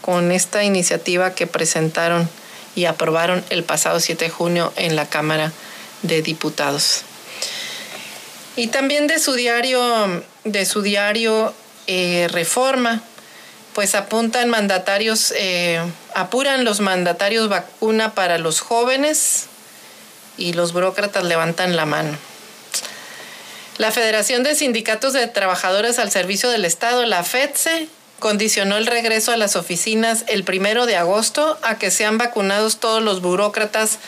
con 0.00 0.32
esta 0.32 0.64
iniciativa 0.64 1.34
que 1.34 1.46
presentaron 1.46 2.30
y 2.74 2.86
aprobaron 2.86 3.44
el 3.50 3.62
pasado 3.62 4.00
7 4.00 4.24
de 4.24 4.30
junio 4.30 4.72
en 4.76 4.96
la 4.96 5.04
Cámara 5.04 5.52
de 6.00 6.22
Diputados. 6.22 7.02
Y 8.56 8.66
también 8.68 9.06
de 9.06 9.18
su 9.18 9.34
diario, 9.34 10.22
de 10.44 10.64
su 10.64 10.82
diario 10.82 11.54
eh, 11.86 12.28
Reforma, 12.30 13.02
pues 13.74 13.94
apuntan 13.94 14.50
mandatarios, 14.50 15.32
eh, 15.36 15.80
apuran 16.14 16.64
los 16.64 16.80
mandatarios 16.80 17.48
vacuna 17.48 18.14
para 18.14 18.38
los 18.38 18.60
jóvenes 18.60 19.46
y 20.36 20.52
los 20.52 20.72
burócratas 20.72 21.24
levantan 21.24 21.76
la 21.76 21.86
mano. 21.86 22.16
La 23.78 23.92
Federación 23.92 24.42
de 24.42 24.54
Sindicatos 24.54 25.12
de 25.12 25.26
Trabajadores 25.26 25.98
al 25.98 26.10
Servicio 26.10 26.50
del 26.50 26.64
Estado, 26.64 27.06
la 27.06 27.24
FEDSE, 27.24 27.88
condicionó 28.18 28.76
el 28.76 28.86
regreso 28.86 29.32
a 29.32 29.36
las 29.36 29.56
oficinas 29.56 30.24
el 30.28 30.44
primero 30.44 30.86
de 30.86 30.96
agosto 30.96 31.58
a 31.62 31.78
que 31.78 31.90
sean 31.90 32.18
vacunados 32.18 32.78
todos 32.78 33.02
los 33.02 33.22
burócratas. 33.22 33.98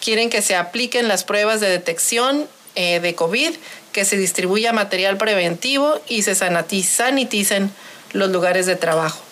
Quieren 0.00 0.30
que 0.30 0.42
se 0.42 0.54
apliquen 0.54 1.08
las 1.08 1.24
pruebas 1.24 1.60
de 1.60 1.68
detección 1.68 2.48
eh, 2.76 3.00
de 3.00 3.14
COVID, 3.14 3.56
que 3.96 4.04
se 4.04 4.18
distribuya 4.18 4.74
material 4.74 5.16
preventivo 5.16 5.98
y 6.06 6.20
se 6.20 6.34
saniticen 6.34 7.70
los 8.12 8.28
lugares 8.28 8.66
de 8.66 8.76
trabajo. 8.76 9.22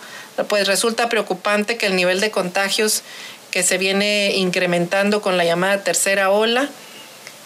Pues 0.48 0.66
resulta 0.66 1.10
preocupante 1.10 1.76
que 1.76 1.84
el 1.84 1.96
nivel 1.96 2.18
de 2.20 2.30
contagios 2.30 3.02
que 3.50 3.62
se 3.62 3.76
viene 3.76 4.32
incrementando 4.36 5.20
con 5.20 5.36
la 5.36 5.44
llamada 5.44 5.84
tercera 5.84 6.30
ola 6.30 6.70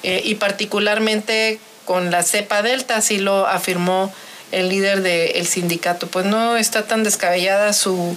eh, 0.04 0.22
y 0.24 0.36
particularmente 0.36 1.58
con 1.86 2.12
la 2.12 2.22
cepa 2.22 2.62
delta, 2.62 2.98
así 2.98 3.18
lo 3.18 3.48
afirmó 3.48 4.12
el 4.52 4.68
líder 4.68 5.02
del 5.02 5.44
sindicato. 5.48 6.06
Pues 6.06 6.24
no 6.24 6.56
está 6.56 6.86
tan 6.86 7.02
descabellada 7.02 7.72
su, 7.72 8.16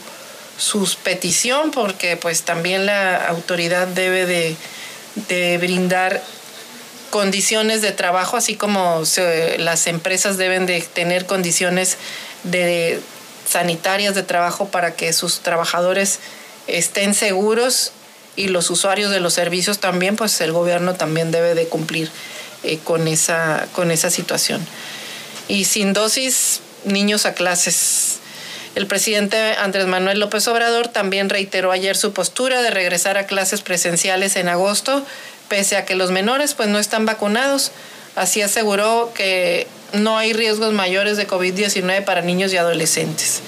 petición 1.03 1.71
porque 1.71 2.17
pues 2.17 2.43
también 2.43 2.85
la 2.85 3.25
autoridad 3.25 3.87
debe 3.87 4.27
de, 4.27 5.57
brindar 5.57 6.21
condiciones 7.11 7.83
de 7.83 7.91
trabajo, 7.91 8.37
así 8.37 8.55
como 8.55 9.03
las 9.59 9.85
empresas 9.85 10.37
deben 10.37 10.65
de 10.65 10.81
tener 10.81 11.27
condiciones 11.27 11.97
de 12.43 12.99
sanitarias 13.47 14.15
de 14.15 14.23
trabajo 14.23 14.69
para 14.69 14.95
que 14.95 15.13
sus 15.13 15.41
trabajadores 15.41 16.17
estén 16.65 17.13
seguros 17.13 17.91
y 18.35 18.47
los 18.47 18.71
usuarios 18.71 19.11
de 19.11 19.19
los 19.19 19.33
servicios 19.33 19.79
también, 19.79 20.15
pues 20.15 20.41
el 20.41 20.51
gobierno 20.51 20.95
también 20.95 21.31
debe 21.31 21.53
de 21.53 21.67
cumplir 21.67 22.09
eh, 22.63 22.79
con, 22.83 23.07
esa, 23.07 23.67
con 23.73 23.91
esa 23.91 24.09
situación 24.09 24.65
y 25.51 25.65
sin 25.65 25.91
dosis, 25.91 26.61
niños 26.85 27.25
a 27.25 27.33
clases. 27.33 28.19
El 28.75 28.87
presidente 28.87 29.55
Andrés 29.55 29.85
Manuel 29.85 30.17
López 30.17 30.47
Obrador 30.47 30.87
también 30.87 31.27
reiteró 31.27 31.73
ayer 31.73 31.97
su 31.97 32.13
postura 32.13 32.61
de 32.61 32.71
regresar 32.71 33.17
a 33.17 33.25
clases 33.25 33.61
presenciales 33.61 34.37
en 34.37 34.47
agosto, 34.47 35.05
pese 35.51 35.75
a 35.75 35.83
que 35.83 35.95
los 35.95 36.11
menores 36.11 36.53
pues 36.53 36.69
no 36.69 36.79
están 36.79 37.05
vacunados. 37.05 37.73
Así 38.15 38.41
aseguró 38.41 39.11
que 39.13 39.67
no 39.91 40.17
hay 40.17 40.31
riesgos 40.31 40.71
mayores 40.71 41.17
de 41.17 41.27
COVID-19 41.27 42.05
para 42.05 42.21
niños 42.21 42.53
y 42.53 42.57
adolescentes. 42.57 43.41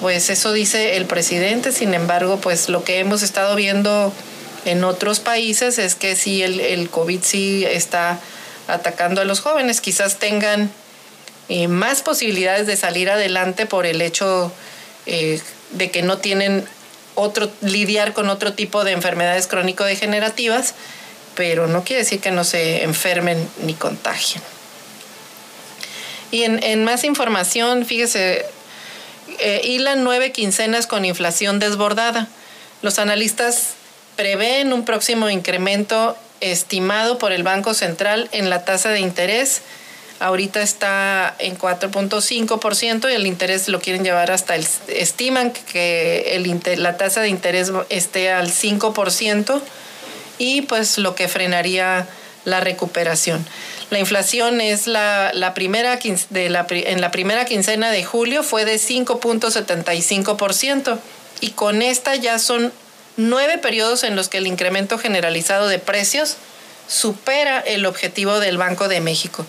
Pues 0.00 0.30
eso 0.30 0.52
dice 0.52 0.96
el 0.96 1.06
presidente, 1.06 1.70
sin 1.70 1.94
embargo, 1.94 2.40
pues 2.40 2.68
lo 2.68 2.82
que 2.82 2.98
hemos 2.98 3.22
estado 3.22 3.54
viendo 3.54 4.12
en 4.64 4.82
otros 4.82 5.20
países 5.20 5.78
es 5.78 5.94
que 5.94 6.16
sí, 6.16 6.42
el, 6.42 6.90
COVID 6.90 7.20
sí 7.22 7.64
está 7.64 8.18
atacando 8.66 9.20
a 9.20 9.24
los 9.24 9.38
jóvenes, 9.38 9.80
quizás 9.80 10.18
tengan 10.18 10.72
eh, 11.48 11.68
más 11.68 12.02
posibilidades 12.02 12.66
de 12.66 12.76
salir 12.76 13.08
adelante 13.10 13.64
por 13.64 13.86
el 13.86 14.02
hecho 14.02 14.50
eh, 15.06 15.40
de 15.70 15.92
que 15.92 16.02
no 16.02 16.18
tienen 16.18 16.64
otro 17.14 17.48
lidiar 17.60 18.12
con 18.12 18.28
otro 18.28 18.54
tipo 18.54 18.82
de 18.82 18.90
enfermedades 18.90 19.46
crónico-degenerativas, 19.46 20.74
pero 21.34 21.66
no 21.66 21.84
quiere 21.84 22.02
decir 22.02 22.20
que 22.20 22.30
no 22.30 22.44
se 22.44 22.82
enfermen 22.82 23.48
ni 23.62 23.74
contagien. 23.74 24.42
Y 26.30 26.44
en, 26.44 26.84
más 26.84 27.04
información, 27.04 27.84
fíjese, 27.84 28.46
eh, 29.38 29.60
hilan 29.64 30.02
nueve 30.02 30.32
quincenas 30.32 30.86
con 30.86 31.04
inflación 31.04 31.58
desbordada. 31.58 32.28
Los 32.80 32.98
analistas 32.98 33.74
prevén 34.16 34.72
un 34.72 34.84
próximo 34.84 35.28
incremento 35.28 36.16
estimado 36.40 37.18
por 37.18 37.32
el 37.32 37.42
Banco 37.42 37.74
Central 37.74 38.28
en 38.32 38.50
la 38.50 38.64
tasa 38.64 38.88
de 38.88 39.00
interés 39.00 39.62
ahorita 40.22 40.62
está 40.62 41.34
en 41.38 41.58
4.5% 41.58 43.10
y 43.10 43.14
el 43.14 43.26
interés 43.26 43.68
lo 43.68 43.80
quieren 43.80 44.04
llevar 44.04 44.30
hasta 44.30 44.54
el, 44.54 44.66
estiman 44.88 45.50
que 45.50 46.36
el, 46.36 46.82
la 46.82 46.96
tasa 46.96 47.20
de 47.20 47.28
interés 47.28 47.72
esté 47.88 48.30
al 48.30 48.50
5% 48.50 49.60
y 50.38 50.62
pues 50.62 50.98
lo 50.98 51.14
que 51.14 51.28
frenaría 51.28 52.08
la 52.44 52.60
recuperación. 52.60 53.44
La 53.90 53.98
inflación 53.98 54.60
es 54.60 54.86
la, 54.86 55.52
primera 55.54 55.98
de 56.30 56.48
la, 56.48 56.66
en 56.70 57.00
la 57.00 57.10
primera 57.10 57.44
quincena 57.44 57.90
de 57.90 58.04
julio 58.04 58.42
fue 58.42 58.64
de 58.64 58.76
5.75% 58.76 60.98
y 61.40 61.50
con 61.50 61.82
esta 61.82 62.16
ya 62.16 62.38
son 62.38 62.72
nueve 63.16 63.58
periodos 63.58 64.04
en 64.04 64.16
los 64.16 64.28
que 64.28 64.38
el 64.38 64.46
incremento 64.46 64.98
generalizado 64.98 65.68
de 65.68 65.78
precios 65.78 66.36
supera 66.88 67.60
el 67.60 67.86
objetivo 67.86 68.40
del 68.40 68.58
Banco 68.58 68.88
de 68.88 69.00
México. 69.00 69.46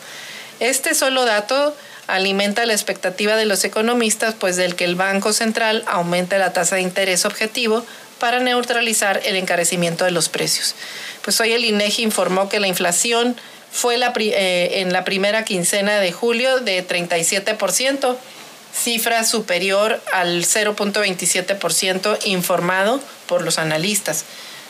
Este 0.60 0.94
solo 0.94 1.26
dato 1.26 1.76
alimenta 2.08 2.66
la 2.66 2.74
expectativa 2.74 3.36
de 3.36 3.46
los 3.46 3.64
economistas, 3.64 4.36
pues 4.38 4.56
del 4.56 4.76
que 4.76 4.86
el 4.86 4.96
Banco 4.96 5.34
Central 5.34 5.84
aumente 5.88 6.38
la 6.38 6.54
tasa 6.54 6.76
de 6.76 6.82
interés 6.82 7.26
objetivo 7.26 7.86
para 8.24 8.40
neutralizar 8.40 9.20
el 9.26 9.36
encarecimiento 9.36 10.06
de 10.06 10.12
los 10.12 10.30
precios. 10.30 10.76
Pues 11.24 11.42
hoy 11.42 11.52
el 11.52 11.66
INEGI 11.66 12.04
informó 12.04 12.48
que 12.48 12.62
la 12.62 12.70
inflación 12.70 13.36
fue 13.70 13.98
eh, 13.98 14.80
en 14.80 14.94
la 14.94 15.04
primera 15.04 15.44
quincena 15.44 16.00
de 16.00 16.14
julio 16.14 16.62
de 16.62 16.88
37%, 16.88 18.16
cifra 18.74 19.26
superior 19.26 20.02
al 20.14 20.46
0.27% 20.46 22.18
informado 22.24 23.02
por 23.28 23.42
los 23.42 23.60
analistas, 23.60 24.24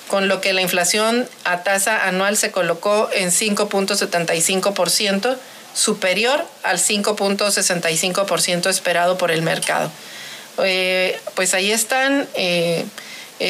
con 0.08 0.28
lo 0.28 0.42
que 0.42 0.54
la 0.54 0.64
inflación 0.64 1.30
a 1.44 1.62
tasa 1.62 2.08
anual 2.08 2.38
se 2.38 2.50
colocó 2.50 3.08
en 3.14 3.30
5.75%, 3.30 5.38
superior 5.76 6.44
al 6.64 6.80
5.65% 6.80 8.68
esperado 8.68 9.20
por 9.20 9.30
el 9.30 9.44
mercado. 9.44 9.92
Eh, 10.64 11.20
pues 11.36 11.54
ahí 11.54 11.72
están 11.72 12.28
eh, 12.34 12.84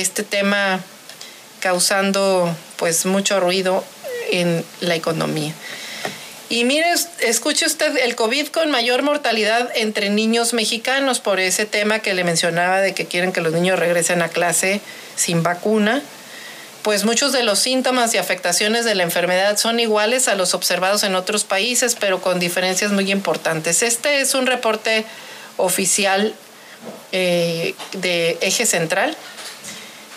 este 0.02 0.24
tema 0.24 0.82
causando 1.60 2.56
pues 2.78 3.06
mucho 3.06 3.40
ruido 3.40 3.84
en 4.32 4.66
la 4.82 4.96
economía. 4.96 5.54
Y 6.50 6.66
mire, 6.66 6.86
escuche 7.22 7.66
usted 7.66 7.98
el 7.98 8.16
COVID 8.16 8.48
con 8.48 8.70
mayor 8.70 9.02
mortalidad 9.02 9.72
entre 9.76 10.10
niños 10.10 10.54
mexicanos 10.54 11.20
por 11.20 11.40
ese 11.40 11.66
tema 11.66 12.00
que 12.00 12.14
le 12.14 12.24
mencionaba 12.24 12.82
de 12.82 12.94
que 12.94 13.06
quieren 13.06 13.32
que 13.32 13.42
los 13.42 13.54
niños 13.54 13.80
regresen 13.80 14.22
a 14.22 14.30
clase 14.30 14.82
sin 15.16 15.42
vacuna 15.42 16.04
pues 16.84 17.06
muchos 17.06 17.32
de 17.32 17.44
los 17.44 17.60
síntomas 17.60 18.14
y 18.14 18.18
afectaciones 18.18 18.84
de 18.84 18.94
la 18.94 19.04
enfermedad 19.04 19.58
son 19.58 19.80
iguales 19.80 20.28
a 20.28 20.36
los 20.36 20.54
observados 20.54 21.04
en 21.04 21.16
otros 21.16 21.46
países, 21.46 21.96
pero 21.98 22.22
con 22.22 22.40
diferencias 22.40 22.92
muy 22.92 23.10
importantes. 23.10 23.82
Este 23.82 24.20
es 24.20 24.36
un 24.36 24.46
reporte 24.46 25.06
oficial 25.56 26.36
eh, 27.14 27.74
de 27.94 28.38
eje 28.42 28.66
central. 28.66 29.16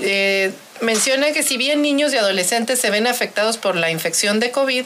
Eh, 0.00 0.52
menciona 0.80 1.32
que 1.32 1.42
si 1.42 1.56
bien 1.56 1.82
niños 1.82 2.12
y 2.12 2.16
adolescentes 2.16 2.80
se 2.80 2.90
ven 2.90 3.06
afectados 3.06 3.56
por 3.56 3.76
la 3.76 3.90
infección 3.90 4.40
de 4.40 4.50
COVID, 4.50 4.84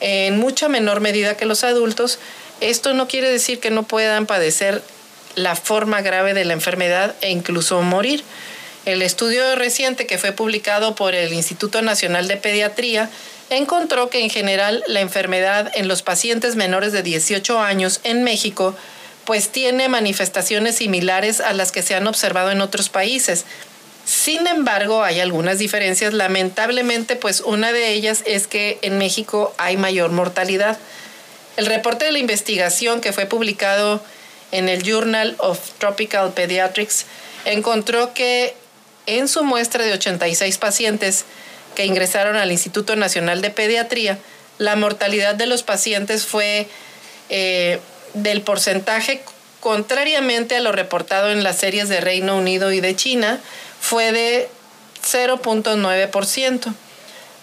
en 0.00 0.38
mucha 0.38 0.68
menor 0.68 1.00
medida 1.00 1.36
que 1.36 1.44
los 1.44 1.64
adultos, 1.64 2.18
Esto 2.60 2.92
no 2.92 3.06
quiere 3.06 3.30
decir 3.30 3.60
que 3.60 3.70
no 3.70 3.84
puedan 3.84 4.26
padecer 4.26 4.82
la 5.36 5.54
forma 5.54 6.02
grave 6.02 6.34
de 6.34 6.44
la 6.44 6.54
enfermedad 6.54 7.14
e 7.20 7.30
incluso 7.30 7.80
morir. 7.82 8.24
El 8.84 9.00
estudio 9.02 9.54
reciente 9.54 10.06
que 10.06 10.18
fue 10.18 10.32
publicado 10.32 10.96
por 10.96 11.14
el 11.14 11.32
Instituto 11.32 11.82
Nacional 11.82 12.26
de 12.26 12.36
Pediatría 12.36 13.10
encontró 13.50 14.10
que 14.10 14.22
en 14.22 14.30
general 14.30 14.82
la 14.88 15.00
enfermedad 15.00 15.70
en 15.74 15.86
los 15.86 16.02
pacientes 16.02 16.56
menores 16.56 16.92
de 16.92 17.02
18 17.02 17.60
años 17.60 18.00
en 18.02 18.24
México 18.24 18.74
pues 19.24 19.50
tiene 19.50 19.90
manifestaciones 19.90 20.76
similares 20.76 21.40
a 21.40 21.52
las 21.52 21.70
que 21.70 21.82
se 21.82 21.94
han 21.94 22.06
observado 22.06 22.50
en 22.50 22.62
otros 22.62 22.88
países. 22.88 23.44
Sin 24.08 24.46
embargo, 24.46 25.02
hay 25.04 25.20
algunas 25.20 25.58
diferencias. 25.58 26.14
Lamentablemente, 26.14 27.14
pues 27.14 27.42
una 27.42 27.72
de 27.72 27.92
ellas 27.92 28.22
es 28.24 28.46
que 28.46 28.78
en 28.80 28.96
México 28.96 29.54
hay 29.58 29.76
mayor 29.76 30.12
mortalidad. 30.12 30.78
El 31.58 31.66
reporte 31.66 32.06
de 32.06 32.12
la 32.12 32.18
investigación 32.18 33.02
que 33.02 33.12
fue 33.12 33.26
publicado 33.26 34.02
en 34.50 34.70
el 34.70 34.82
Journal 34.82 35.36
of 35.36 35.58
Tropical 35.76 36.32
Pediatrics 36.32 37.04
encontró 37.44 38.14
que 38.14 38.54
en 39.04 39.28
su 39.28 39.44
muestra 39.44 39.84
de 39.84 39.92
86 39.92 40.56
pacientes 40.56 41.26
que 41.74 41.84
ingresaron 41.84 42.36
al 42.36 42.50
Instituto 42.50 42.96
Nacional 42.96 43.42
de 43.42 43.50
Pediatría, 43.50 44.18
la 44.56 44.74
mortalidad 44.74 45.34
de 45.34 45.44
los 45.44 45.62
pacientes 45.62 46.24
fue 46.24 46.66
eh, 47.28 47.78
del 48.14 48.40
porcentaje, 48.40 49.20
contrariamente 49.60 50.56
a 50.56 50.60
lo 50.60 50.72
reportado 50.72 51.30
en 51.30 51.42
las 51.42 51.58
series 51.58 51.90
de 51.90 52.00
Reino 52.00 52.38
Unido 52.38 52.72
y 52.72 52.80
de 52.80 52.96
China, 52.96 53.40
fue 53.80 54.12
de 54.12 54.48
0.9%. 55.02 56.74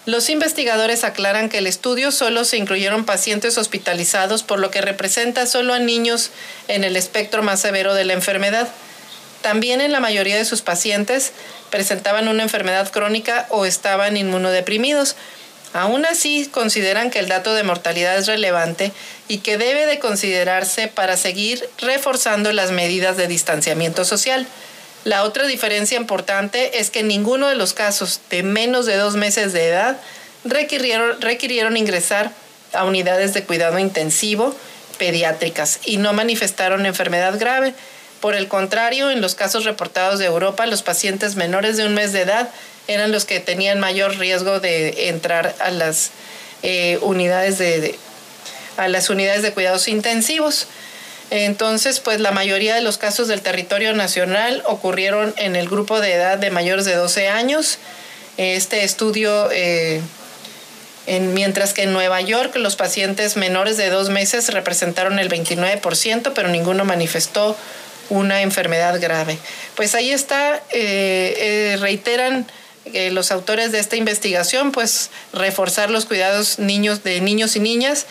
Los 0.04 0.30
investigadores 0.30 1.02
aclaran 1.02 1.48
que 1.48 1.58
el 1.58 1.66
estudio 1.66 2.12
solo 2.12 2.44
se 2.44 2.56
incluyeron 2.56 3.04
pacientes 3.04 3.58
hospitalizados, 3.58 4.44
por 4.44 4.60
lo 4.60 4.70
que 4.70 4.80
representa 4.80 5.46
solo 5.46 5.74
a 5.74 5.80
niños 5.80 6.30
en 6.68 6.84
el 6.84 6.96
espectro 6.96 7.42
más 7.42 7.60
severo 7.60 7.94
de 7.94 8.04
la 8.04 8.12
enfermedad. 8.12 8.68
También 9.42 9.80
en 9.80 9.92
la 9.92 10.00
mayoría 10.00 10.36
de 10.36 10.44
sus 10.44 10.62
pacientes 10.62 11.32
presentaban 11.70 12.28
una 12.28 12.44
enfermedad 12.44 12.90
crónica 12.92 13.46
o 13.50 13.66
estaban 13.66 14.16
inmunodeprimidos, 14.16 15.16
Aún 15.76 16.06
así, 16.06 16.48
consideran 16.50 17.10
que 17.10 17.18
el 17.18 17.28
dato 17.28 17.52
de 17.52 17.62
mortalidad 17.62 18.16
es 18.16 18.26
relevante 18.26 18.92
y 19.28 19.38
que 19.38 19.58
debe 19.58 19.84
de 19.84 19.98
considerarse 19.98 20.88
para 20.88 21.18
seguir 21.18 21.68
reforzando 21.76 22.50
las 22.52 22.70
medidas 22.70 23.18
de 23.18 23.28
distanciamiento 23.28 24.06
social. 24.06 24.46
La 25.06 25.22
otra 25.22 25.46
diferencia 25.46 25.96
importante 25.96 26.80
es 26.80 26.90
que 26.90 27.04
ninguno 27.04 27.46
de 27.46 27.54
los 27.54 27.74
casos 27.74 28.18
de 28.28 28.42
menos 28.42 28.86
de 28.86 28.96
dos 28.96 29.14
meses 29.14 29.52
de 29.52 29.68
edad 29.68 29.98
requirieron, 30.42 31.76
ingresar 31.76 32.32
a 32.72 32.82
unidades 32.82 33.32
de 33.32 33.44
cuidado 33.44 33.78
intensivo 33.78 34.52
pediátricas 34.98 35.78
y 35.84 35.98
no 35.98 36.12
manifestaron 36.12 36.86
enfermedad 36.86 37.38
grave. 37.38 37.72
Por 38.20 38.34
el 38.34 38.48
contrario, 38.48 39.12
en 39.12 39.20
los 39.20 39.36
casos 39.36 39.64
reportados 39.64 40.18
de 40.18 40.24
Europa, 40.24 40.66
los 40.66 40.82
pacientes 40.82 41.36
menores 41.36 41.76
de 41.76 41.86
un 41.86 41.94
mes 41.94 42.12
de 42.12 42.22
edad 42.22 42.50
eran 42.88 43.12
los 43.12 43.26
que 43.26 43.38
tenían 43.38 43.78
mayor 43.78 44.16
riesgo 44.18 44.58
de 44.58 45.08
entrar 45.08 45.54
a 45.60 45.70
las 45.70 46.10
eh, 46.64 46.98
unidades 47.00 47.58
de, 47.58 47.96
a 48.76 48.88
las 48.88 49.08
unidades 49.08 49.42
de 49.42 49.52
cuidados 49.52 49.86
intensivos. 49.86 50.66
Entonces, 51.30 51.98
pues 52.00 52.20
la 52.20 52.30
mayoría 52.30 52.74
de 52.74 52.82
los 52.82 52.98
casos 52.98 53.26
del 53.26 53.40
territorio 53.40 53.92
nacional 53.94 54.62
ocurrieron 54.66 55.34
en 55.36 55.56
el 55.56 55.68
grupo 55.68 56.00
de 56.00 56.12
edad 56.12 56.38
de 56.38 56.50
mayores 56.50 56.84
de 56.84 56.94
12 56.94 57.28
años. 57.28 57.78
Este 58.36 58.84
estudio, 58.84 59.50
eh, 59.50 60.00
en, 61.06 61.34
mientras 61.34 61.72
que 61.72 61.82
en 61.82 61.92
Nueva 61.92 62.20
York 62.20 62.54
los 62.56 62.76
pacientes 62.76 63.36
menores 63.36 63.76
de 63.76 63.90
dos 63.90 64.08
meses 64.08 64.52
representaron 64.52 65.18
el 65.18 65.28
29%, 65.28 66.32
pero 66.32 66.48
ninguno 66.48 66.84
manifestó 66.84 67.56
una 68.08 68.42
enfermedad 68.42 69.00
grave. 69.00 69.36
Pues 69.74 69.96
ahí 69.96 70.12
está, 70.12 70.62
eh, 70.70 71.76
reiteran 71.80 72.46
los 73.10 73.32
autores 73.32 73.72
de 73.72 73.80
esta 73.80 73.96
investigación, 73.96 74.70
pues 74.70 75.10
reforzar 75.32 75.90
los 75.90 76.04
cuidados 76.04 76.60
niños 76.60 77.02
de 77.02 77.20
niños 77.20 77.56
y 77.56 77.60
niñas 77.60 78.06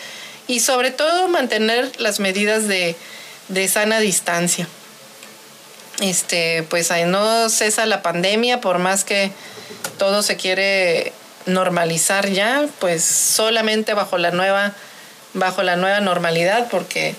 y 0.48 0.60
sobre 0.60 0.90
todo 0.90 1.28
mantener 1.28 1.90
las 2.00 2.20
medidas 2.20 2.68
de, 2.68 2.96
sana 3.68 4.00
distancia. 4.00 4.68
Este, 6.00 6.62
pues 6.64 6.90
ahí 6.90 7.04
no 7.04 7.48
cesa 7.48 7.86
la 7.86 8.02
pandemia, 8.02 8.60
por 8.60 8.78
más 8.78 9.04
que 9.04 9.30
todo 9.98 10.22
se 10.22 10.36
quiere 10.36 11.12
normalizar 11.46 12.28
ya, 12.28 12.66
pues 12.80 13.02
solamente 13.04 13.94
bajo 13.94 14.18
la 14.18 14.30
nueva, 14.30 14.72
bajo 15.32 15.62
la 15.62 15.76
nueva 15.76 16.00
normalidad, 16.00 16.68
porque 16.70 17.14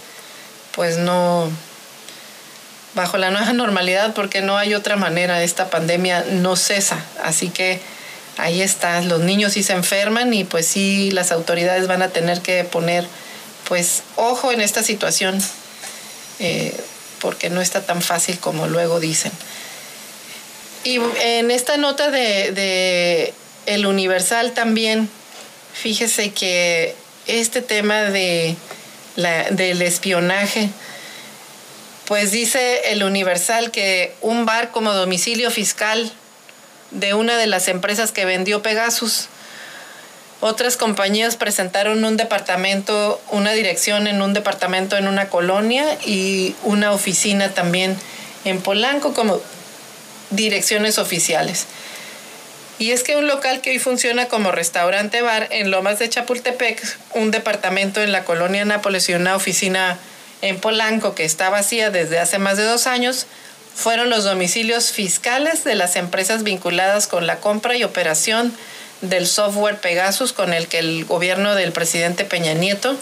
pues 0.74 0.98
no, 0.98 1.50
bajo 2.98 3.18
la 3.18 3.32
nueva 3.32 3.54
normalidad 3.54 4.14
porque 4.14 4.42
no 4.42 4.58
hay 4.58 4.74
otra 4.74 4.98
manera. 4.98 5.42
Esta 5.42 5.70
pandemia 5.70 6.26
no 6.32 6.58
cesa. 6.58 7.04
Así 7.24 7.50
que 7.50 7.80
ahí 8.38 8.62
está. 8.62 9.02
Los 9.02 9.22
niños 9.22 9.54
sí 9.54 9.64
se 9.64 9.74
enferman 9.74 10.34
y 10.34 10.44
pues 10.44 10.68
sí 10.68 11.12
las 11.12 11.32
autoridades 11.32 11.88
van 11.88 12.02
a 12.02 12.10
tener 12.10 12.42
que 12.42 12.64
poner 12.64 13.06
pues 13.68 14.04
ojo 14.16 14.52
en 14.52 14.62
esta 14.62 14.82
situación 14.82 15.42
eh, 16.40 16.76
porque 17.20 17.50
no 17.50 17.62
está 17.62 17.86
tan 17.86 18.02
fácil 18.02 18.40
como 18.40 18.68
luego 18.68 19.00
dicen. 19.00 19.32
Y 20.84 21.00
en 21.22 21.52
esta 21.52 21.78
nota 21.78 22.12
de, 22.12 23.34
El 23.66 23.86
Universal 23.86 24.54
también, 24.54 25.10
fíjese 25.74 26.32
que 26.32 26.96
este 27.26 27.62
tema 27.62 28.04
de 28.04 28.56
del 29.50 29.82
espionaje, 29.82 30.70
pues 32.06 32.32
dice 32.32 32.92
el 32.92 33.04
Universal 33.04 33.72
que 33.72 34.14
un 34.22 34.46
bar 34.46 34.70
como 34.70 34.94
domicilio 34.94 35.50
fiscal 35.50 36.12
de 36.92 37.14
una 37.14 37.38
de 37.38 37.48
las 37.48 37.68
empresas 37.68 38.12
que 38.12 38.26
vendió 38.26 38.62
Pegasus. 38.62 39.28
Otras 40.40 40.78
compañías 40.78 41.36
presentaron 41.36 42.04
un 42.04 42.16
departamento, 42.16 43.22
una 43.30 43.54
dirección 43.54 44.08
en 44.08 44.22
un 44.22 44.34
departamento 44.34 44.96
en 44.96 45.08
una 45.08 45.30
colonia 45.30 45.98
y 46.06 46.56
una 46.64 46.92
oficina 46.92 47.54
también 47.54 47.98
en 48.46 48.62
Polanco 48.62 49.14
como 49.14 49.42
direcciones 50.30 51.00
oficiales. 51.00 51.66
Y 52.80 52.92
es 52.92 53.02
que 53.02 53.16
un 53.16 53.28
local 53.28 53.62
que 53.62 53.72
hoy 53.72 53.80
funciona 53.80 54.28
como 54.28 54.52
restaurante 54.52 55.24
bar 55.24 55.48
en 55.50 55.72
Lomas 55.72 55.98
de 55.98 56.10
Chapultepec, 56.10 56.80
un 57.16 57.32
departamento 57.32 58.02
en 58.04 58.12
la 58.12 58.24
colonia 58.24 58.66
Nápoles 58.66 59.10
y 59.10 59.14
una 59.16 59.36
oficina 59.36 59.98
en 60.44 60.60
Polanco, 60.60 61.16
que 61.16 61.26
está 61.26 61.50
vacía 61.50 61.90
desde 61.90 62.20
hace 62.20 62.38
más 62.38 62.58
de 62.58 62.64
dos 62.64 62.86
años, 62.86 63.26
fueron 63.78 64.10
los 64.10 64.24
domicilios 64.24 64.92
fiscales 64.92 65.64
de 65.64 65.76
las 65.76 65.98
empresas 65.98 66.42
vinculadas 66.42 67.06
con 67.06 67.28
la 67.28 67.40
compra 67.40 67.78
y 67.78 67.84
operación 67.84 68.52
del 69.02 69.28
software 69.28 69.80
Pegasus 69.80 70.34
con 70.34 70.52
el 70.52 70.68
que 70.68 70.80
el 70.80 71.06
gobierno 71.06 71.54
del 71.54 71.72
presidente 71.72 72.26
Peña 72.26 72.56
Nieto 72.56 72.98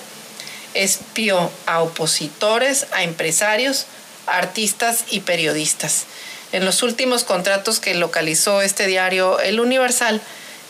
espió 0.73 1.49
a 1.65 1.81
opositores, 1.81 2.87
a 2.91 3.03
empresarios, 3.03 3.85
artistas 4.27 5.05
y 5.09 5.21
periodistas. 5.21 6.07
En 6.51 6.65
los 6.65 6.83
últimos 6.83 7.23
contratos 7.23 7.79
que 7.79 7.95
localizó 7.95 8.61
este 8.61 8.85
diario 8.85 9.39
El 9.39 9.61
Universal, 9.61 10.19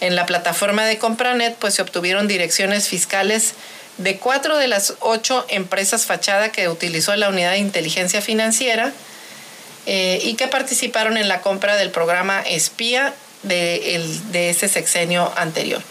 en 0.02 0.16
la 0.16 0.28
plataforma 0.28 0.86
de 0.86 1.00
Compranet, 1.00 1.56
pues 1.56 1.74
se 1.74 1.82
obtuvieron 1.82 2.28
direcciones 2.28 2.88
fiscales 2.88 3.54
de 3.98 4.18
cuatro 4.18 4.60
de 4.60 4.68
las 4.68 4.94
ocho 5.00 5.48
empresas 5.50 6.06
fachada 6.06 6.52
que 6.52 6.70
utilizó 6.70 7.16
la 7.16 7.30
unidad 7.30 7.54
de 7.54 7.58
inteligencia 7.58 8.22
financiera 8.22 8.94
eh, 9.86 10.20
y 10.24 10.36
que 10.36 10.48
participaron 10.48 11.18
en 11.18 11.28
la 11.28 11.42
compra 11.42 11.76
del 11.76 11.92
programa 11.92 12.42
espía 12.42 13.14
de, 13.44 14.04
de 14.32 14.50
ese 14.50 14.68
sexenio 14.68 15.32
anterior. 15.38 15.82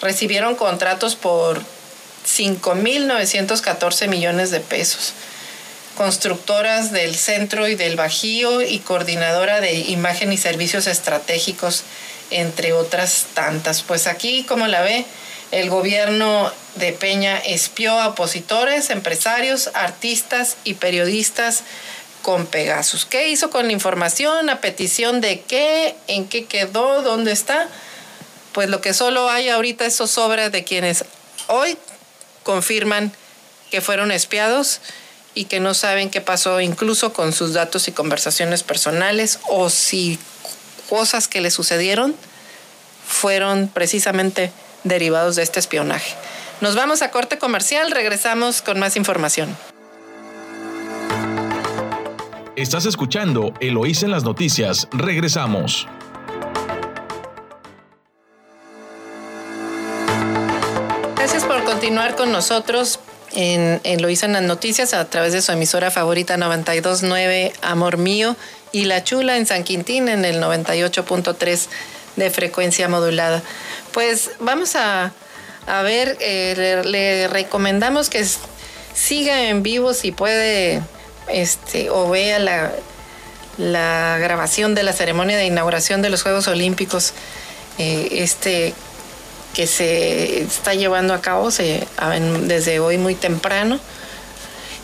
Recibieron 0.00 0.54
contratos 0.54 1.16
por 1.16 1.60
5.914 2.26 4.08
millones 4.08 4.50
de 4.50 4.60
pesos. 4.60 5.12
Constructoras 5.96 6.92
del 6.92 7.14
centro 7.16 7.68
y 7.68 7.74
del 7.74 7.96
Bajío 7.96 8.62
y 8.62 8.78
coordinadora 8.78 9.60
de 9.60 9.74
imagen 9.74 10.32
y 10.32 10.38
servicios 10.38 10.86
estratégicos, 10.86 11.82
entre 12.30 12.72
otras 12.72 13.26
tantas. 13.34 13.82
Pues 13.82 14.06
aquí, 14.06 14.44
como 14.44 14.66
la 14.66 14.82
ve, 14.82 15.04
el 15.50 15.68
gobierno 15.68 16.52
de 16.76 16.92
Peña 16.92 17.36
espió 17.38 17.98
a 17.98 18.08
opositores, 18.08 18.90
empresarios, 18.90 19.70
artistas 19.74 20.56
y 20.62 20.74
periodistas 20.74 21.64
con 22.30 22.46
Pegasus. 22.46 23.06
¿Qué 23.06 23.28
hizo 23.28 23.50
con 23.50 23.66
la 23.66 23.72
información? 23.72 24.50
¿A 24.50 24.60
petición 24.60 25.20
de 25.20 25.40
qué? 25.40 25.96
¿En 26.06 26.28
qué 26.28 26.44
quedó? 26.44 27.02
¿Dónde 27.02 27.32
está? 27.32 27.66
Pues 28.52 28.68
lo 28.68 28.80
que 28.80 28.94
solo 28.94 29.28
hay 29.28 29.48
ahorita 29.48 29.84
es 29.84 29.96
zozobra 29.96 30.48
de 30.48 30.62
quienes 30.62 31.04
hoy 31.48 31.76
confirman 32.44 33.10
que 33.72 33.80
fueron 33.80 34.12
espiados 34.12 34.80
y 35.34 35.46
que 35.46 35.58
no 35.58 35.74
saben 35.74 36.08
qué 36.08 36.20
pasó 36.20 36.60
incluso 36.60 37.12
con 37.12 37.32
sus 37.32 37.52
datos 37.52 37.88
y 37.88 37.92
conversaciones 37.92 38.62
personales 38.62 39.40
o 39.48 39.68
si 39.68 40.16
cosas 40.88 41.26
que 41.26 41.40
le 41.40 41.50
sucedieron 41.50 42.14
fueron 43.08 43.66
precisamente 43.66 44.52
derivados 44.84 45.34
de 45.34 45.42
este 45.42 45.58
espionaje. 45.58 46.14
Nos 46.60 46.76
vamos 46.76 47.02
a 47.02 47.10
corte 47.10 47.38
comercial, 47.38 47.90
regresamos 47.90 48.62
con 48.62 48.78
más 48.78 48.94
información. 48.94 49.56
Estás 52.60 52.84
escuchando 52.84 53.54
Eloís 53.60 54.02
en 54.02 54.10
las 54.10 54.22
noticias, 54.22 54.86
regresamos. 54.92 55.88
Gracias 61.16 61.44
por 61.44 61.64
continuar 61.64 62.16
con 62.16 62.30
nosotros 62.32 63.00
en, 63.32 63.80
Lo 64.02 64.10
en 64.10 64.32
las 64.34 64.42
noticias 64.42 64.92
a 64.92 65.08
través 65.08 65.32
de 65.32 65.40
su 65.40 65.52
emisora 65.52 65.90
favorita 65.90 66.36
929 66.36 67.54
Amor 67.62 67.96
Mío 67.96 68.36
y 68.72 68.84
La 68.84 69.04
Chula 69.04 69.38
en 69.38 69.46
San 69.46 69.64
Quintín 69.64 70.10
en 70.10 70.26
el 70.26 70.42
98.3 70.42 71.66
de 72.16 72.28
frecuencia 72.28 72.90
modulada. 72.90 73.42
Pues 73.94 74.32
vamos 74.38 74.76
a, 74.76 75.14
ver, 75.66 76.18
eh, 76.20 76.82
le, 76.84 77.26
recomendamos 77.26 78.10
que 78.10 78.22
siga 78.92 79.48
en 79.48 79.62
vivo 79.62 79.94
si 79.94 80.12
puede 80.12 80.82
este, 81.32 81.90
o 81.90 82.08
vea 82.08 82.38
la, 82.38 82.72
la 83.58 84.18
grabación 84.18 84.74
de 84.74 84.82
la 84.82 84.92
ceremonia 84.92 85.36
de 85.36 85.46
inauguración 85.46 86.02
de 86.02 86.10
los 86.10 86.22
Juegos 86.22 86.48
Olímpicos. 86.48 87.12
Eh, 87.78 88.22
este 88.22 88.74
que 89.54 89.66
se 89.66 90.42
está 90.42 90.74
llevando 90.74 91.12
a 91.14 91.20
cabo 91.20 91.48
desde 91.50 92.80
hoy 92.80 92.98
muy 92.98 93.14
temprano. 93.14 93.80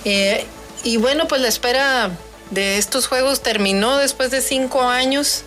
Eh, 0.04 0.44
y 0.82 0.96
bueno, 0.96 1.28
pues 1.28 1.40
la 1.40 1.48
espera 1.48 2.10
de 2.50 2.78
estos 2.78 3.06
Juegos 3.06 3.42
terminó 3.42 3.96
después 3.96 4.30
de 4.30 4.40
cinco 4.40 4.82
años. 4.82 5.42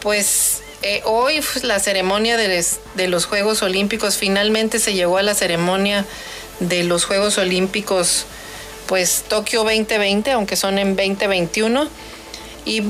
Pues 0.00 0.62
eh, 0.82 1.02
hoy 1.04 1.40
la 1.62 1.78
ceremonia 1.78 2.36
de, 2.36 2.64
de, 2.94 3.08
los 3.08 3.26
Juegos 3.26 3.62
Olímpicos 3.62 4.16
finalmente 4.16 4.78
se 4.78 4.92
llegó 4.94 5.18
a 5.18 5.22
la 5.22 5.34
ceremonia 5.34 6.04
de 6.60 6.84
los 6.84 7.04
Juegos 7.04 7.38
Olímpicos, 7.38 8.26
pues 8.86 9.24
Tokio 9.28 9.60
2020, 9.64 10.32
aunque 10.32 10.56
son 10.56 10.78
en 10.78 10.96
2021. 10.96 11.88
Y 12.64 12.82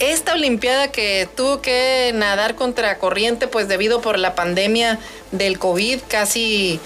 esta 0.00 0.32
Olimpiada 0.32 0.90
que 0.90 1.28
tuvo 1.34 1.60
que 1.60 2.12
nadar 2.14 2.54
contra 2.54 2.98
corriente, 2.98 3.46
pues 3.46 3.68
debido 3.68 4.00
por 4.00 4.18
la 4.18 4.34
pandemia 4.34 4.98
del 5.30 5.58
COVID, 5.58 6.00
casi 6.08 6.80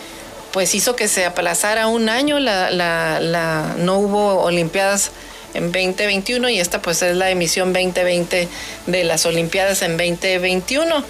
pues 0.53 0.75
hizo 0.75 0.97
que 0.97 1.09
se 1.09 1.25
aplazara 1.25 1.89
un 1.89 2.09
año, 2.09 2.39
la, 2.39 3.75
no 3.79 3.99
hubo 3.99 4.43
Olimpiadas 4.43 5.11
en 5.55 5.73
2021 5.73 6.49
y 6.51 6.61
esta 6.61 6.83
pues 6.83 7.03
es 7.03 7.17
la 7.17 7.31
emisión 7.31 7.73
2020 7.73 8.49
de 8.87 9.05
las 9.05 9.27
Olimpiadas 9.27 9.83
en 9.83 9.97
2021. 9.97 11.05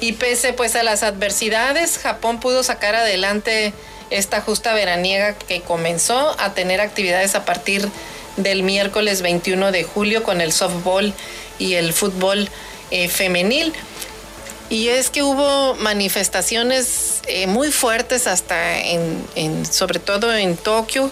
Y 0.00 0.12
pese 0.12 0.52
pues 0.52 0.74
a 0.76 0.82
las 0.82 1.02
adversidades, 1.02 1.98
Japón 1.98 2.40
pudo 2.40 2.62
sacar 2.62 2.94
adelante 2.94 3.72
esta 4.12 4.40
justa 4.40 4.74
veraniega 4.74 5.34
que 5.34 5.60
comenzó 5.60 6.34
a 6.38 6.54
tener 6.54 6.80
actividades 6.80 7.34
a 7.34 7.44
partir 7.44 7.88
del 8.36 8.62
miércoles 8.62 9.22
21 9.22 9.72
de 9.72 9.84
julio 9.84 10.22
con 10.22 10.40
el 10.40 10.52
softball 10.52 11.12
y 11.58 11.74
el 11.74 11.92
fútbol 11.92 12.48
eh, 12.90 13.08
femenil. 13.08 13.72
Y 14.70 14.88
es 14.88 15.10
que 15.10 15.22
hubo 15.22 15.74
manifestaciones 15.74 17.20
eh, 17.26 17.46
muy 17.46 17.70
fuertes 17.70 18.26
hasta 18.26 18.80
en, 18.80 19.66
sobre 19.70 19.98
todo 19.98 20.34
en 20.34 20.56
Tokio, 20.56 21.10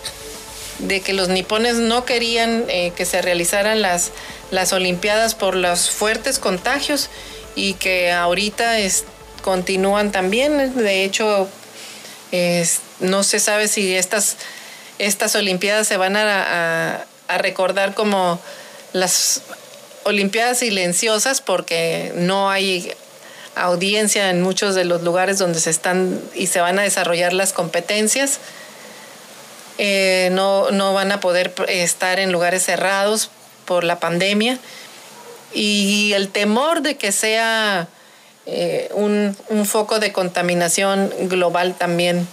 de 0.78 1.02
que 1.02 1.12
los 1.12 1.28
nipones 1.28 1.76
no 1.76 2.06
querían 2.06 2.64
eh, 2.68 2.92
que 2.96 3.04
se 3.04 3.20
realizaran 3.20 3.82
las, 3.82 4.12
las 4.50 4.72
Olimpiadas 4.72 5.34
por 5.34 5.54
los 5.56 5.90
fuertes 5.90 6.38
contagios 6.38 7.10
y 7.54 7.74
que 7.74 8.12
ahorita 8.12 8.76
continúan 9.42 10.10
también. 10.10 10.74
De 10.76 11.04
hecho, 11.04 11.48
no 13.00 13.22
se 13.22 13.40
sabe 13.40 13.68
si 13.68 13.94
estas, 13.94 14.36
estas 14.98 15.34
Olimpiadas 15.34 15.88
se 15.88 15.96
van 15.96 16.16
a, 16.16 17.06
recordar 17.38 17.94
como 17.94 18.40
las 18.92 19.42
Olimpiadas 20.02 20.58
silenciosas 20.58 21.40
porque 21.40 22.12
no 22.16 22.50
hay 22.50 22.92
audiencia 23.54 24.30
en 24.30 24.42
muchos 24.42 24.74
de 24.74 24.84
los 24.84 25.02
lugares 25.02 25.38
donde 25.38 25.60
se 25.60 25.70
están 25.70 26.20
y 26.34 26.46
se 26.46 26.60
van 26.60 26.78
a 26.78 26.82
desarrollar 26.82 27.32
las 27.32 27.52
competencias. 27.52 28.38
Eh, 29.78 30.30
no, 30.32 30.70
no 30.70 30.92
van 30.92 31.12
a 31.12 31.20
poder 31.20 31.54
estar 31.68 32.18
en 32.18 32.32
lugares 32.32 32.64
cerrados 32.64 33.30
por 33.64 33.84
la 33.84 34.00
pandemia 34.00 34.58
y 35.52 36.12
el 36.14 36.28
temor 36.28 36.82
de 36.82 36.96
que 36.96 37.12
sea 37.12 37.88
eh, 38.52 38.90
un, 38.94 39.36
foco 39.64 39.98
de 39.98 40.12
contaminación 40.12 41.12
global 41.28 41.74
también 41.76 42.26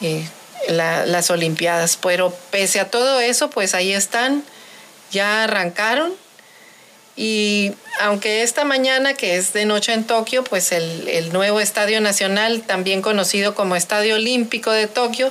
eh, 0.00 0.26
las 0.68 1.30
Olimpiadas. 1.30 1.98
Pero 2.00 2.32
pese 2.50 2.80
a 2.80 2.90
todo 2.90 3.20
eso, 3.20 3.50
pues 3.50 3.74
ahí 3.74 3.92
están, 3.92 4.44
ya 5.10 5.44
arrancaron 5.44 6.12
y 7.16 7.72
aunque 8.00 8.42
esta 8.42 8.64
mañana, 8.64 9.14
que 9.14 9.36
es 9.36 9.52
de 9.52 9.66
noche 9.66 9.92
en 9.92 10.04
Tokio, 10.04 10.42
pues 10.42 10.72
el, 10.72 11.32
nuevo 11.32 11.60
Estadio 11.60 12.00
Nacional, 12.00 12.62
también 12.62 13.02
conocido 13.02 13.54
como 13.54 13.76
Estadio 13.76 14.16
Olímpico 14.16 14.72
de 14.72 14.88
Tokio, 14.88 15.30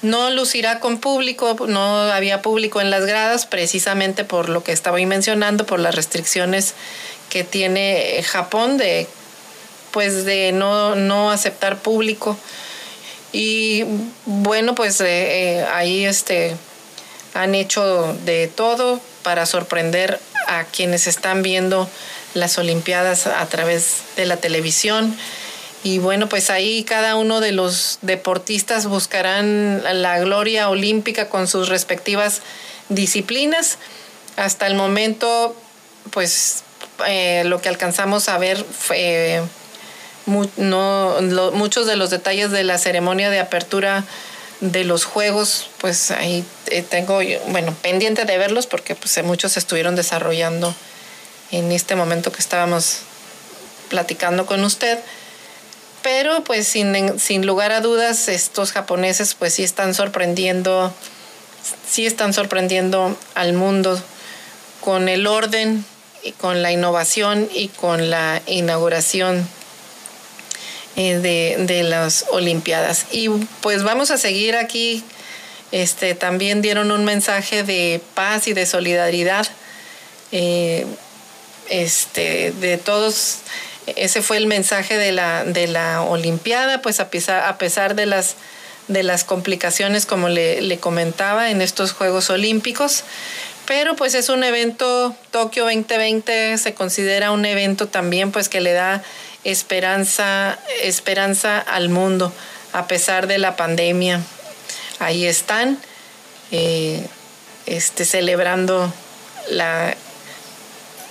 no 0.00 0.30
lucirá 0.30 0.80
con 0.80 0.98
público, 0.98 1.54
no 1.68 1.96
había 1.96 2.42
público 2.42 2.80
en 2.80 2.90
las 2.90 3.04
gradas, 3.04 3.46
precisamente 3.46 4.24
por 4.24 4.48
lo 4.48 4.64
que 4.64 4.72
estaba 4.72 4.98
mencionando, 4.98 5.66
por 5.66 5.80
las 5.80 5.94
restricciones 5.94 6.74
que 7.28 7.44
tiene 7.44 8.22
Japón 8.24 8.78
de 8.78 9.06
pues 9.92 10.24
de 10.24 10.52
no, 10.52 11.30
aceptar 11.30 11.78
público. 11.78 12.36
Y 13.32 13.84
bueno, 14.26 14.74
pues 14.74 15.00
eh, 15.00 15.06
eh, 15.60 15.66
ahí 15.72 16.04
este, 16.04 16.56
han 17.34 17.54
hecho 17.54 18.16
de 18.24 18.48
todo 18.48 19.00
para 19.22 19.46
sorprender 19.46 20.20
a 20.48 20.64
quienes 20.64 21.06
están 21.06 21.42
viendo 21.42 21.88
las 22.34 22.58
Olimpiadas 22.58 23.26
a 23.26 23.46
través 23.46 24.02
de 24.16 24.26
la 24.26 24.36
televisión. 24.36 25.16
Y 25.84 25.98
bueno, 25.98 26.28
pues 26.28 26.50
ahí 26.50 26.84
cada 26.84 27.16
uno 27.16 27.40
de 27.40 27.52
los 27.52 27.98
deportistas 28.02 28.86
buscarán 28.86 29.82
la 30.02 30.18
gloria 30.20 30.68
olímpica 30.68 31.28
con 31.28 31.48
sus 31.48 31.68
respectivas 31.68 32.42
disciplinas. 32.88 33.78
Hasta 34.36 34.66
el 34.66 34.74
momento, 34.74 35.56
pues 36.10 36.62
eh, 37.06 37.42
lo 37.46 37.60
que 37.60 37.68
alcanzamos 37.68 38.28
a 38.28 38.38
ver 38.38 38.64
fue 38.64 39.42
muchos 40.26 41.86
de 41.86 41.96
los 41.96 42.10
detalles 42.10 42.50
de 42.50 42.64
la 42.64 42.78
ceremonia 42.78 43.30
de 43.30 43.40
apertura 43.40 44.04
de 44.60 44.84
los 44.84 45.04
juegos, 45.04 45.68
pues 45.78 46.12
ahí 46.12 46.44
eh, 46.68 46.82
tengo, 46.82 47.18
bueno, 47.48 47.74
pendiente 47.82 48.24
de 48.24 48.38
verlos 48.38 48.66
porque 48.66 48.94
pues 48.94 49.22
muchos 49.24 49.56
estuvieron 49.56 49.96
desarrollando 49.96 50.72
en 51.50 51.72
este 51.72 51.96
momento 51.96 52.30
que 52.30 52.40
estábamos 52.40 53.00
platicando 53.88 54.46
con 54.46 54.62
usted. 54.64 54.98
Pero 56.02 56.44
pues 56.44 56.66
sin, 56.68 57.18
sin 57.18 57.46
lugar 57.46 57.72
a 57.72 57.80
dudas 57.80 58.28
estos 58.28 58.72
japoneses 58.72 59.34
pues 59.34 59.54
sí 59.54 59.64
están 59.64 59.94
sorprendiendo, 59.94 60.92
sí 61.88 62.06
están 62.06 62.32
sorprendiendo 62.32 63.16
al 63.34 63.54
mundo 63.54 64.00
con 64.80 65.08
el 65.08 65.26
orden 65.26 65.84
y 66.22 66.32
con 66.32 66.62
la 66.62 66.70
innovación 66.70 67.48
y 67.52 67.68
con 67.68 68.10
la 68.10 68.42
inauguración 68.46 69.46
eh, 70.96 71.56
de, 71.58 71.82
las 71.82 72.26
Olimpiadas. 72.30 73.06
Y 73.12 73.28
pues 73.60 73.82
vamos 73.82 74.10
a 74.10 74.18
seguir 74.18 74.56
aquí. 74.56 75.02
Este, 75.70 76.14
también 76.14 76.60
dieron 76.60 76.90
un 76.90 77.04
mensaje 77.04 77.62
de 77.62 78.00
paz 78.14 78.46
y 78.46 78.52
de 78.52 78.66
solidaridad. 78.66 79.46
Eh, 80.32 80.86
este, 81.70 82.52
de 82.52 82.76
todos, 82.76 83.38
ese 83.96 84.20
fue 84.20 84.36
el 84.36 84.46
mensaje 84.46 84.98
de 84.98 85.12
la, 85.12 85.44
de 85.44 85.66
la 85.66 86.02
Olimpiada, 86.02 86.82
pues 86.82 87.00
a 87.00 87.08
pesar, 87.08 87.44
a 87.44 87.58
pesar 87.58 87.94
de 87.94 88.06
las 88.06 88.36
de 88.88 89.04
las 89.04 89.22
complicaciones, 89.24 90.06
como 90.06 90.28
le, 90.28 90.60
le, 90.60 90.78
comentaba, 90.78 91.50
en 91.50 91.62
estos 91.62 91.92
Juegos 91.92 92.30
Olímpicos. 92.30 93.04
Pero 93.66 93.94
pues 93.94 94.14
es 94.14 94.28
un 94.28 94.42
evento, 94.42 95.14
Tokio 95.30 95.64
2020 95.64 96.58
se 96.58 96.74
considera 96.74 97.30
un 97.30 97.44
evento 97.44 97.86
también 97.86 98.32
pues 98.32 98.48
que 98.48 98.60
le 98.60 98.72
da 98.72 99.02
esperanza, 99.44 100.58
esperanza 100.82 101.58
al 101.58 101.88
mundo 101.88 102.32
a 102.72 102.86
pesar 102.86 103.26
de 103.26 103.38
la 103.38 103.56
pandemia. 103.56 104.20
Ahí 104.98 105.26
están, 105.26 105.78
eh, 106.50 107.06
este, 107.66 108.04
celebrando 108.04 108.92
la, 109.50 109.96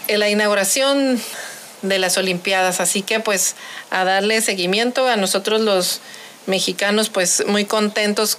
la 0.07 0.29
inauguración 0.29 1.21
de 1.82 1.99
las 1.99 2.17
Olimpiadas. 2.17 2.79
Así 2.79 3.01
que 3.01 3.19
pues 3.19 3.55
a 3.89 4.03
darle 4.03 4.41
seguimiento 4.41 5.07
a 5.07 5.15
nosotros 5.15 5.61
los 5.61 6.01
mexicanos, 6.45 7.09
pues 7.09 7.43
muy 7.47 7.65
contentos 7.65 8.38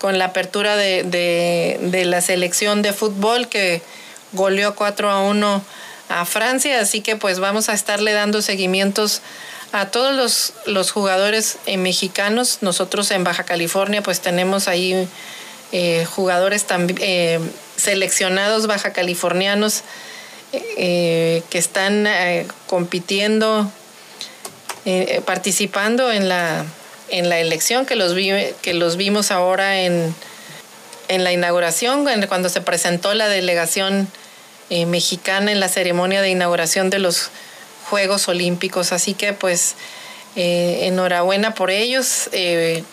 con 0.00 0.18
la 0.18 0.26
apertura 0.26 0.76
de, 0.76 1.02
de, 1.02 1.78
de 1.82 2.04
la 2.04 2.20
selección 2.20 2.82
de 2.82 2.92
fútbol 2.92 3.48
que 3.48 3.82
goleó 4.32 4.74
4 4.74 5.10
a 5.10 5.22
1 5.22 5.64
a 6.08 6.24
Francia, 6.24 6.80
así 6.80 7.00
que 7.00 7.16
pues 7.16 7.38
vamos 7.38 7.68
a 7.68 7.74
estarle 7.74 8.12
dando 8.12 8.42
seguimientos 8.42 9.22
a 9.72 9.90
todos 9.90 10.14
los, 10.14 10.54
los 10.66 10.90
jugadores 10.90 11.58
eh, 11.66 11.76
mexicanos. 11.76 12.58
Nosotros 12.62 13.10
en 13.10 13.24
Baja 13.24 13.44
California 13.44 14.02
pues 14.02 14.20
tenemos 14.20 14.68
ahí 14.68 15.08
eh, 15.72 16.06
jugadores 16.06 16.64
también 16.64 16.98
eh, 17.02 17.40
seleccionados 17.76 18.66
baja 18.66 18.92
californianos 18.92 19.82
que 20.50 21.44
están 21.50 22.08
compitiendo, 22.66 23.70
participando 25.26 26.10
en 26.10 26.30
la, 26.30 26.64
en 27.10 27.28
la 27.28 27.38
elección 27.38 27.84
que 27.84 27.96
los, 27.96 28.14
que 28.14 28.72
los 28.72 28.96
vimos 28.96 29.30
ahora 29.30 29.82
en, 29.82 30.14
en 31.08 31.22
la 31.22 31.32
inauguración, 31.32 32.06
cuando 32.28 32.48
se 32.48 32.62
presentó 32.62 33.12
la 33.12 33.28
delegación 33.28 34.08
mexicana 34.70 35.50
en 35.50 35.60
la 35.60 35.68
ceremonia 35.68 36.22
de 36.22 36.30
inauguración 36.30 36.90
de 36.90 36.98
los 36.98 37.30
Juegos 37.88 38.28
Olímpicos. 38.28 38.92
Así 38.92 39.14
que 39.14 39.32
pues 39.32 39.74
eh, 40.36 40.86
enhorabuena 40.86 41.54
por 41.54 41.70
ellos. 41.70 42.28
Eh, 42.32 42.84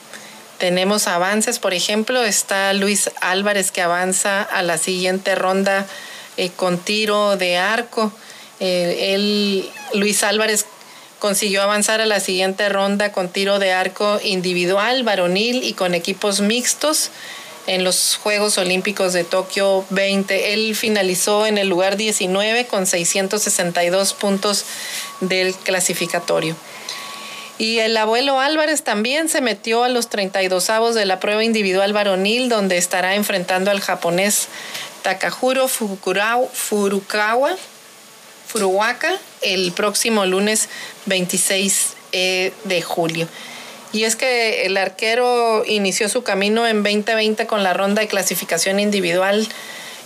tenemos 0.58 1.08
avances, 1.08 1.60
por 1.60 1.74
ejemplo, 1.74 2.24
está 2.24 2.74
Luis 2.74 3.12
Álvarez 3.22 3.72
que 3.72 3.82
avanza 3.82 4.42
a 4.42 4.64
la 4.64 4.78
siguiente 4.78 5.36
ronda 5.36 5.86
eh, 6.38 6.50
con 6.56 6.78
tiro 6.78 7.36
de 7.36 7.58
arco. 7.58 8.12
él, 8.60 9.70
Luis 9.94 10.24
Álvarez 10.24 10.66
consiguió 11.20 11.62
avanzar 11.62 12.02
a 12.02 12.06
la 12.06 12.20
siguiente 12.20 12.70
ronda 12.70 13.12
con 13.12 13.30
tiro 13.30 13.60
de 13.60 13.74
arco 13.74 14.20
individual, 14.24 15.04
varonil 15.04 15.64
y 15.64 15.74
con 15.74 15.94
equipos 15.94 16.40
mixtos 16.40 17.12
en 17.68 17.84
los 17.84 18.20
Juegos 18.22 18.58
Olímpicos 18.58 19.14
de 19.14 19.24
Tokio 19.24 19.86
20. 19.90 20.54
Él 20.54 20.76
finalizó 20.76 21.46
en 21.46 21.58
el 21.58 21.68
lugar 21.68 21.98
19 21.98 22.68
con 22.68 22.86
662 22.86 24.14
puntos 24.14 24.66
del 25.22 25.54
clasificatorio. 25.56 26.56
Y 27.58 27.80
el 27.80 27.96
abuelo 27.96 28.40
Álvarez 28.40 28.84
también 28.84 29.30
se 29.30 29.40
metió 29.42 29.84
a 29.84 29.90
los 29.90 30.10
32 30.10 30.70
avos 30.70 30.94
de 30.94 31.06
la 31.06 31.20
prueba 31.20 31.44
individual 31.44 31.94
varonil, 31.94 32.50
donde 32.50 32.78
estará 32.78 33.16
enfrentando 33.16 33.72
al 33.72 33.80
japonés 33.80 34.48
Takahuro 35.04 35.68
Furukawa, 35.68 36.48
Furuwaka 38.48 39.14
el 39.42 39.72
próximo 39.72 40.26
lunes 40.26 40.68
26 41.06 41.94
eh, 42.12 42.54
de 42.66 42.82
julio. 42.82 43.28
Y 43.94 44.04
es 44.04 44.16
que 44.16 44.66
el 44.66 44.78
arquero 44.78 45.64
inició 45.66 46.10
su 46.10 46.24
camino 46.24 46.68
en 46.68 46.84
2020 46.84 47.48
con 47.48 47.64
la 47.64 47.74
ronda 47.74 48.02
de 48.02 48.08
clasificación 48.08 48.80
individual. 48.80 49.48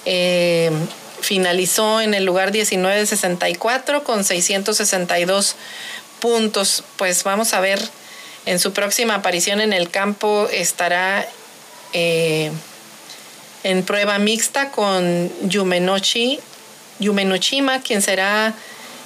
Eh, 0.06 0.72
finalizó 1.22 2.02
en 2.02 2.14
el 2.14 2.26
lugar 2.26 2.52
1964 2.52 4.04
con 4.04 4.24
662 4.24 5.56
puntos. 6.20 6.84
Pues 6.98 7.24
vamos 7.24 7.54
a 7.54 7.60
ver, 7.60 7.80
en 8.46 8.60
su 8.60 8.74
próxima 8.74 9.16
aparición 9.16 9.62
en 9.62 9.74
el 9.74 9.90
campo 9.90 10.48
estará 10.52 11.28
eh, 11.94 12.52
en 13.64 13.84
prueba 13.84 14.18
mixta 14.20 14.72
con 14.72 15.32
Yumenochi, 15.48 16.40
Yumenochima, 17.00 17.82
quien 17.82 18.02
será 18.02 18.54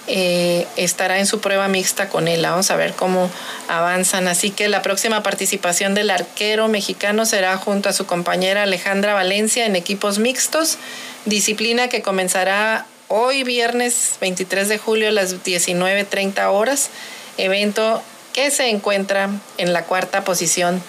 eh, 0.07 0.67
estará 0.75 1.19
en 1.19 1.25
su 1.25 1.39
prueba 1.39 1.67
mixta 1.69 2.09
con 2.09 2.27
él. 2.27 2.41
Vamos 2.41 2.69
a 2.71 2.75
ver 2.75 2.93
cómo 2.93 3.31
avanzan. 3.69 4.27
Así 4.27 4.51
que 4.51 4.67
la 4.67 4.81
próxima 4.81 5.23
participación 5.23 5.93
del 5.93 6.09
arquero 6.09 6.67
mexicano 6.67 7.25
será 7.25 7.55
junto 7.57 7.87
a 7.87 7.93
su 7.93 8.05
compañera 8.05 8.63
Alejandra 8.63 9.13
Valencia 9.13 9.65
en 9.65 9.75
equipos 9.75 10.19
mixtos, 10.19 10.77
disciplina 11.25 11.87
que 11.87 12.01
comenzará 12.01 12.85
hoy 13.07 13.43
viernes 13.43 14.17
23 14.19 14.67
de 14.67 14.77
julio 14.77 15.07
a 15.07 15.11
las 15.11 15.43
19.30 15.43 16.51
horas, 16.51 16.89
evento 17.37 18.01
que 18.33 18.51
se 18.51 18.69
encuentra 18.69 19.29
en 19.57 19.71
la 19.71 19.85
cuarta 19.85 20.25
posición 20.25 20.83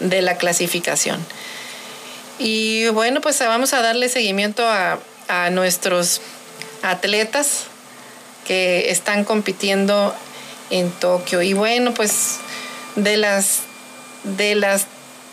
de 0.00 0.22
la 0.22 0.38
clasificación. 0.38 1.24
Y 2.38 2.88
bueno, 2.88 3.20
pues 3.20 3.38
vamos 3.40 3.74
a 3.74 3.82
darle 3.82 4.08
seguimiento 4.08 4.66
a, 4.66 4.98
a 5.28 5.50
nuestros 5.50 6.22
atletas 6.82 7.66
que 8.44 8.90
están 8.90 9.24
compitiendo 9.24 10.14
en 10.70 10.90
Tokio. 10.90 11.42
Y 11.42 11.52
bueno, 11.52 11.94
pues 11.94 12.38
de 12.96 13.16
las, 13.16 13.60
de 14.24 14.54
las 14.54 14.86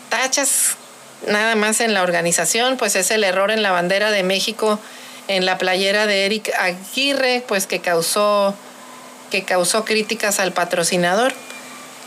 tachas 0.08 0.76
nada 1.26 1.54
más 1.54 1.80
en 1.80 1.94
la 1.94 2.02
organización, 2.02 2.76
pues 2.76 2.96
es 2.96 3.10
el 3.10 3.24
error 3.24 3.50
en 3.50 3.62
la 3.62 3.70
bandera 3.70 4.10
de 4.10 4.22
México 4.22 4.78
en 5.28 5.46
la 5.46 5.58
playera 5.58 6.06
de 6.06 6.26
Eric 6.26 6.52
Aguirre, 6.58 7.44
pues 7.46 7.66
que 7.66 7.80
causó, 7.80 8.54
que 9.30 9.44
causó 9.44 9.84
críticas 9.84 10.40
al 10.40 10.52
patrocinador. 10.52 11.32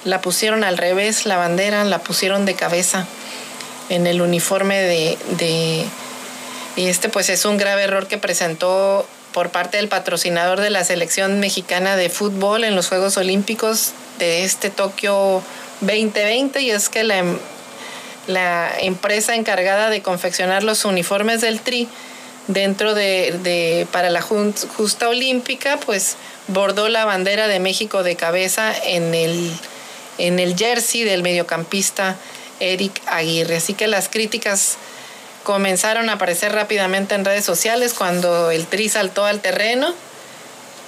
La 0.03 0.22
pusieron 0.22 0.64
al 0.64 0.78
revés, 0.78 1.26
la 1.26 1.38
bandera, 1.38 1.84
la 1.86 1.99
pusieron 1.99 2.45
de 2.45 2.53
cabeza 2.53 3.08
en 3.89 4.06
el 4.06 4.22
uniforme 4.22 4.80
de, 4.82 5.18
de 5.38 5.86
y 6.76 6.88
este 6.88 7.08
pues 7.08 7.30
es 7.30 7.45
un 7.45 7.58
grave 7.58 7.84
error 7.84 8.08
que 8.08 8.18
presentó 8.18 9.08
por 9.36 9.49
parte 9.49 9.75
del 9.75 9.89
patrocinador 9.89 10.61
de 10.61 10.69
la 10.69 10.86
selección 10.86 11.41
mexicana 11.41 11.97
de 11.97 12.07
fútbol 12.07 12.63
en 12.63 12.73
los 12.73 12.88
Juegos 12.88 13.17
Olímpicos 13.17 13.91
de 14.17 14.45
este 14.45 14.69
Tokio 14.69 15.43
2020 15.81 16.61
y 16.61 16.71
es 16.71 16.88
que 16.88 17.03
la, 17.03 17.17
em, 17.17 17.38
la 18.27 18.71
empresa 18.79 19.36
encargada 19.36 19.89
de 19.89 20.01
confeccionar 20.01 20.63
los 20.63 20.86
uniformes 20.86 21.41
del 21.41 21.59
Tri 21.59 21.89
dentro 22.47 22.93
de, 22.93 23.86
para 23.91 24.09
la 24.09 24.21
justa 24.21 25.09
olímpica 25.09 25.81
pues 25.86 26.15
bordó 26.47 26.88
la 26.88 27.03
bandera 27.03 27.49
de 27.49 27.59
México 27.59 28.03
de 28.03 28.15
cabeza 28.15 28.73
en 28.86 29.13
el, 29.13 29.51
en 30.17 30.39
el 30.39 30.55
jersey 30.55 31.03
del 31.03 31.23
mediocampista 31.23 32.15
Eric 32.61 33.01
Aguirre. 33.07 33.57
Así 33.57 33.73
que 33.73 33.88
las 33.88 34.07
críticas 34.07 34.77
comenzaron 35.45 36.09
a 36.09 36.13
aparecer 36.13 36.51
rápidamente 36.51 37.15
en 37.15 37.23
redes 37.23 37.45
sociales 37.45 37.93
cuando 37.93 38.51
el 38.51 38.65
Tri 38.65 38.89
saltó 38.89 39.23
al 39.23 39.39
terreno 39.39 39.93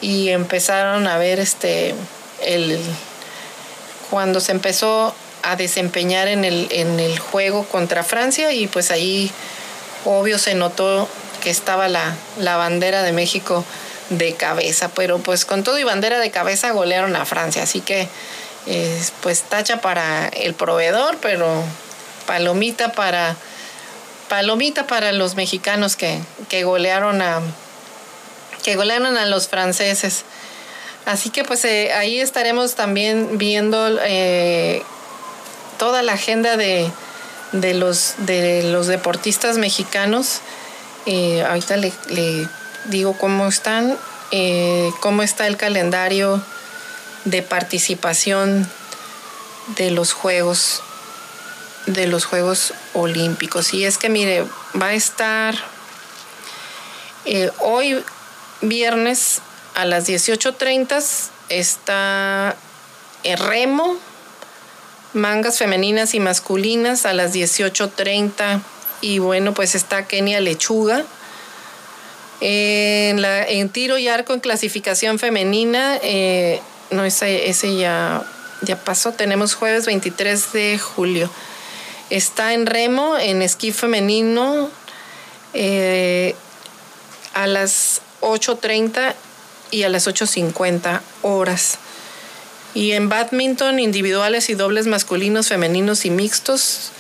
y 0.02 0.30
empezaron 0.30 1.08
a 1.08 1.18
ver 1.18 1.40
este 1.40 1.96
el 2.44 2.82
cuando 4.10 4.40
se 4.40 4.52
empezó 4.52 5.14
a 5.44 5.56
desempeñar 5.56 6.28
en 6.28 6.44
el, 6.44 6.68
en 6.72 7.00
el 7.00 7.20
juego 7.20 7.66
contra 7.66 8.04
Francia 8.04 8.52
y 8.52 8.68
pues 8.68 8.90
ahí 8.90 9.32
obvio 10.06 10.40
se 10.40 10.56
notó 10.56 11.08
que 11.44 11.52
estaba 11.52 11.88
la, 11.88 12.16
la 12.40 12.58
bandera 12.58 13.04
de 13.04 13.12
México 13.12 13.64
de 14.10 14.34
cabeza, 14.34 14.90
pero 14.96 15.20
pues 15.20 15.46
con 15.46 15.64
todo 15.64 15.78
y 15.78 15.84
bandera 15.84 16.20
de 16.20 16.32
cabeza 16.32 16.72
golearon 16.72 17.16
a 17.16 17.26
Francia, 17.26 17.64
así 17.64 17.82
que 17.82 18.08
pues 19.22 19.44
tacha 19.44 19.82
para 19.82 20.28
el 20.30 20.54
proveedor, 20.54 21.18
pero 21.22 21.64
palomita 22.26 22.92
para 22.92 23.36
palomita 24.30 24.88
para 24.88 25.12
los 25.12 25.36
mexicanos 25.36 25.96
que, 25.96 26.22
golearon 26.64 27.22
a 27.22 27.42
que 28.64 28.76
golearon 28.76 29.18
a 29.18 29.26
los 29.26 29.48
franceses. 29.48 30.24
Así 31.06 31.30
que 31.30 31.44
pues 31.46 31.64
eh, 31.64 31.94
ahí 31.94 32.20
estaremos 32.20 32.76
también 32.76 33.38
viendo 33.38 33.98
eh, 34.04 34.84
toda 35.78 36.02
la 36.02 36.14
agenda 36.14 36.58
de, 36.58 36.92
los, 37.54 38.16
de 38.18 38.64
los 38.64 38.88
deportistas 38.88 39.58
mexicanos. 39.58 40.42
Eh, 41.06 41.44
ahorita 41.48 41.78
le, 41.78 41.94
le, 42.10 42.48
digo 42.86 43.18
cómo 43.18 43.48
están, 43.48 43.98
cómo 45.00 45.24
está 45.24 45.48
el 45.48 45.56
calendario 45.56 46.44
de 47.24 47.42
participación 47.42 48.70
de 49.78 49.92
los 49.92 50.14
Juegos 50.14 50.82
de 51.88 52.08
los 52.08 52.26
Juegos 52.26 52.74
Olímpicos. 52.94 53.74
Y 53.74 53.86
es 53.86 53.98
que, 53.98 54.10
mire, 54.10 54.46
va 54.80 54.88
a 54.88 54.94
estar 54.94 55.56
eh, 57.26 57.50
hoy 57.60 58.04
viernes 58.62 59.42
a 59.76 59.86
las 59.86 60.08
18.30 60.08 61.30
está 61.50 62.56
el 63.24 63.38
remo, 63.38 63.98
mangas 65.14 65.58
femeninas 65.58 66.14
y 66.14 66.20
masculinas 66.20 67.06
a 67.06 67.14
las 67.14 67.34
18.30 67.34 68.62
y 69.02 69.20
bueno, 69.20 69.54
pues 69.54 69.76
está 69.76 70.08
Kenia 70.08 70.40
Lechuga. 70.40 71.04
En, 72.40 73.22
la, 73.22 73.48
en 73.48 73.70
tiro 73.70 73.98
y 73.98 74.08
arco 74.08 74.34
en 74.34 74.40
clasificación 74.40 75.18
femenina, 75.18 75.98
eh, 76.04 76.62
no, 76.92 77.04
ese, 77.04 77.50
ese 77.50 77.76
ya, 77.76 78.24
ya 78.62 78.84
pasó, 78.84 79.12
tenemos 79.12 79.56
jueves 79.56 79.86
23 79.88 80.54
de 80.54 80.78
julio. 80.78 81.32
Está 82.10 82.54
en 82.54 82.66
remo, 82.66 83.18
en 83.18 83.42
esquí 83.42 83.72
femenino, 83.72 84.70
eh, 85.54 86.36
a 87.34 87.48
las 87.48 88.02
8.30 88.22 89.14
y 89.72 89.84
a 89.84 89.90
las 89.90 90.08
8.50 90.08 91.02
horas. 91.22 91.80
Y 92.74 92.94
en 92.94 93.10
badminton, 93.10 93.80
individuales 93.80 94.50
y 94.50 94.54
dobles 94.54 94.88
masculinos, 94.88 95.50
femeninos 95.50 96.06
y 96.06 96.10
mixtos, 96.10 96.92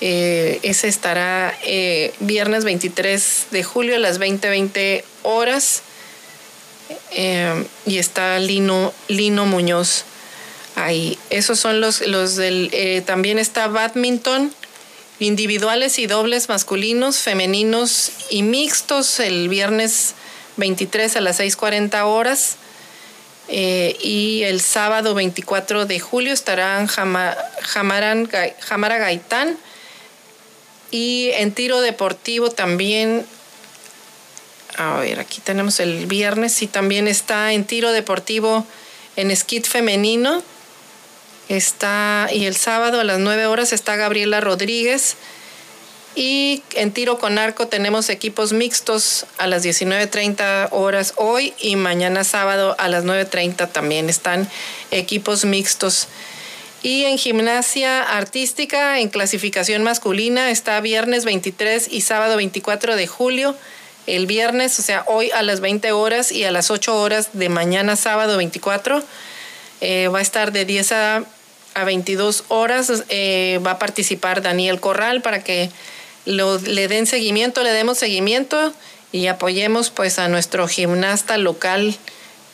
eh, 0.00 0.58
ese 0.62 0.88
estará 0.88 1.56
eh, 1.62 2.12
viernes 2.20 2.64
23 2.64 3.46
de 3.50 3.62
julio 3.62 3.96
a 3.96 3.98
las 3.98 4.18
20.20 4.18 5.04
horas. 5.22 5.82
y 7.86 7.98
está 7.98 8.38
Lino, 8.40 8.92
Lino 9.06 9.46
Muñoz 9.46 10.04
Ahí, 10.76 11.18
esos 11.30 11.58
son 11.58 11.80
los, 11.80 12.06
los 12.06 12.36
del, 12.36 12.70
eh, 12.72 13.02
también 13.04 13.38
está 13.38 13.68
badminton, 13.68 14.52
individuales 15.18 15.98
y 15.98 16.06
dobles 16.06 16.48
masculinos, 16.48 17.18
femeninos 17.18 18.12
y 18.30 18.42
mixtos 18.42 19.20
el 19.20 19.48
viernes 19.48 20.14
23 20.56 21.16
a 21.16 21.20
las 21.20 21.40
6.40 21.40 22.04
horas. 22.04 22.56
Eh, 23.52 23.98
y 24.00 24.44
el 24.44 24.60
sábado 24.60 25.14
24 25.14 25.84
de 25.84 25.98
julio 25.98 26.32
estarán 26.32 26.86
Jamara 26.86 27.36
Gaitán. 28.98 29.58
Y 30.92 31.30
en 31.34 31.52
tiro 31.52 31.80
deportivo 31.80 32.50
también, 32.50 33.26
a 34.76 34.98
ver, 35.00 35.20
aquí 35.20 35.40
tenemos 35.40 35.80
el 35.80 36.06
viernes 36.06 36.62
y 36.62 36.66
también 36.66 37.08
está 37.08 37.52
en 37.52 37.64
tiro 37.64 37.92
deportivo 37.92 38.66
en 39.16 39.34
skit 39.36 39.66
femenino. 39.66 40.42
Está, 41.50 42.28
y 42.32 42.46
el 42.46 42.54
sábado 42.54 43.00
a 43.00 43.04
las 43.04 43.18
9 43.18 43.46
horas 43.46 43.72
está 43.72 43.96
Gabriela 43.96 44.40
Rodríguez. 44.40 45.16
Y 46.14 46.62
en 46.74 46.92
tiro 46.92 47.18
con 47.18 47.38
arco 47.38 47.66
tenemos 47.66 48.08
equipos 48.08 48.52
mixtos 48.52 49.26
a 49.36 49.48
las 49.48 49.64
19.30 49.64 50.68
horas 50.70 51.12
hoy 51.16 51.52
y 51.58 51.74
mañana 51.74 52.22
sábado 52.22 52.76
a 52.78 52.88
las 52.88 53.04
9.30 53.04 53.68
también 53.72 54.08
están 54.08 54.48
equipos 54.92 55.44
mixtos. 55.44 56.06
Y 56.84 57.06
en 57.06 57.18
gimnasia 57.18 58.00
artística, 58.00 59.00
en 59.00 59.08
clasificación 59.08 59.82
masculina, 59.82 60.52
está 60.52 60.80
viernes 60.80 61.24
23 61.24 61.88
y 61.90 62.02
sábado 62.02 62.36
24 62.36 62.94
de 62.94 63.08
julio. 63.08 63.56
El 64.06 64.26
viernes, 64.26 64.78
o 64.78 64.82
sea, 64.82 65.02
hoy 65.08 65.32
a 65.32 65.42
las 65.42 65.58
20 65.58 65.90
horas 65.90 66.30
y 66.30 66.44
a 66.44 66.52
las 66.52 66.70
8 66.70 66.96
horas 66.96 67.30
de 67.32 67.48
mañana 67.48 67.96
sábado 67.96 68.36
24, 68.36 69.02
eh, 69.80 70.06
va 70.06 70.20
a 70.20 70.22
estar 70.22 70.52
de 70.52 70.64
10 70.64 70.92
a 70.92 71.24
a 71.74 71.84
22 71.84 72.44
horas 72.48 73.04
eh, 73.08 73.60
va 73.64 73.72
a 73.72 73.78
participar 73.78 74.42
Daniel 74.42 74.80
Corral 74.80 75.22
para 75.22 75.42
que 75.42 75.70
le 76.24 76.88
den 76.88 77.06
seguimiento, 77.06 77.62
le 77.62 77.72
demos 77.72 77.98
seguimiento 77.98 78.72
y 79.12 79.26
apoyemos 79.26 79.90
pues 79.90 80.18
a 80.18 80.28
nuestro 80.28 80.68
gimnasta 80.68 81.38
local 81.38 81.96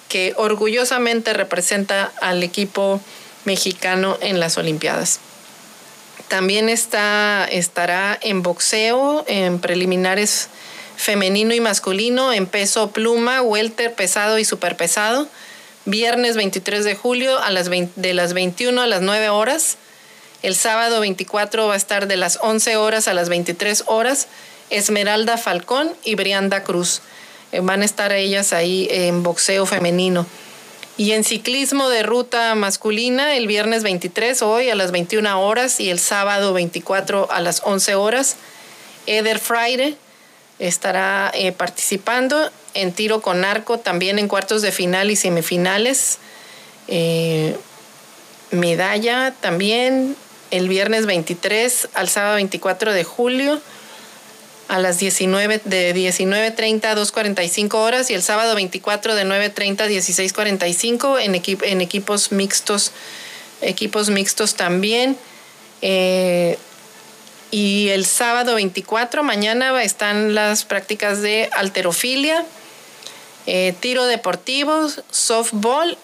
que 0.09 0.35
orgullosamente 0.37 1.33
representa 1.33 2.12
al 2.21 2.43
equipo 2.43 3.01
mexicano 3.45 4.19
en 4.21 4.41
las 4.41 4.57
Olimpiadas. 4.57 5.21
También 6.29 6.69
está, 6.69 7.47
estará 7.51 8.19
en 8.21 8.43
boxeo, 8.43 9.25
en 9.29 9.61
preliminares 9.61 10.49
femenino 10.97 11.55
y 11.55 11.61
masculino, 11.61 12.33
en 12.33 12.47
peso 12.47 12.91
pluma, 12.91 13.43
welter, 13.43 13.95
pesado 13.95 14.39
y 14.39 14.45
superpesado 14.45 15.29
viernes 15.87 16.37
23 16.37 16.84
de 16.84 16.95
julio 16.95 17.39
a 17.39 17.51
las 17.51 17.70
de 17.70 18.14
las 18.14 18.32
21 18.34 18.80
a 18.82 18.87
las 18.87 19.01
9 19.01 19.30
horas. 19.30 19.78
El 20.43 20.55
sábado 20.55 21.01
24 21.01 21.66
va 21.66 21.74
a 21.74 21.76
estar 21.76 22.07
de 22.07 22.16
las 22.16 22.39
11 22.43 22.76
horas 22.76 23.09
a 23.09 23.14
las 23.14 23.28
23 23.28 23.84
horas. 23.87 24.28
Esmeralda 24.68 25.39
Falcón 25.39 25.93
y 26.05 26.16
Brianda 26.16 26.62
Cruz. 26.62 27.01
Eh, 27.53 27.61
van 27.61 27.82
a 27.82 27.84
estar 27.84 28.12
ellas 28.12 28.53
ahí 28.53 28.89
en 28.91 29.22
boxeo 29.22 29.64
femenino. 29.64 30.26
Y 30.99 31.12
en 31.12 31.24
ciclismo 31.24 31.89
de 31.89 32.03
ruta 32.03 32.55
masculina, 32.55 33.37
el 33.37 33.47
viernes 33.47 33.82
23, 33.82 34.41
hoy 34.43 34.70
a 34.70 34.74
las 34.74 34.93
21 34.93 35.41
horas, 35.41 35.78
y 35.78 35.91
el 35.91 35.99
sábado 35.99 36.55
24 36.55 37.30
a 37.30 37.41
las 37.41 37.61
11 37.64 37.95
horas, 37.97 38.37
Eder 39.07 39.39
Friday 39.39 39.97
estará 40.59 41.30
eh, 41.34 41.53
participando 41.53 42.51
en 42.77 42.93
tiro 42.93 43.20
con 43.20 43.45
arco, 43.45 43.79
también 43.79 44.18
en 44.18 44.29
cuartos 44.29 44.62
de 44.62 44.72
final 44.72 45.11
y 45.11 45.16
semifinales. 45.16 46.18
Eh, 46.89 47.57
medalla 48.51 49.35
también 49.41 50.16
el 50.51 50.68
viernes 50.68 51.07
23 51.07 51.89
al 51.95 52.09
sábado 52.09 52.37
24 52.37 52.93
de 52.93 53.05
julio 53.05 53.61
a 54.68 54.79
las 54.79 54.99
19 54.99 55.61
de 55.64 55.95
19.30 55.95 56.85
a 56.85 56.97
2.45 56.97 57.74
horas 57.74 58.11
y 58.11 58.14
el 58.14 58.22
sábado 58.22 58.55
24 58.55 59.14
de 59.14 59.24
9.30 59.24 59.81
a 59.81 59.89
16.45 59.89 61.20
en, 61.64 61.81
equipos 61.81 62.33
mixtos 62.33 62.93
equipos 63.62 64.11
mixtos 64.11 64.55
también 64.55 65.16
eh, 65.83 66.59
y 67.51 67.89
el 67.91 68.07
sábado 68.07 68.57
24, 68.57 69.22
mañana, 69.22 69.83
están 69.83 70.35
las 70.35 70.64
prácticas 70.64 71.22
de 71.22 71.49
alterofilia, 71.53 72.45
eh, 73.47 73.74
tiro 73.80 74.07
deportivo, 74.07 74.88
softball 75.11 75.97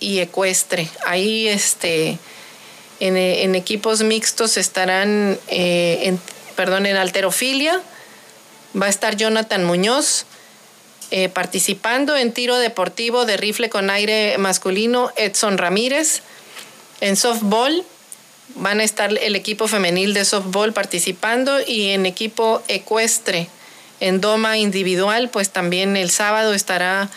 y 0.00 0.18
ecuestre. 0.18 0.88
Ahí 1.06 1.48
este, 1.48 2.18
en, 3.00 3.54
equipos 3.54 4.02
mixtos 4.02 4.56
estarán, 4.56 5.38
eh, 5.48 6.00
en, 6.02 6.20
perdón, 6.56 6.86
en 6.86 6.96
alterofilia. 6.96 7.80
Va 8.80 8.86
a 8.86 8.90
estar 8.90 9.16
Jonathan 9.16 9.64
Muñoz 9.64 10.26
eh, 11.10 11.28
participando 11.28 12.16
en 12.16 12.32
tiro 12.32 12.58
deportivo 12.58 13.24
de 13.24 13.36
rifle 13.36 13.68
con 13.68 13.90
aire 13.90 14.36
masculino, 14.38 15.10
Edson 15.16 15.58
Ramírez. 15.58 16.22
En 17.00 17.16
softball 17.16 17.84
van 18.56 18.80
a 18.80 18.84
estar 18.84 19.16
el 19.16 19.36
equipo 19.36 19.68
femenil 19.68 20.14
de 20.14 20.24
softball 20.24 20.72
participando 20.72 21.60
y 21.66 21.90
en 21.90 22.06
equipo 22.06 22.62
ecuestre, 22.68 23.48
en 24.04 24.20
doma 24.20 24.58
individual, 24.58 25.30
pues 25.30 25.48
también 25.48 25.96
el 25.96 26.10
sábado 26.10 26.52
estará 26.52 27.08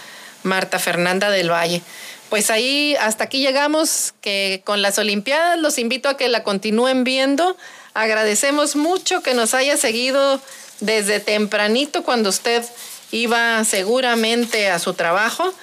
Marta 0.44 0.80
Fernanda 0.80 1.30
del 1.30 1.52
Valle. 1.52 1.82
Pues 2.30 2.50
ahí 2.50 2.96
hasta 3.02 3.26
aquí 3.26 3.42
llegamos 3.42 4.14
que 4.22 4.62
con 4.64 4.82
las 4.82 4.98
Olimpiadas 4.98 5.60
los 5.60 5.80
invito 5.80 6.08
a 6.08 6.16
que 6.16 6.30
la 6.30 6.44
continúen 6.44 7.04
viendo. 7.04 7.58
Agradecemos 7.94 8.78
mucho 8.78 9.22
que 9.22 9.34
nos 9.34 9.54
haya 9.54 9.76
seguido 9.76 10.42
desde 10.80 11.20
tempranito 11.20 12.04
cuando 12.04 12.30
usted 12.30 12.64
iba 13.12 13.62
seguramente 13.66 14.70
a 14.70 14.80
su 14.80 14.94
trabajo 14.94 15.54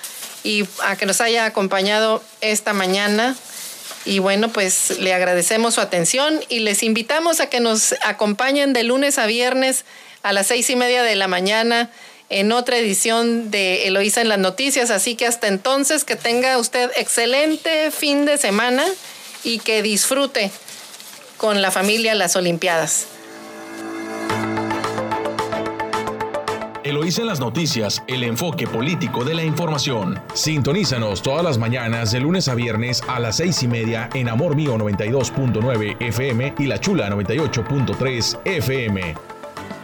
y 0.43 0.67
a 0.83 0.97
que 0.97 1.07
nos 1.07 1.23
haya 1.23 1.47
acompañado 1.47 2.23
esta 2.43 2.75
mañana 2.75 3.35
y 4.05 4.19
bueno, 4.19 4.53
pues 4.53 4.99
le 4.99 5.15
agradecemos 5.15 5.77
su 5.77 5.81
atención 5.81 6.41
y 6.51 6.61
les 6.61 6.83
invitamos 6.83 7.41
a 7.41 7.49
que 7.49 7.61
nos 7.61 7.95
acompañen 8.05 8.75
de 8.75 8.83
lunes 8.83 9.19
a 9.19 9.25
viernes 9.25 9.87
a 10.25 10.33
las 10.33 10.49
seis 10.49 10.69
y 10.71 10.75
media 10.75 11.05
de 11.05 11.15
la 11.15 11.29
mañana 11.29 11.91
en 12.31 12.51
otra 12.51 12.79
edición 12.79 13.51
de 13.51 13.87
Eloísa 13.87 14.23
en 14.23 14.31
las 14.31 14.39
noticias. 14.39 14.91
Así 14.91 15.15
que 15.15 15.27
hasta 15.27 15.47
entonces 15.47 16.05
que 16.05 16.17
tenga 16.17 16.59
usted 16.59 16.91
excelente 16.97 17.91
fin 17.91 18.25
de 18.25 18.39
semana 18.39 18.85
y 19.45 19.59
que 19.59 19.83
disfrute 19.83 20.51
con 21.37 21.61
la 21.61 21.71
familia 21.71 22.15
las 22.15 22.37
Olimpiadas. 22.37 23.07
Eloísa 26.85 27.21
en 27.23 27.29
las 27.29 27.41
noticias, 27.41 28.03
el 28.09 28.25
enfoque 28.25 28.67
político 28.67 29.25
de 29.25 29.35
la 29.35 29.45
información. 29.45 30.23
Sintonízanos 30.33 31.23
todas 31.23 31.45
las 31.45 31.59
mañanas 31.59 32.13
de 32.13 32.21
lunes 32.21 32.49
a 32.49 32.55
viernes 32.55 33.03
a 33.09 33.21
las 33.21 33.37
seis 33.37 33.63
y 33.63 33.69
media 33.69 34.09
en 34.15 34.31
Amor 34.31 34.57
Mío 34.57 34.77
92.9 34.79 35.97
FM 36.01 36.55
y 36.59 36.67
La 36.67 36.81
Chula 36.81 37.11
98.3 37.11 38.41
FM. 38.45 39.34